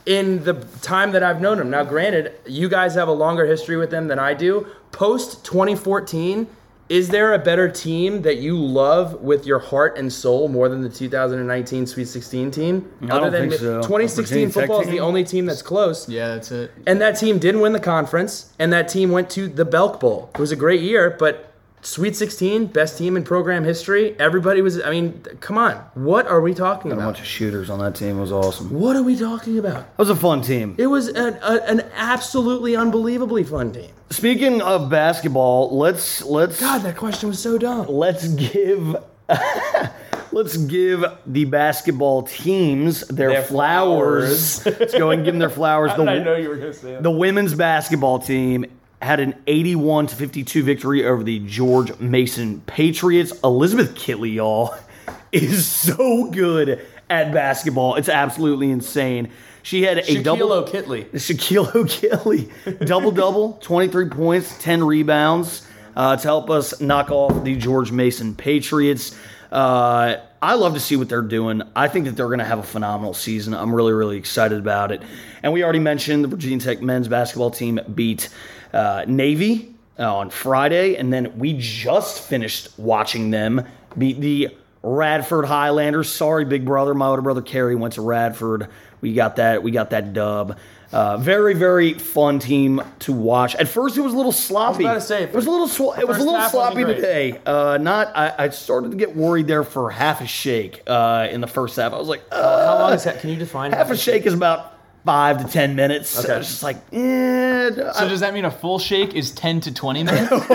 in 0.05 0.43
the 0.43 0.53
time 0.81 1.11
that 1.11 1.21
I've 1.21 1.39
known 1.39 1.59
them. 1.59 1.69
Now, 1.69 1.83
granted, 1.83 2.33
you 2.47 2.67
guys 2.67 2.95
have 2.95 3.07
a 3.07 3.11
longer 3.13 3.45
history 3.45 3.77
with 3.77 3.91
them 3.91 4.07
than 4.07 4.17
I 4.17 4.33
do. 4.33 4.65
Post 4.91 5.45
2014, 5.45 6.47
is 6.89 7.09
there 7.09 7.33
a 7.33 7.39
better 7.39 7.69
team 7.69 8.23
that 8.23 8.37
you 8.37 8.57
love 8.57 9.21
with 9.21 9.45
your 9.45 9.59
heart 9.59 9.97
and 9.97 10.11
soul 10.11 10.47
more 10.47 10.67
than 10.67 10.81
the 10.81 10.89
2019 10.89 11.85
Sweet 11.85 12.07
16 12.07 12.49
team? 12.49 12.91
I 13.03 13.07
don't 13.07 13.31
think 13.31 13.53
so. 13.53 13.81
2016 13.81 14.49
football 14.49 14.81
is 14.81 14.87
the 14.87 14.99
only 14.99 15.23
team 15.23 15.45
that's 15.45 15.61
close. 15.61 16.09
Yeah, 16.09 16.29
that's 16.29 16.51
it. 16.51 16.71
And 16.87 16.99
that 16.99 17.11
team 17.11 17.37
didn't 17.37 17.61
win 17.61 17.73
the 17.73 17.79
conference, 17.79 18.51
and 18.57 18.73
that 18.73 18.89
team 18.89 19.11
went 19.11 19.29
to 19.31 19.47
the 19.47 19.65
Belk 19.65 19.99
Bowl. 19.99 20.31
It 20.33 20.39
was 20.39 20.51
a 20.51 20.55
great 20.55 20.81
year, 20.81 21.15
but 21.17 21.48
Sweet 21.81 22.15
16, 22.15 22.67
best 22.67 22.97
team 22.97 23.15
in 23.15 23.23
program 23.23 23.63
history. 23.63 24.15
Everybody 24.19 24.61
was, 24.61 24.81
I 24.81 24.89
mean, 24.89 25.21
come 25.39 25.57
on. 25.57 25.75
What 25.93 26.27
are 26.27 26.41
we 26.41 26.53
talking 26.53 26.91
about? 26.91 27.03
A 27.03 27.05
bunch 27.05 27.19
of 27.19 27.25
shooters 27.25 27.69
on 27.69 27.79
that 27.79 27.95
team 27.95 28.17
It 28.17 28.21
was 28.21 28.31
awesome. 28.33 28.69
What 28.69 28.95
are 28.97 29.03
we 29.03 29.15
talking 29.17 29.57
about? 29.57 29.85
That 29.95 29.97
was 29.99 30.09
a 30.09 30.15
fun 30.15 30.41
team. 30.41 30.75
It 30.77 30.87
was 30.87 31.07
an, 31.07 31.39
a, 31.41 31.61
an 31.69 31.81
absolutely 31.95 32.75
unbelievably 32.75 33.45
fun 33.45 33.71
team. 33.71 33.91
Speaking 34.09 34.61
of 34.61 34.89
basketball, 34.89 35.77
let's 35.77 36.21
let's 36.23 36.59
God, 36.59 36.79
that 36.81 36.97
question 36.97 37.29
was 37.29 37.39
so 37.41 37.57
dumb. 37.57 37.87
let's 37.87 38.27
give 38.27 38.97
let's 40.31 40.57
give 40.57 41.05
the 41.25 41.45
basketball 41.45 42.23
teams 42.23 43.01
their, 43.07 43.29
Their 43.29 43.43
flowers. 43.43 44.65
let's 44.65 44.93
go 44.97 45.11
and 45.11 45.23
give 45.23 45.33
them 45.33 45.39
their 45.39 45.49
flowers. 45.61 45.91
I 45.91 45.97
the, 45.97 46.35
you 46.41 46.49
were 46.49 46.55
going 46.55 46.71
to 46.71 46.77
say 46.77 46.91
that. 46.93 47.03
the 47.03 47.11
women's 47.11 47.53
basketball 47.53 48.19
team 48.19 48.65
had 49.01 49.19
an 49.19 49.35
81 49.47 50.07
to 50.07 50.15
52 50.15 50.63
victory 50.63 51.05
over 51.05 51.23
the 51.23 51.39
George 51.39 51.97
Mason 51.99 52.61
Patriots. 52.61 53.31
Elizabeth 53.43 53.95
Kitley, 53.95 54.33
y'all, 54.33 54.75
is 55.31 55.65
so 55.65 56.29
good 56.31 56.85
at 57.09 57.33
basketball. 57.33 57.95
It's 57.95 58.09
absolutely 58.09 58.71
insane. 58.71 59.29
She 59.63 59.83
had 59.83 59.97
a 59.97 60.01
Shaquille 60.01 60.23
double 60.23 60.51
O'Kitley. 60.51 61.05
Shaquille 61.13 61.73
O'Kelly, 61.75 62.49
double 62.85 63.11
double, 63.11 63.53
23 63.61 64.09
points, 64.09 64.57
10 64.61 64.83
rebounds 64.83 65.67
uh, 65.95 66.15
to 66.15 66.23
help 66.23 66.49
us 66.49 66.79
knock 66.81 67.11
off 67.11 67.43
the 67.43 67.55
George 67.55 67.91
Mason 67.91 68.35
Patriots. 68.35 69.17
Uh, 69.51 70.17
I 70.41 70.53
love 70.53 70.75
to 70.75 70.79
see 70.79 70.95
what 70.95 71.09
they're 71.09 71.21
doing. 71.21 71.61
I 71.75 71.87
think 71.87 72.05
that 72.05 72.15
they're 72.15 72.27
going 72.27 72.39
to 72.39 72.45
have 72.45 72.59
a 72.59 72.63
phenomenal 72.63 73.13
season. 73.13 73.53
I'm 73.53 73.73
really, 73.75 73.93
really 73.93 74.17
excited 74.17 74.59
about 74.59 74.91
it. 74.91 75.01
And 75.43 75.51
we 75.51 75.63
already 75.63 75.79
mentioned 75.79 76.23
the 76.23 76.29
Virginia 76.29 76.59
Tech 76.59 76.81
men's 76.81 77.07
basketball 77.07 77.51
team 77.51 77.79
beat 77.93 78.29
uh, 78.73 79.05
Navy 79.07 79.73
uh, 79.97 80.15
on 80.15 80.29
Friday, 80.29 80.95
and 80.95 81.11
then 81.11 81.37
we 81.37 81.55
just 81.57 82.21
finished 82.23 82.69
watching 82.77 83.31
them 83.31 83.65
beat 83.97 84.19
the 84.21 84.55
Radford 84.81 85.45
Highlanders. 85.45 86.09
Sorry, 86.09 86.45
big 86.45 86.65
brother. 86.65 86.93
My 86.93 87.07
older 87.07 87.21
brother 87.21 87.41
Kerry 87.41 87.75
went 87.75 87.95
to 87.95 88.01
Radford. 88.01 88.69
We 89.01 89.13
got 89.13 89.37
that. 89.37 89.63
We 89.63 89.71
got 89.71 89.89
that 89.91 90.13
dub. 90.13 90.57
Uh, 90.91 91.17
very, 91.17 91.53
very 91.53 91.93
fun 91.93 92.39
team 92.39 92.81
to 92.99 93.13
watch. 93.13 93.55
At 93.55 93.67
first, 93.67 93.95
it 93.95 94.01
was 94.01 94.13
a 94.13 94.17
little 94.17 94.31
sloppy. 94.31 94.85
i 94.85 94.89
about 94.89 95.01
to 95.01 95.05
say, 95.05 95.23
it 95.23 95.33
was 95.33 95.45
a 95.45 95.51
little. 95.51 95.67
Sw- 95.67 95.99
it 95.99 96.07
was 96.07 96.17
a 96.17 96.23
little 96.23 96.49
sloppy 96.49 96.83
today. 96.83 97.39
Uh, 97.45 97.77
not. 97.79 98.15
I, 98.15 98.33
I 98.37 98.49
started 98.49 98.91
to 98.91 98.97
get 98.97 99.15
worried 99.15 99.47
there 99.47 99.63
for 99.63 99.91
half 99.91 100.21
a 100.21 100.27
shake 100.27 100.81
uh, 100.87 101.27
in 101.29 101.41
the 101.41 101.47
first 101.47 101.75
half. 101.75 101.93
I 101.93 101.97
was 101.97 102.07
like, 102.07 102.23
How 102.31 102.79
long 102.79 102.93
is 102.93 103.03
that? 103.03 103.19
Can 103.19 103.29
you 103.29 103.35
define 103.35 103.71
half 103.71 103.91
a 103.91 103.97
shake 103.97 104.25
is 104.25 104.33
about 104.33 104.78
five 105.05 105.43
to 105.45 105.51
ten 105.51 105.75
minutes. 105.75 106.19
Okay. 106.23 106.33
I 106.33 106.37
was 106.37 106.47
just 106.47 106.63
like, 106.63 106.77
eh, 106.91 107.69
So 107.93 108.07
does 108.09 108.19
that 108.21 108.33
mean 108.33 108.45
a 108.45 108.51
full 108.51 108.79
shake 108.79 109.13
is 109.15 109.31
10 109.31 109.61
to 109.61 109.73
20 109.73 110.03
minutes? 110.03 110.29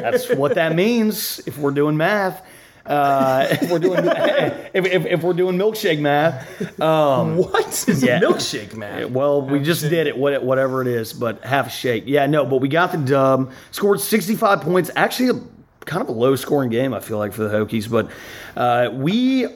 That's 0.00 0.28
what 0.34 0.54
that 0.54 0.74
means 0.74 1.40
if 1.46 1.58
we're 1.58 1.70
doing 1.72 1.96
math. 1.96 2.44
Uh, 2.86 3.46
if 3.50 3.70
we're 3.70 3.78
doing 3.78 4.00
if, 4.04 4.86
if, 4.86 5.04
if 5.06 5.22
we're 5.22 5.34
doing 5.34 5.56
milkshake 5.58 6.00
math. 6.00 6.46
What 6.78 7.88
is 7.88 8.02
Yeah. 8.02 8.18
milkshake, 8.20 8.74
math? 8.76 9.10
Well, 9.10 9.42
we 9.42 9.60
just 9.60 9.82
did 9.82 10.06
it, 10.06 10.16
what- 10.16 10.42
whatever 10.42 10.80
it 10.80 10.88
is, 10.88 11.12
but 11.12 11.44
half 11.44 11.66
a 11.66 11.70
shake. 11.70 12.04
Yeah, 12.06 12.26
no, 12.26 12.46
but 12.46 12.58
we 12.62 12.68
got 12.68 12.92
the 12.92 12.98
dub. 12.98 13.52
Scored 13.72 14.00
65 14.00 14.62
points. 14.62 14.90
Actually, 14.96 15.38
a 15.38 15.84
kind 15.84 16.00
of 16.02 16.08
a 16.08 16.12
low 16.12 16.34
scoring 16.36 16.70
game, 16.70 16.94
I 16.94 17.00
feel 17.00 17.18
like, 17.18 17.32
for 17.34 17.42
the 17.44 17.50
Hokies. 17.50 17.90
But 17.90 18.10
uh, 18.56 18.90
we, 18.94 19.46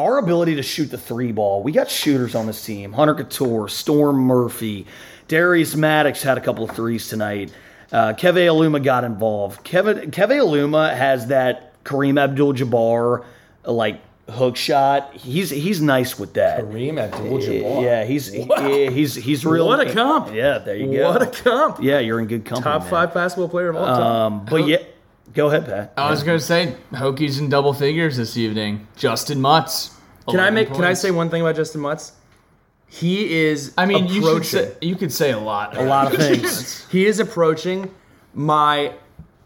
our 0.00 0.18
ability 0.18 0.56
to 0.56 0.62
shoot 0.62 0.90
the 0.90 0.98
three 0.98 1.32
ball, 1.32 1.62
we 1.62 1.72
got 1.72 1.90
shooters 1.90 2.34
on 2.34 2.46
this 2.46 2.64
team. 2.64 2.92
Hunter 2.92 3.14
Cattoor, 3.14 3.68
Storm 3.68 4.16
Murphy, 4.16 4.86
Darius 5.28 5.76
Maddox 5.76 6.22
had 6.22 6.38
a 6.38 6.40
couple 6.40 6.64
of 6.64 6.74
threes 6.74 7.08
tonight. 7.08 7.52
Uh, 7.92 8.12
Keve 8.14 8.46
Aluma 8.46 8.82
got 8.82 9.04
involved. 9.04 9.62
Kevin 9.64 10.10
Keve 10.10 10.40
Aluma 10.40 10.94
has 10.94 11.26
that 11.26 11.82
Kareem 11.84 12.20
Abdul-Jabbar 12.20 13.24
like 13.64 14.00
hook 14.28 14.56
shot. 14.56 15.12
He's 15.14 15.50
he's 15.50 15.80
nice 15.80 16.18
with 16.18 16.34
that. 16.34 16.60
Kareem 16.60 17.00
Abdul-Jabbar. 17.00 17.82
Yeah, 17.82 18.04
he's 18.04 18.32
yeah, 18.34 18.90
he's 18.90 19.16
he's 19.16 19.44
real. 19.44 19.66
What 19.66 19.80
a 19.80 19.92
comp. 19.92 20.32
Yeah, 20.32 20.58
there 20.58 20.76
you 20.76 20.98
go. 20.98 21.10
What 21.10 21.22
a 21.22 21.26
comp. 21.26 21.82
Yeah, 21.82 21.98
you're 21.98 22.20
in 22.20 22.26
good 22.26 22.44
company. 22.44 22.62
Top 22.72 22.82
man. 22.82 22.90
five 22.90 23.14
basketball 23.14 23.48
player 23.48 23.70
of 23.70 23.76
all 23.76 23.86
time. 23.86 24.02
Um, 24.02 24.44
but 24.44 24.66
yeah, 24.68 24.78
go 25.32 25.48
ahead, 25.48 25.66
Pat. 25.66 25.92
I 25.96 26.10
was 26.10 26.22
going 26.22 26.38
to 26.38 26.44
say, 26.44 26.76
Hokies 26.92 27.38
in 27.38 27.48
double 27.48 27.72
figures 27.72 28.16
this 28.16 28.36
evening. 28.36 28.86
Justin 28.96 29.40
Mutz. 29.40 29.94
Can 30.28 30.38
I 30.38 30.48
11 30.48 30.54
make? 30.54 30.72
Can 30.72 30.84
I 30.84 30.94
say 30.94 31.10
one 31.10 31.30
thing 31.30 31.42
about 31.42 31.56
Justin 31.56 31.80
Mutz? 31.80 32.12
He 32.88 33.40
is. 33.44 33.72
I 33.78 33.86
mean, 33.86 34.08
you 34.08 34.22
should 34.22 34.46
say, 34.46 34.74
you 34.80 34.96
could 34.96 35.12
say 35.12 35.30
a 35.30 35.38
lot. 35.38 35.76
A 35.76 35.82
lot 35.82 36.12
of 36.12 36.18
things. 36.18 36.86
He 36.88 37.06
is 37.06 37.20
approaching 37.20 37.94
my 38.34 38.94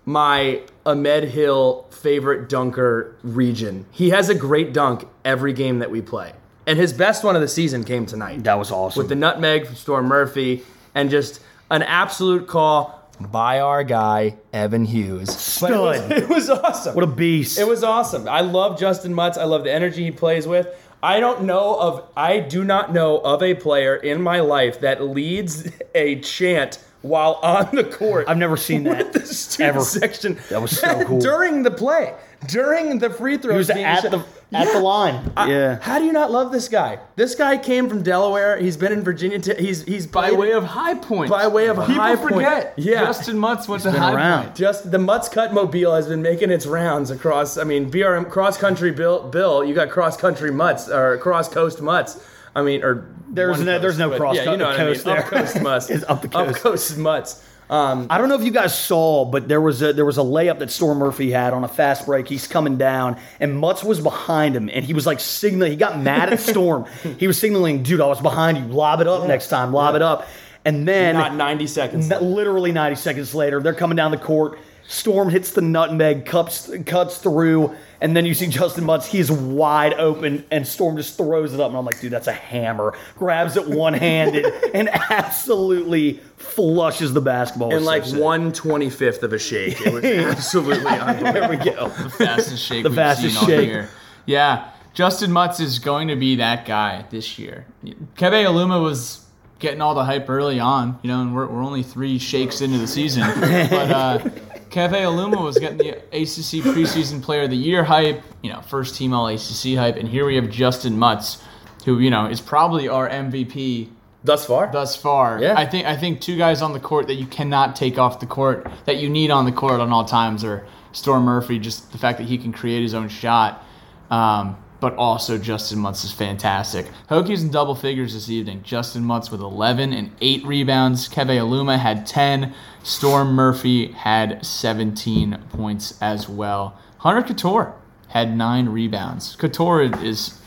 my 0.04 0.62
Ahmed 0.86 1.24
Hill 1.24 1.86
favorite 1.90 2.48
dunker 2.48 3.16
region. 3.22 3.86
He 3.90 4.10
has 4.10 4.28
a 4.28 4.34
great 4.34 4.72
dunk 4.72 5.06
every 5.24 5.52
game 5.52 5.78
that 5.78 5.90
we 5.90 6.00
play. 6.02 6.32
And 6.66 6.78
his 6.78 6.92
best 6.92 7.24
one 7.24 7.36
of 7.36 7.42
the 7.42 7.48
season 7.48 7.84
came 7.84 8.06
tonight. 8.06 8.44
That 8.44 8.58
was 8.58 8.70
awesome. 8.70 9.00
With 9.00 9.08
the 9.08 9.14
nutmeg 9.14 9.66
from 9.66 9.74
Storm 9.76 10.06
Murphy 10.06 10.62
and 10.94 11.10
just 11.10 11.40
an 11.70 11.82
absolute 11.82 12.46
call 12.46 13.03
by 13.20 13.60
our 13.60 13.84
guy, 13.84 14.36
Evan 14.52 14.84
Hughes. 14.84 15.58
But 15.60 15.70
it 15.72 15.78
was- 15.78 16.10
It 16.10 16.28
was 16.28 16.50
awesome. 16.50 16.94
what 16.94 17.04
a 17.04 17.08
beast. 17.08 17.58
It 17.58 17.66
was 17.66 17.84
awesome. 17.84 18.28
I 18.28 18.40
love 18.40 18.78
Justin 18.78 19.14
Mutz. 19.14 19.38
I 19.38 19.44
love 19.44 19.64
the 19.64 19.72
energy 19.72 20.04
he 20.04 20.10
plays 20.10 20.46
with. 20.46 20.66
I 21.02 21.20
don't 21.20 21.42
know 21.44 21.78
of 21.78 22.08
I 22.16 22.40
do 22.40 22.64
not 22.64 22.92
know 22.92 23.18
of 23.18 23.42
a 23.42 23.54
player 23.54 23.94
in 23.94 24.22
my 24.22 24.40
life 24.40 24.80
that 24.80 25.02
leads 25.02 25.68
a 25.94 26.18
chant 26.20 26.78
while 27.02 27.34
on 27.42 27.76
the 27.76 27.84
court. 27.84 28.26
I've 28.28 28.38
never 28.38 28.56
seen 28.56 28.84
that 28.84 29.12
the 29.12 29.20
student 29.26 29.76
ever. 29.76 29.84
section. 29.84 30.38
That 30.48 30.62
was 30.62 30.78
so 30.78 31.04
cool. 31.06 31.20
during 31.20 31.62
the 31.62 31.70
play, 31.70 32.14
during 32.46 32.98
the 32.98 33.10
free 33.10 33.36
throws. 33.36 33.68
He 33.68 33.74
was 33.74 34.04
at 34.04 34.10
the 34.10 34.24
at 34.54 34.72
the 34.72 34.80
line. 34.80 35.32
I- 35.36 35.50
yeah. 35.50 35.78
How 35.80 35.98
do 35.98 36.04
you 36.04 36.12
not 36.12 36.30
love 36.30 36.52
this 36.52 36.68
guy? 36.68 36.98
This 37.16 37.34
guy 37.34 37.56
came 37.58 37.88
from 37.88 38.02
Delaware. 38.02 38.56
He's 38.58 38.76
been 38.76 38.92
in 38.92 39.02
Virginia. 39.02 39.38
T- 39.38 39.54
he's 39.58 39.84
he's 39.84 40.06
By 40.06 40.32
way 40.32 40.52
of 40.52 40.64
high 40.64 40.94
point. 40.94 41.30
by 41.30 41.46
way 41.48 41.66
of 41.68 41.76
People 41.76 41.94
high 41.94 42.16
point. 42.16 42.28
People 42.28 42.38
forget. 42.40 42.74
Yeah. 42.76 43.04
Justin 43.04 43.36
Mutz 43.36 43.68
went 43.68 43.82
to 43.84 43.90
been 43.92 44.00
high 44.00 44.14
around. 44.14 44.44
point. 44.44 44.56
Just 44.56 44.90
the 44.90 44.98
Mutz 44.98 45.30
Cut 45.30 45.52
Mobile 45.52 45.94
has 45.94 46.06
been 46.06 46.22
making 46.22 46.50
its 46.50 46.66
rounds 46.66 47.10
across. 47.10 47.56
I 47.58 47.64
mean, 47.64 47.90
BRM 47.90 48.30
cross 48.30 48.56
country 48.56 48.90
Bill. 48.90 49.28
Bill, 49.28 49.64
you 49.64 49.74
got 49.74 49.90
cross 49.90 50.16
country 50.16 50.50
Mutts 50.50 50.88
or 50.88 51.16
cross 51.18 51.48
coast 51.48 51.80
Mutts. 51.80 52.18
I 52.56 52.62
mean, 52.62 52.84
or 52.84 53.06
There's 53.28 53.56
one 53.58 53.66
no- 53.66 53.78
there's 53.80 53.98
no 53.98 54.16
cross 54.16 54.36
yeah, 54.36 54.52
you 54.52 54.56
know 54.56 54.66
what 54.68 54.76
coast 54.76 55.06
I 55.06 55.10
mean. 55.10 55.16
there. 55.16 55.24
Up 55.24 55.30
coast 55.30 55.60
Mutts. 55.62 55.90
It's 55.90 56.04
up 56.04 56.22
the 56.22 56.28
coast. 56.28 56.56
Up 56.56 56.62
coast 56.62 56.96
Mutts. 56.98 57.42
Um, 57.70 58.08
I 58.10 58.18
don't 58.18 58.28
know 58.28 58.34
if 58.34 58.44
you 58.44 58.50
guys 58.50 58.78
saw, 58.78 59.24
but 59.24 59.48
there 59.48 59.60
was 59.60 59.80
a 59.80 59.92
there 59.92 60.04
was 60.04 60.18
a 60.18 60.22
layup 60.22 60.58
that 60.58 60.70
Storm 60.70 60.98
Murphy 60.98 61.30
had 61.30 61.52
on 61.52 61.64
a 61.64 61.68
fast 61.68 62.04
break. 62.06 62.28
He's 62.28 62.46
coming 62.46 62.76
down, 62.76 63.18
and 63.40 63.54
Mutz 63.54 63.82
was 63.82 64.00
behind 64.00 64.54
him, 64.54 64.68
and 64.72 64.84
he 64.84 64.92
was 64.92 65.06
like 65.06 65.18
signaling. 65.18 65.72
He 65.72 65.76
got 65.76 65.98
mad 65.98 66.32
at 66.32 66.40
Storm. 66.40 66.84
he 67.18 67.26
was 67.26 67.38
signaling, 67.38 67.82
"Dude, 67.82 68.00
I 68.00 68.06
was 68.06 68.20
behind 68.20 68.58
you. 68.58 68.64
Lob 68.64 69.00
it 69.00 69.08
up 69.08 69.26
next 69.26 69.48
time. 69.48 69.72
Lob 69.72 69.94
it 69.94 70.02
up." 70.02 70.26
And 70.66 70.88
then 70.88 71.14
not 71.14 71.34
90 71.34 71.66
seconds. 71.66 72.08
Literally 72.08 72.72
90 72.72 72.96
seconds 72.96 73.34
later, 73.34 73.60
they're 73.60 73.74
coming 73.74 73.96
down 73.96 74.10
the 74.10 74.16
court. 74.16 74.58
Storm 74.86 75.30
hits 75.30 75.52
the 75.52 75.62
nutmeg, 75.62 76.26
cuts, 76.26 76.70
cuts 76.84 77.16
through, 77.18 77.74
and 78.02 78.14
then 78.14 78.26
you 78.26 78.34
see 78.34 78.46
Justin 78.48 78.84
Mutz. 78.84 79.06
He's 79.06 79.32
wide 79.32 79.94
open, 79.94 80.44
and 80.50 80.66
Storm 80.68 80.96
just 80.98 81.16
throws 81.16 81.54
it 81.54 81.60
up. 81.60 81.68
And 81.70 81.76
I'm 81.78 81.86
like, 81.86 82.00
dude, 82.00 82.12
that's 82.12 82.26
a 82.26 82.32
hammer. 82.32 82.94
Grabs 83.16 83.56
it 83.56 83.66
one 83.66 83.94
handed 83.94 84.44
and 84.74 84.88
absolutely 85.34 86.20
flushes 86.36 87.12
the 87.14 87.20
basketball. 87.22 87.70
in 87.70 87.76
It's 87.78 87.84
so 87.84 87.90
like 87.90 88.04
sick. 88.04 88.20
one 88.20 88.52
twenty 88.52 88.90
fifth 88.90 89.22
of 89.22 89.32
a 89.32 89.38
shake. 89.38 89.80
It 89.80 89.92
was 89.92 90.04
absolutely 90.04 90.86
unbelievable. 90.86 91.32
There 91.32 91.48
we 91.48 91.56
go. 91.56 91.88
The 91.88 92.10
fastest 92.10 92.62
shake 92.64 92.82
The 92.82 92.90
we've 92.90 92.96
fastest 92.96 93.34
seen 93.34 93.38
all 93.42 93.48
shake. 93.48 93.68
year. 93.68 93.88
Yeah, 94.26 94.70
Justin 94.92 95.30
Mutz 95.30 95.60
is 95.60 95.78
going 95.78 96.08
to 96.08 96.16
be 96.16 96.36
that 96.36 96.66
guy 96.66 97.06
this 97.10 97.38
year. 97.38 97.66
Keve 97.84 98.44
Aluma 98.44 98.82
was 98.82 99.24
getting 99.58 99.80
all 99.80 99.94
the 99.94 100.04
hype 100.04 100.28
early 100.28 100.60
on, 100.60 100.98
you 101.02 101.08
know, 101.08 101.22
and 101.22 101.34
we're, 101.34 101.46
we're 101.46 101.62
only 101.62 101.82
three 101.82 102.18
shakes 102.18 102.60
into 102.60 102.76
the 102.78 102.86
season. 102.86 103.22
but 103.40 103.90
uh, 103.90 104.28
Keve 104.74 104.90
Aluma 104.90 105.40
was 105.40 105.56
getting 105.56 105.78
the 105.78 105.90
ACC 105.90 106.64
preseason 106.74 107.22
player 107.22 107.42
of 107.42 107.50
the 107.50 107.56
year 107.56 107.84
hype, 107.84 108.22
you 108.42 108.52
know, 108.52 108.60
first 108.60 108.96
team 108.96 109.12
all 109.12 109.28
ACC 109.28 109.76
hype, 109.76 109.94
and 109.94 110.08
here 110.08 110.26
we 110.26 110.34
have 110.34 110.50
Justin 110.50 110.96
Mutz, 110.96 111.40
who, 111.84 112.00
you 112.00 112.10
know, 112.10 112.26
is 112.26 112.40
probably 112.40 112.88
our 112.88 113.08
MVP 113.08 113.88
Thus 114.24 114.46
far, 114.46 114.72
thus 114.72 114.96
far. 114.96 115.38
Yeah. 115.38 115.54
I 115.54 115.66
think 115.66 115.86
I 115.86 115.96
think 115.98 116.22
two 116.22 116.38
guys 116.38 116.62
on 116.62 116.72
the 116.72 116.80
court 116.80 117.08
that 117.08 117.16
you 117.16 117.26
cannot 117.26 117.76
take 117.76 117.98
off 117.98 118.20
the 118.20 118.26
court 118.26 118.66
that 118.86 118.96
you 118.96 119.10
need 119.10 119.30
on 119.30 119.44
the 119.44 119.52
court 119.52 119.80
on 119.80 119.92
all 119.92 120.06
times 120.06 120.42
are 120.42 120.66
Storm 120.92 121.24
Murphy, 121.24 121.58
just 121.58 121.92
the 121.92 121.98
fact 121.98 122.16
that 122.16 122.26
he 122.26 122.38
can 122.38 122.50
create 122.50 122.80
his 122.80 122.94
own 122.94 123.10
shot. 123.10 123.62
Um, 124.10 124.56
but 124.84 124.94
also 124.96 125.38
Justin 125.38 125.78
Mutz 125.78 126.04
is 126.04 126.12
fantastic. 126.12 126.84
Hokies 127.08 127.40
in 127.40 127.50
double 127.50 127.74
figures 127.74 128.12
this 128.12 128.28
evening. 128.28 128.62
Justin 128.62 129.02
Mutz 129.02 129.30
with 129.30 129.40
11 129.40 129.94
and 129.94 130.10
8 130.20 130.44
rebounds. 130.44 131.08
Keve 131.08 131.38
Aluma 131.38 131.78
had 131.78 132.06
10. 132.06 132.52
Storm 132.82 133.32
Murphy 133.32 133.92
had 133.92 134.44
17 134.44 135.38
points 135.48 135.96
as 136.02 136.28
well. 136.28 136.78
Hunter 136.98 137.22
Cattoor 137.22 137.72
had 138.08 138.36
9 138.36 138.68
rebounds. 138.68 139.36
Cattoor 139.36 140.04
is, 140.04 140.38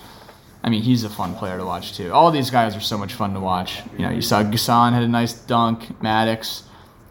I 0.63 0.69
mean, 0.69 0.83
he's 0.83 1.03
a 1.03 1.09
fun 1.09 1.33
player 1.33 1.57
to 1.57 1.65
watch 1.65 1.97
too. 1.97 2.13
All 2.13 2.29
these 2.29 2.51
guys 2.51 2.75
are 2.75 2.79
so 2.79 2.95
much 2.95 3.15
fun 3.15 3.33
to 3.33 3.39
watch. 3.39 3.81
You 3.93 4.05
know, 4.05 4.11
you 4.11 4.21
saw 4.21 4.43
N'Guessan 4.43 4.93
had 4.93 5.01
a 5.01 5.07
nice 5.07 5.33
dunk. 5.33 5.99
Maddox 5.99 6.61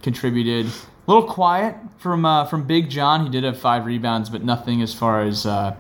contributed. 0.00 0.66
A 0.66 1.12
little 1.12 1.28
quiet 1.28 1.74
from 1.98 2.24
uh, 2.24 2.44
from 2.44 2.68
Big 2.68 2.88
John. 2.88 3.24
He 3.24 3.30
did 3.30 3.42
have 3.42 3.58
five 3.58 3.84
rebounds, 3.84 4.30
but 4.30 4.44
nothing 4.44 4.80
as 4.80 4.94
far 4.94 5.22
as 5.22 5.44
uh, 5.44 5.74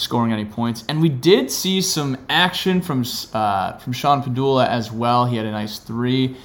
scoring 0.00 0.32
any 0.32 0.44
points. 0.44 0.84
And 0.88 1.00
we 1.00 1.08
did 1.08 1.50
see 1.50 1.80
some 1.80 2.16
action 2.28 2.80
from 2.80 3.04
uh, 3.32 3.76
from 3.78 3.92
Sean 3.92 4.22
Pedulla 4.22 4.66
as 4.66 4.90
well. 4.90 5.26
He 5.26 5.36
had 5.36 5.46
a 5.46 5.50
nice 5.50 5.78
three, 5.78 6.36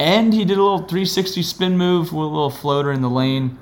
and 0.00 0.32
he 0.32 0.44
did 0.44 0.58
a 0.58 0.62
little 0.62 0.78
360 0.78 1.42
spin 1.42 1.76
move 1.76 2.12
with 2.12 2.24
a 2.24 2.28
little 2.28 2.50
floater 2.50 2.90
in 2.92 3.02
the 3.02 3.10
lane. 3.10 3.58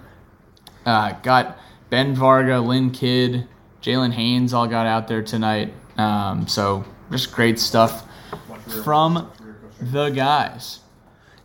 Uh, 0.86 1.12
got 1.22 1.58
Ben 1.90 2.14
Varga, 2.14 2.60
Lynn 2.60 2.90
Kidd, 2.90 3.46
Jalen 3.82 4.12
Haynes 4.12 4.54
all 4.54 4.66
got 4.66 4.86
out 4.86 5.08
there 5.08 5.22
tonight. 5.22 5.74
Um, 5.98 6.46
so 6.48 6.84
just 7.10 7.32
great 7.32 7.58
stuff 7.58 8.06
from 8.84 9.30
the 9.80 10.08
guys. 10.10 10.78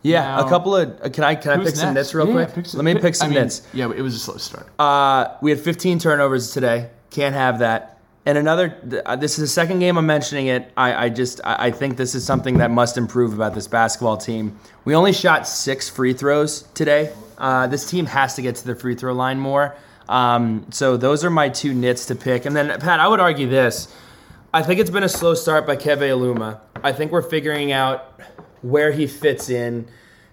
Yeah, 0.02 0.36
Now- 0.36 0.46
a 0.46 0.48
couple 0.48 0.76
of. 0.76 1.00
uh, 1.02 1.08
Can 1.08 1.24
I 1.24 1.34
can 1.34 1.60
I 1.60 1.64
pick 1.64 1.74
some 1.74 1.92
nits 1.94 2.14
real 2.14 2.28
Yeah, 2.28 2.32
quick? 2.32 2.54
pick 2.54 2.66
some- 2.66 2.78
Let 2.78 2.84
me 2.84 2.94
pick 2.94 3.04
I 3.06 3.10
some 3.12 3.30
mean, 3.30 3.40
nits. 3.40 3.62
Yeah, 3.74 3.90
it 3.90 4.00
was 4.02 4.14
a 4.14 4.18
slow 4.20 4.36
start. 4.36 4.68
Uh, 4.78 5.34
we 5.42 5.50
had 5.50 5.58
15 5.58 5.98
turnovers 5.98 6.52
today. 6.52 6.90
Can't 7.10 7.34
have 7.34 7.58
that. 7.58 7.95
And 8.26 8.36
another. 8.36 8.76
uh, 9.06 9.14
This 9.16 9.32
is 9.38 9.38
the 9.38 9.46
second 9.46 9.78
game 9.78 9.96
I'm 9.96 10.04
mentioning 10.06 10.48
it. 10.48 10.70
I, 10.76 11.04
I 11.06 11.08
just 11.08 11.40
I 11.44 11.70
think 11.70 11.96
this 11.96 12.14
is 12.16 12.24
something 12.24 12.58
that 12.58 12.70
must 12.72 12.98
improve 12.98 13.32
about 13.32 13.54
this 13.54 13.68
basketball 13.68 14.16
team. 14.16 14.58
We 14.84 14.94
only 14.96 15.12
shot 15.12 15.46
six 15.46 15.88
free 15.88 16.12
throws 16.12 16.62
today. 16.74 17.12
Uh, 17.38 17.68
this 17.68 17.88
team 17.88 18.06
has 18.06 18.34
to 18.34 18.42
get 18.42 18.56
to 18.56 18.66
the 18.66 18.74
free 18.74 18.96
throw 18.96 19.14
line 19.14 19.38
more. 19.38 19.76
Um, 20.08 20.66
so 20.70 20.96
those 20.96 21.24
are 21.24 21.30
my 21.30 21.48
two 21.48 21.72
nits 21.72 22.06
to 22.06 22.16
pick. 22.16 22.46
And 22.46 22.54
then 22.56 22.68
Pat, 22.80 22.98
I 23.00 23.06
would 23.08 23.20
argue 23.20 23.48
this. 23.48 23.94
I 24.52 24.62
think 24.62 24.80
it's 24.80 24.90
been 24.90 25.02
a 25.04 25.08
slow 25.08 25.34
start 25.34 25.66
by 25.66 25.76
Keve 25.76 25.98
Aluma. 25.98 26.60
I 26.82 26.92
think 26.92 27.12
we're 27.12 27.22
figuring 27.22 27.72
out 27.72 28.20
where 28.62 28.90
he 28.90 29.06
fits 29.06 29.50
in. 29.50 29.86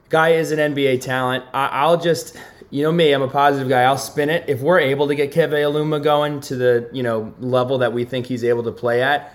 Guy 0.10 0.30
is 0.30 0.52
an 0.52 0.60
NBA 0.74 1.02
talent. 1.02 1.44
I, 1.54 1.68
I'll 1.68 1.98
just, 2.00 2.38
you 2.74 2.82
know 2.82 2.92
me, 2.92 3.12
I'm 3.12 3.22
a 3.22 3.28
positive 3.28 3.70
guy. 3.70 3.84
I'll 3.84 4.00
spin 4.00 4.32
it. 4.32 4.46
If 4.48 4.62
we're 4.62 4.80
able 4.80 5.08
to 5.08 5.14
get 5.14 5.32
Keve 5.32 5.52
Aluma 5.52 6.02
going 6.04 6.40
to 6.42 6.56
the, 6.56 6.90
you 6.92 7.04
know, 7.04 7.32
level 7.40 7.78
that 7.78 7.94
we 7.94 8.04
think 8.04 8.26
he's 8.26 8.44
able 8.44 8.64
to 8.64 8.72
play 8.72 9.04
at, 9.04 9.32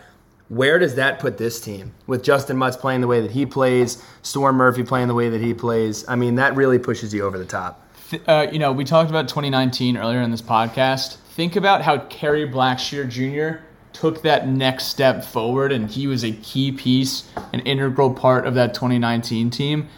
where 0.48 0.80
does 0.80 0.96
that 0.96 1.20
put 1.20 1.38
this 1.38 1.60
team? 1.60 1.94
With 2.08 2.24
Justin 2.24 2.56
Mutz 2.56 2.76
playing 2.76 3.00
the 3.00 3.06
way 3.06 3.20
that 3.20 3.30
he 3.30 3.46
plays, 3.46 4.02
Storm 4.22 4.56
Murphy 4.56 4.82
playing 4.82 5.06
the 5.06 5.14
way 5.14 5.28
that 5.28 5.40
he 5.40 5.54
plays. 5.54 6.04
I 6.08 6.16
mean, 6.16 6.34
that 6.34 6.56
really 6.56 6.80
pushes 6.80 7.14
you 7.14 7.24
over 7.24 7.38
the 7.38 7.44
top. 7.44 7.80
Uh, 8.26 8.48
you 8.50 8.58
know, 8.58 8.72
we 8.72 8.84
talked 8.84 9.08
about 9.08 9.28
2019 9.28 9.96
earlier 9.96 10.20
in 10.20 10.32
this 10.32 10.42
podcast. 10.42 11.18
Think 11.28 11.54
about 11.54 11.82
how 11.82 11.98
Kerry 12.06 12.48
Blackshear 12.48 13.08
Jr. 13.08 13.62
took 13.92 14.22
that 14.22 14.48
next 14.48 14.86
step 14.86 15.24
forward, 15.24 15.70
and 15.70 15.88
he 15.88 16.08
was 16.08 16.24
a 16.24 16.32
key 16.32 16.72
piece, 16.72 17.30
an 17.52 17.60
integral 17.60 18.12
part 18.12 18.48
of 18.48 18.54
that 18.54 18.74
2019 18.74 19.50
team. 19.50 19.88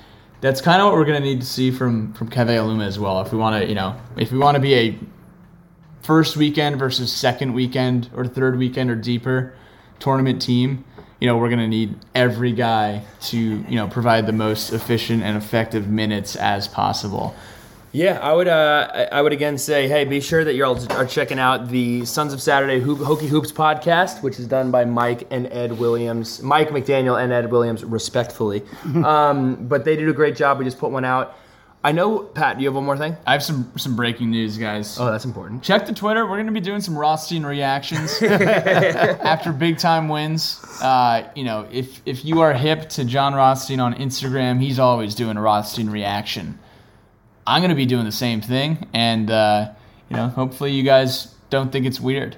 That's 0.41 0.61
kind 0.61 0.81
of 0.81 0.87
what 0.87 0.95
we're 0.95 1.05
going 1.05 1.21
to 1.21 1.27
need 1.29 1.41
to 1.41 1.47
see 1.47 1.71
from 1.71 2.13
from 2.15 2.31
Keve 2.31 2.49
Aluma 2.49 2.87
as 2.87 2.99
well. 2.99 3.21
If 3.21 3.33
we 3.33 3.39
want 3.39 3.63
to, 3.63 3.69
you 3.69 3.75
know, 3.75 3.97
if 4.17 4.33
we 4.33 4.39
want 4.39 4.55
to 4.55 4.61
be 4.61 4.75
a 4.75 4.99
first 6.03 6.37
weekend 6.37 6.79
versus 6.79 7.13
second 7.13 7.53
weekend 7.53 8.11
or 8.15 8.27
third 8.27 8.59
weekend 8.59 8.91
or 8.91 8.97
deeper 8.97 9.55
tournament 9.99 10.41
team, 10.41 10.85
you 11.21 11.27
know, 11.27 11.37
we're 11.37 11.49
going 11.51 11.61
to 11.61 11.69
need 11.69 11.95
every 12.15 12.53
guy 12.53 13.05
to, 13.21 13.39
you 13.39 13.77
know, 13.77 13.87
provide 13.87 14.27
the 14.27 14.33
most 14.33 14.73
efficient 14.73 15.23
and 15.23 15.37
effective 15.37 15.89
minutes 15.89 16.37
as 16.37 16.67
possible. 16.67 17.35
Yeah, 17.93 18.19
I 18.21 18.33
would. 18.33 18.47
Uh, 18.49 19.07
I- 19.11 19.21
would 19.21 19.33
again 19.33 19.59
say, 19.59 19.89
hey, 19.89 20.05
be 20.05 20.21
sure 20.21 20.45
that 20.45 20.55
you 20.55 20.65
all 20.65 20.79
are 20.93 21.07
checking 21.07 21.39
out 21.39 21.69
the 21.69 22.05
Sons 22.05 22.33
of 22.33 22.41
Saturday 22.41 22.79
Hoop, 22.81 22.99
Hokie 22.99 23.29
Hoops 23.29 23.51
podcast, 23.53 24.23
which 24.23 24.39
is 24.39 24.47
done 24.47 24.71
by 24.71 24.85
Mike 24.85 25.27
and 25.31 25.47
Ed 25.53 25.79
Williams, 25.79 26.41
Mike 26.43 26.69
McDaniel 26.71 27.21
and 27.21 27.33
Ed 27.33 27.51
Williams, 27.51 27.85
respectfully. 27.85 28.63
um, 29.05 29.67
but 29.67 29.85
they 29.85 29.97
did 29.97 30.09
a 30.09 30.13
great 30.13 30.37
job. 30.37 30.59
We 30.59 30.65
just 30.65 30.79
put 30.79 30.91
one 30.93 31.05
out. 31.05 31.37
I 31.83 31.93
know, 31.93 32.19
Pat. 32.21 32.59
Do 32.59 32.63
you 32.63 32.69
have 32.69 32.75
one 32.75 32.85
more 32.85 32.99
thing? 32.99 33.17
I 33.27 33.33
have 33.33 33.43
some 33.43 33.73
some 33.77 33.97
breaking 33.97 34.31
news, 34.31 34.59
guys. 34.59 34.99
Oh, 35.01 35.11
that's 35.11 35.25
important. 35.25 35.63
Check 35.63 35.87
the 35.87 35.95
Twitter. 35.95 36.27
We're 36.27 36.37
going 36.37 36.47
to 36.47 36.53
be 36.53 36.61
doing 36.61 36.83
some 36.83 36.97
Rothstein 36.97 37.45
reactions 37.45 38.21
after 38.23 39.51
big 39.51 39.79
time 39.79 40.09
wins. 40.11 40.63
Uh, 40.83 41.27
you 41.35 41.43
know, 41.43 41.67
if 41.73 42.03
if 42.05 42.23
you 42.25 42.43
are 42.43 42.53
hip 42.53 42.91
to 42.91 43.05
Jon 43.05 43.35
Rothstein 43.35 43.81
on 43.81 43.95
Instagram, 43.95 44.61
he's 44.61 44.79
always 44.79 45.15
doing 45.15 45.39
a 45.39 45.41
Rothstein 45.41 45.89
reaction. 45.89 46.59
I'm 47.47 47.61
going 47.61 47.71
to 47.71 47.75
be 47.77 47.87
doing 47.87 48.05
the 48.05 48.13
same 48.13 48.41
thing, 48.41 48.87
and 48.93 49.31
uh, 49.31 49.71
you 50.09 50.17
know, 50.17 50.29
hopefully 50.29 50.73
you 50.73 50.83
guys 50.83 51.35
don't 51.51 51.73
think 51.73 51.87
it's 51.87 52.01
weird. 52.01 52.37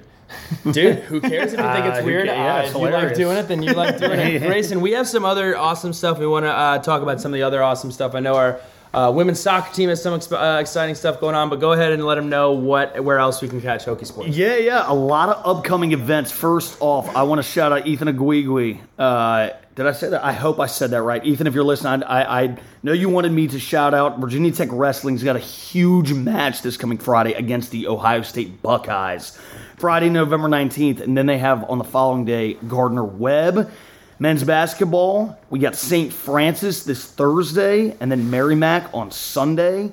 Dude, 0.71 0.99
who 0.99 1.21
cares 1.21 1.53
if 1.53 1.59
you 1.59 1.65
think 1.65 1.85
Uh, 1.85 1.89
it's 1.89 1.99
who 2.01 2.05
weird? 2.05 2.27
ca- 2.27 2.33
yeah, 2.33 2.55
Uh, 2.55 2.61
if 2.63 2.73
you 2.73 2.79
like 2.89 3.15
doing 3.15 3.37
it, 3.37 3.43
then 3.47 3.61
you 3.61 3.73
like 3.73 3.99
doing 3.99 4.19
it. 4.19 4.41
Grayson, 4.47 4.81
we 4.81 4.91
have 4.93 5.07
some 5.07 5.25
other 5.25 5.55
awesome 5.55 5.93
stuff. 5.93 6.17
We 6.17 6.25
want 6.25 6.45
to 6.45 6.51
uh, 6.51 6.79
talk 6.79 7.03
about 7.03 7.21
some 7.21 7.31
of 7.31 7.35
the 7.35 7.43
other 7.43 7.61
awesome 7.61 7.91
stuff. 7.91 8.15
I 8.15 8.19
know 8.19 8.35
our 8.35 8.59
uh, 8.93 9.11
women's 9.13 9.39
soccer 9.39 9.73
team 9.73 9.89
has 9.89 10.03
some 10.03 10.13
uh, 10.13 10.59
exciting 10.59 10.93
stuff 10.93 11.19
going 11.19 11.33
on, 11.33 11.49
but 11.49 11.59
go 11.59 11.71
ahead 11.71 11.91
and 11.93 12.05
let 12.05 12.15
them 12.15 12.29
know 12.29 12.51
what 12.51 13.03
where 13.03 13.17
else 13.17 13.41
we 13.41 13.49
can 13.49 13.59
catch 13.59 13.85
Hokie 13.85 14.05
Sports. 14.05 14.29
Yeah, 14.35 14.57
yeah, 14.57 14.83
a 14.85 14.93
lot 14.93 15.29
of 15.29 15.57
upcoming 15.57 15.93
events. 15.93 16.31
First 16.31 16.77
off, 16.79 17.15
I 17.15 17.23
want 17.23 17.39
to 17.39 17.43
shout 17.43 17.71
out 17.71 17.87
Ethan 17.87 18.07
Aguigui. 18.07 18.79
Uh, 18.99 19.49
did 19.75 19.87
I 19.87 19.93
say 19.93 20.09
that? 20.09 20.23
I 20.23 20.33
hope 20.33 20.59
I 20.59 20.67
said 20.67 20.91
that 20.91 21.01
right. 21.01 21.25
Ethan, 21.25 21.47
if 21.47 21.55
you're 21.55 21.63
listening, 21.63 22.03
I, 22.03 22.43
I 22.43 22.57
know 22.83 22.91
you 22.91 23.09
wanted 23.09 23.31
me 23.31 23.47
to 23.47 23.59
shout 23.59 23.95
out 23.95 24.19
Virginia 24.19 24.51
Tech 24.51 24.69
Wrestling's 24.71 25.23
got 25.23 25.35
a 25.35 25.39
huge 25.39 26.13
match 26.13 26.61
this 26.61 26.77
coming 26.77 26.99
Friday 26.99 27.33
against 27.33 27.71
the 27.71 27.87
Ohio 27.87 28.21
State 28.21 28.61
Buckeyes. 28.61 29.35
Friday, 29.77 30.09
November 30.09 30.47
19th, 30.47 31.01
and 31.01 31.17
then 31.17 31.25
they 31.25 31.39
have 31.39 31.67
on 31.67 31.79
the 31.79 31.83
following 31.83 32.25
day 32.25 32.53
Gardner 32.53 33.03
Webb. 33.03 33.71
Men's 34.19 34.43
basketball, 34.43 35.37
we 35.49 35.59
got 35.59 35.75
St. 35.75 36.13
Francis 36.13 36.83
this 36.83 37.05
Thursday, 37.05 37.97
and 37.99 38.11
then 38.11 38.29
Merrimack 38.29 38.93
on 38.93 39.11
Sunday 39.11 39.91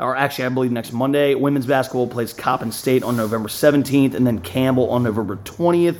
or 0.00 0.16
actually, 0.16 0.46
I 0.46 0.48
believe 0.48 0.72
next 0.72 0.92
Monday. 0.92 1.34
Women's 1.34 1.66
basketball 1.66 2.08
plays 2.08 2.32
Coppin 2.32 2.72
State 2.72 3.02
on 3.02 3.16
November 3.16 3.48
17th, 3.48 4.14
and 4.14 4.26
then 4.26 4.40
Campbell 4.40 4.90
on 4.90 5.02
November 5.02 5.36
20th. 5.36 5.98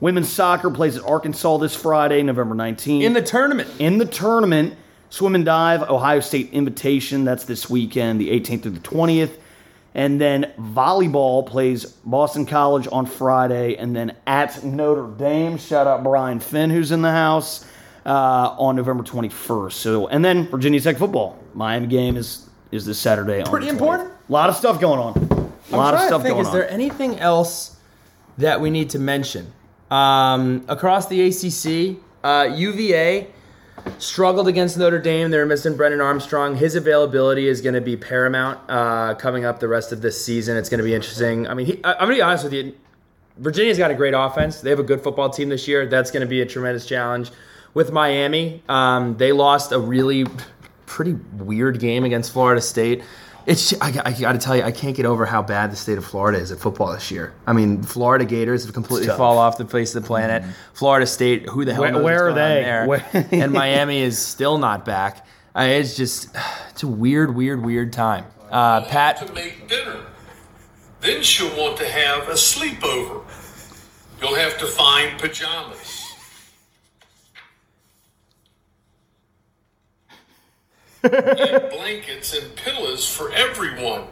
Women's 0.00 0.28
soccer 0.28 0.70
plays 0.70 0.96
at 0.96 1.04
Arkansas 1.04 1.58
this 1.58 1.74
Friday, 1.74 2.22
November 2.22 2.54
19th. 2.54 3.02
In 3.02 3.12
the 3.12 3.22
tournament. 3.22 3.68
in 3.78 3.98
the 3.98 4.06
tournament, 4.06 4.74
swim 5.10 5.34
and 5.34 5.44
dive, 5.44 5.82
Ohio 5.82 6.20
State 6.20 6.52
Invitation. 6.52 7.24
That's 7.24 7.44
this 7.44 7.70
weekend, 7.70 8.20
the 8.20 8.30
18th 8.30 8.62
through 8.62 8.72
the 8.72 8.80
20th. 8.80 9.30
And 9.98 10.20
then 10.20 10.52
volleyball 10.60 11.44
plays 11.44 11.84
Boston 11.84 12.46
College 12.46 12.86
on 12.92 13.04
Friday, 13.04 13.74
and 13.74 13.96
then 13.96 14.14
at 14.28 14.62
Notre 14.62 15.08
Dame. 15.08 15.58
Shout 15.58 15.88
out 15.88 16.04
Brian 16.04 16.38
Finn, 16.38 16.70
who's 16.70 16.92
in 16.92 17.02
the 17.02 17.10
house, 17.10 17.66
uh, 18.06 18.54
on 18.60 18.76
November 18.76 19.02
21st. 19.02 19.72
So, 19.72 20.06
and 20.06 20.24
then 20.24 20.46
Virginia 20.50 20.80
Tech 20.80 20.98
football. 20.98 21.36
Miami 21.52 21.88
game 21.88 22.16
is 22.16 22.48
is 22.70 22.86
this 22.86 22.96
Saturday. 22.96 23.40
on 23.42 23.50
Pretty 23.50 23.66
the 23.66 23.72
20th. 23.72 23.74
important. 23.74 24.10
A 24.28 24.32
lot 24.32 24.48
of 24.48 24.54
stuff 24.54 24.80
going 24.80 25.00
on. 25.00 25.52
A 25.72 25.76
lot 25.76 25.94
of 25.94 26.00
stuff 26.02 26.22
think, 26.22 26.34
going 26.34 26.42
is 26.42 26.46
on. 26.46 26.54
Is 26.54 26.60
there 26.60 26.70
anything 26.70 27.18
else 27.18 27.76
that 28.36 28.60
we 28.60 28.70
need 28.70 28.90
to 28.90 29.00
mention? 29.00 29.52
Um, 29.90 30.64
across 30.68 31.08
the 31.08 31.22
ACC, 31.22 31.96
uh, 32.22 32.54
UVA 32.54 33.26
struggled 33.98 34.48
against 34.48 34.76
Notre 34.78 34.98
Dame. 34.98 35.30
They're 35.30 35.46
missing 35.46 35.76
Brennan 35.76 36.00
Armstrong. 36.00 36.56
His 36.56 36.74
availability 36.74 37.48
is 37.48 37.60
going 37.60 37.74
to 37.74 37.80
be 37.80 37.96
paramount 37.96 38.58
uh, 38.68 39.14
coming 39.14 39.44
up 39.44 39.60
the 39.60 39.68
rest 39.68 39.92
of 39.92 40.00
this 40.00 40.24
season. 40.24 40.56
It's 40.56 40.68
going 40.68 40.78
to 40.78 40.84
be 40.84 40.94
interesting. 40.94 41.46
I 41.46 41.54
mean, 41.54 41.66
he, 41.66 41.84
I, 41.84 41.92
I'm 41.92 41.98
going 42.00 42.10
to 42.10 42.16
be 42.16 42.22
honest 42.22 42.44
with 42.44 42.52
you. 42.52 42.74
Virginia's 43.38 43.78
got 43.78 43.90
a 43.90 43.94
great 43.94 44.14
offense. 44.14 44.60
They 44.60 44.70
have 44.70 44.80
a 44.80 44.84
good 44.84 45.02
football 45.02 45.30
team 45.30 45.48
this 45.48 45.68
year. 45.68 45.86
That's 45.86 46.10
going 46.10 46.22
to 46.22 46.26
be 46.26 46.40
a 46.40 46.46
tremendous 46.46 46.86
challenge. 46.86 47.30
With 47.74 47.92
Miami, 47.92 48.62
um, 48.68 49.16
they 49.16 49.32
lost 49.32 49.72
a 49.72 49.78
really 49.78 50.26
pretty 50.86 51.12
weird 51.36 51.78
game 51.78 52.04
against 52.04 52.32
Florida 52.32 52.60
State. 52.60 53.02
It's 53.48 53.72
I, 53.80 53.88
I 54.04 54.12
got 54.12 54.32
to 54.32 54.38
tell 54.38 54.54
you, 54.54 54.62
I 54.62 54.72
can't 54.72 54.94
get 54.94 55.06
over 55.06 55.24
how 55.24 55.40
bad 55.42 55.72
the 55.72 55.76
state 55.76 55.96
of 55.96 56.04
Florida 56.04 56.38
is 56.38 56.52
at 56.52 56.58
football 56.58 56.92
this 56.92 57.10
year. 57.10 57.32
I 57.46 57.54
mean, 57.54 57.82
Florida 57.82 58.26
Gators 58.26 58.64
have 58.64 58.74
completely 58.74 59.06
tough. 59.06 59.16
fall 59.16 59.38
off 59.38 59.56
the 59.56 59.64
face 59.66 59.94
of 59.94 60.02
the 60.02 60.06
planet. 60.06 60.44
Florida 60.74 61.06
State, 61.06 61.48
who 61.48 61.64
the 61.64 61.72
hell 61.72 61.80
Where- 61.82 61.92
knows 61.92 62.04
where 62.04 62.24
what's 62.26 62.38
are 62.38 62.40
going 62.40 62.42
on 62.42 62.54
they? 62.56 62.62
there? 62.62 62.86
Where- 62.86 63.42
and 63.44 63.52
Miami 63.52 64.02
is 64.02 64.18
still 64.18 64.58
not 64.58 64.84
back. 64.84 65.26
Uh, 65.56 65.62
it's 65.62 65.96
just 65.96 66.28
it's 66.70 66.82
a 66.82 66.86
weird, 66.86 67.34
weird, 67.34 67.64
weird 67.64 67.90
time. 67.92 68.26
Uh, 68.50 68.82
Pat, 68.82 69.16
to 69.26 69.32
make 69.32 69.66
dinner. 69.66 70.00
Then 71.00 71.22
she'll 71.22 71.56
want 71.56 71.78
to 71.78 71.88
have 71.88 72.28
a 72.28 72.32
sleepover. 72.32 73.22
You'll 74.20 74.34
have 74.34 74.58
to 74.58 74.66
find 74.66 75.18
pajamas. 75.18 75.97
And 81.02 81.70
blankets 81.70 82.34
and 82.36 82.54
pillows 82.56 83.08
for 83.08 83.30
everyone. 83.32 84.04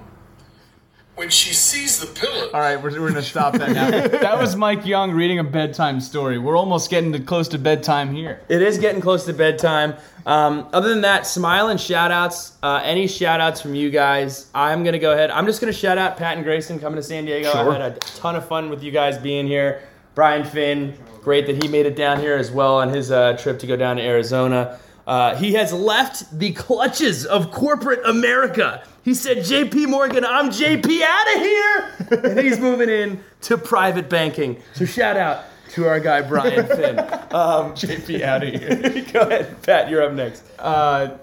when 1.16 1.30
she 1.30 1.55
sees 1.55 1.99
the 1.99 2.07
pillow. 2.07 2.51
All 2.53 2.61
right, 2.61 2.76
we're, 2.76 2.91
we're 3.01 3.09
gonna 3.09 3.22
stop 3.22 3.55
that 3.55 3.70
now. 3.72 3.91
that 4.09 4.39
was 4.39 4.55
Mike 4.55 4.84
Young 4.84 5.12
reading 5.12 5.39
a 5.39 5.45
bedtime 5.45 5.99
story. 6.01 6.39
We're 6.39 6.59
almost 6.59 6.91
getting 6.91 7.11
to 7.12 7.20
close 7.20 7.49
to 7.49 7.59
bedtime 7.59 8.12
here. 8.14 8.43
It 8.51 8.61
is 8.61 8.76
getting 8.76 9.01
close 9.01 9.24
to 9.24 9.32
bedtime. 9.32 9.95
Um, 10.26 10.68
other 10.74 10.91
than 10.91 11.01
that, 11.03 11.26
smile 11.26 11.68
and 11.68 11.80
shout 11.80 12.11
outs. 12.11 12.59
Uh, 12.62 12.80
any 12.84 13.07
shout 13.07 13.41
outs 13.41 13.62
from 13.62 13.74
you 13.74 13.91
guys? 13.91 14.51
I'm 14.55 14.82
going 14.82 14.93
to 14.93 14.99
go 14.99 15.12
ahead. 15.12 15.30
I'm 15.30 15.47
just 15.47 15.61
going 15.61 15.72
to 15.72 15.78
shout 15.78 15.97
out 15.99 16.16
Pat 16.18 16.37
and 16.37 16.45
Grayson 16.45 16.78
coming 16.80 16.97
to 16.97 17.03
San 17.03 17.24
Diego. 17.24 17.51
Sure. 17.53 17.70
I 17.70 17.80
had 17.80 17.93
a 17.93 17.99
ton 18.01 18.37
of 18.37 18.47
fun 18.47 18.68
with 18.68 18.82
you 18.82 18.91
guys 18.91 19.16
being 19.18 19.47
here. 19.47 19.82
Brian 20.16 20.45
Finn, 20.45 20.99
great 21.22 21.47
that 21.47 21.62
he 21.62 21.68
made 21.68 21.87
it 21.87 21.95
down 21.95 22.18
here 22.18 22.37
as 22.37 22.51
well 22.51 22.76
on 22.76 22.89
his 22.89 23.11
uh, 23.12 23.37
trip 23.37 23.59
to 23.61 23.66
go 23.66 23.76
down 23.76 23.97
to 23.97 24.03
Arizona. 24.03 24.80
Uh, 25.07 25.36
he 25.36 25.52
has 25.52 25.72
left 25.72 26.36
the 26.36 26.52
clutches 26.52 27.24
of 27.24 27.52
corporate 27.52 28.00
America. 28.04 28.82
He 29.04 29.14
said, 29.14 29.38
JP 29.38 29.88
Morgan, 29.88 30.24
I'm 30.24 30.50
JP 30.50 31.00
out 31.02 31.36
of 31.36 31.42
here. 31.42 32.30
and 32.30 32.40
he's 32.40 32.59
moving 32.59 32.88
in 32.88 33.22
to 33.42 33.57
private 33.57 34.11
banking. 34.11 34.61
So 34.74 34.84
shout 34.84 35.16
out 35.16 35.44
to 35.70 35.86
our 35.86 36.00
guy, 36.00 36.22
Brian 36.22 36.66
Finn. 36.76 36.98
Um, 36.98 37.72
JP 37.74 38.22
out 38.22 38.42
of 38.42 38.52
here. 38.52 39.04
go 39.12 39.20
ahead, 39.20 39.62
Pat, 39.62 39.88
you're 39.88 40.02
up 40.02 40.12
next. 40.12 40.42
Uh, 40.59 41.18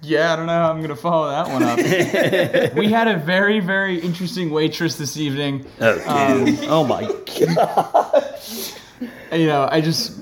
yeah, 0.00 0.32
I 0.32 0.36
don't 0.36 0.46
know 0.46 0.52
how 0.52 0.70
I'm 0.70 0.82
gonna 0.82 0.94
follow 0.94 1.30
that 1.30 1.48
one 1.48 1.62
up. 1.62 2.74
we 2.76 2.88
had 2.88 3.08
a 3.08 3.16
very, 3.16 3.58
very 3.58 3.98
interesting 3.98 4.50
waitress 4.50 4.96
this 4.96 5.16
evening. 5.16 5.66
Oh, 5.80 6.44
dude. 6.44 6.58
oh 6.64 6.84
my 6.84 7.02
god. 7.02 8.40
You 9.32 9.46
know, 9.46 9.66
I 9.70 9.80
just, 9.80 10.20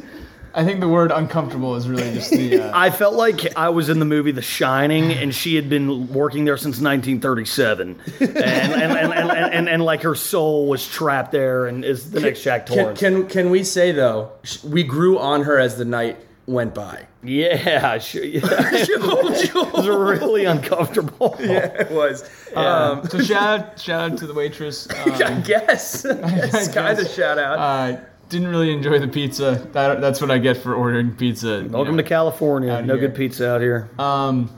I 0.55 0.65
think 0.65 0.81
the 0.81 0.89
word 0.89 1.11
uncomfortable 1.13 1.77
is 1.77 1.89
really 1.89 2.13
just 2.15 2.31
the. 2.31 2.61
Uh, 2.61 2.71
I 2.75 2.91
felt 2.91 3.15
like 3.15 3.57
I 3.57 3.71
was 3.71 3.89
in 3.89 3.99
the 3.99 4.05
movie 4.05 4.33
The 4.33 4.43
Shining, 4.43 5.13
and 5.13 5.35
she 5.35 5.57
had 5.57 5.69
been 5.71 6.13
working 6.13 6.45
there 6.45 6.57
since 6.57 6.81
1937, 6.81 7.99
and 8.21 8.29
and, 8.37 8.37
and, 8.37 8.93
and, 8.93 9.13
and, 9.13 9.31
and, 9.55 9.69
and 9.69 9.85
like 9.85 10.03
her 10.03 10.15
soul 10.15 10.67
was 10.69 10.87
trapped 10.87 11.33
there, 11.33 11.67
and 11.67 11.85
is 11.85 12.11
the 12.11 12.21
next 12.21 12.43
Jack 12.43 12.67
Can, 12.67 12.77
Torrance. 12.77 12.99
can 13.01 13.27
can 13.29 13.51
we 13.51 13.65
say 13.65 13.93
though, 13.93 14.33
we 14.65 14.83
grew 14.83 15.19
on 15.19 15.43
her 15.45 15.59
as 15.59 15.77
the 15.77 15.85
night 15.85 16.19
went 16.47 16.75
by. 16.75 17.07
yeah, 17.23 17.99
sure, 17.99 18.25
yeah. 18.25 18.41
it 18.43 19.73
was 19.73 19.89
really 19.89 20.45
uncomfortable. 20.45 21.37
Yeah, 21.41 21.67
it 21.67 21.91
was. 21.91 22.29
Um, 22.55 23.07
so 23.09 23.21
shout 23.23 23.61
out, 23.61 23.79
shout 23.81 24.13
out 24.13 24.19
to 24.19 24.27
the 24.27 24.35
waitress. 24.35 24.89
I 24.91 25.23
Um, 25.23 25.43
guess. 25.43 26.05
It's 26.05 26.69
kind 26.69 26.99
of 26.99 27.09
shout 27.09 27.39
out. 27.39 27.59
uh, 27.59 28.01
didn't 28.33 28.49
really 28.49 28.73
enjoy 28.73 28.99
the 28.99 29.09
pizza. 29.09 29.69
That, 29.73 30.01
that's 30.01 30.21
what 30.21 30.31
I 30.31 30.39
get 30.39 30.57
for 30.57 30.75
ordering 30.75 31.15
pizza. 31.15 31.65
Welcome 31.69 31.97
know. 31.97 32.03
to 32.03 32.09
California. 32.09 32.81
No 32.83 32.95
here. 32.95 33.09
good 33.09 33.15
pizza 33.15 33.51
out 33.51 33.61
here. 33.61 33.91
Um, 33.99 34.51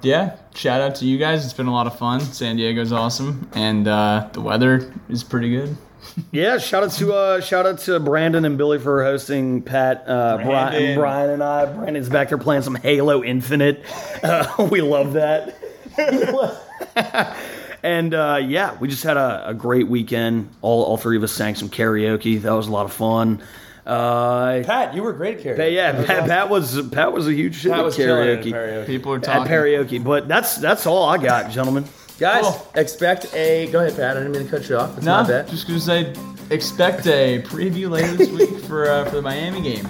yeah, 0.00 0.38
shout 0.54 0.80
out 0.80 0.94
to 0.96 1.04
you 1.04 1.18
guys. 1.18 1.44
It's 1.44 1.52
been 1.52 1.66
a 1.66 1.72
lot 1.72 1.86
of 1.86 1.98
fun. 1.98 2.20
San 2.20 2.56
Diego's 2.56 2.90
awesome, 2.90 3.48
and 3.54 3.86
uh, 3.86 4.28
the 4.32 4.40
weather 4.40 4.92
is 5.08 5.22
pretty 5.22 5.50
good. 5.50 5.76
Yeah, 6.32 6.58
shout 6.58 6.82
out 6.82 6.92
to 6.92 7.12
uh, 7.12 7.40
shout 7.40 7.64
out 7.64 7.78
to 7.80 8.00
Brandon 8.00 8.44
and 8.44 8.58
Billy 8.58 8.78
for 8.78 9.04
hosting 9.04 9.62
Pat, 9.62 10.04
uh, 10.08 10.38
Brian. 10.38 10.98
Brian 10.98 11.30
and 11.30 11.42
I. 11.42 11.66
Brandon's 11.66 12.08
back 12.08 12.30
there 12.30 12.38
playing 12.38 12.62
some 12.62 12.74
Halo 12.74 13.22
Infinite. 13.22 13.84
Uh, 14.20 14.68
we 14.68 14.80
love 14.80 15.12
that. 15.12 15.56
and 17.82 18.12
uh, 18.14 18.40
yeah, 18.42 18.76
we 18.78 18.88
just 18.88 19.02
had 19.04 19.16
a, 19.16 19.48
a 19.48 19.54
great 19.54 19.88
weekend. 19.88 20.48
All 20.62 20.82
all 20.84 20.96
three 20.96 21.16
of 21.16 21.22
us 21.22 21.32
sang 21.32 21.54
some 21.54 21.68
karaoke. 21.68 22.40
That 22.42 22.52
was 22.52 22.66
a 22.68 22.72
lot 22.72 22.84
of 22.86 22.92
fun. 22.92 23.42
Uh, 23.86 24.62
Pat, 24.64 24.94
you 24.94 25.02
were 25.02 25.12
great 25.14 25.38
at 25.38 25.44
karaoke. 25.44 25.56
but 25.56 25.72
yeah, 25.72 25.92
That 25.92 25.98
was 25.98 26.06
Pat, 26.06 26.18
awesome. 26.18 26.28
Pat 26.28 26.50
was 26.50 26.88
Pat 26.90 27.12
was 27.12 27.26
a 27.28 27.32
huge 27.32 27.54
shit 27.56 27.70
Pat 27.70 27.80
at 27.80 27.84
was 27.86 27.96
killing 27.96 28.28
it 28.28 28.38
at 28.38 28.44
karaoke. 28.44 28.52
karaoke. 28.52 28.86
People 28.86 29.12
are 29.12 29.18
talking 29.18 29.42
At 29.42 29.46
talking. 29.48 29.52
karaoke, 30.00 30.04
but 30.04 30.28
that's 30.28 30.56
that's 30.56 30.86
all 30.86 31.04
I 31.08 31.16
got, 31.18 31.50
gentlemen. 31.50 31.84
Guys, 32.18 32.42
Cool. 32.44 32.66
expect 32.74 33.32
a. 33.34 33.66
Go 33.70 33.78
ahead, 33.80 33.96
Pat. 33.96 34.16
I 34.16 34.20
didn't 34.20 34.32
mean 34.32 34.44
to 34.44 34.50
cut 34.50 34.68
you 34.68 34.76
off. 34.76 34.96
It's 34.96 35.06
No, 35.06 35.18
not 35.18 35.28
bad. 35.28 35.48
just 35.48 35.66
gonna 35.68 35.78
say, 35.80 36.12
expect 36.50 37.06
a 37.06 37.40
preview 37.42 37.88
later 37.88 38.12
this 38.14 38.28
week 38.30 38.58
for 38.64 38.90
uh, 38.90 39.04
for 39.04 39.16
the 39.16 39.22
Miami 39.22 39.60
game. 39.62 39.88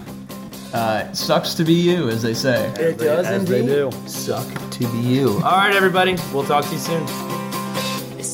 Uh, 0.74 1.11
sucks 1.14 1.55
to 1.55 1.64
be 1.64 1.72
you, 1.72 2.11
as 2.11 2.22
they 2.22 2.34
say. 2.34 2.66
It 2.78 2.99
does 2.99 3.26
as 3.26 3.47
they 3.47 3.61
indeed. 3.61 3.72
do. 3.72 3.91
Suck 4.07 4.47
to 4.72 4.86
be 4.93 4.99
you. 4.99 5.30
All 5.36 5.57
right, 5.57 5.74
everybody. 5.74 6.16
We'll 6.34 6.45
talk 6.45 6.66
to 6.66 6.72
you 6.72 6.78
soon. 6.78 7.38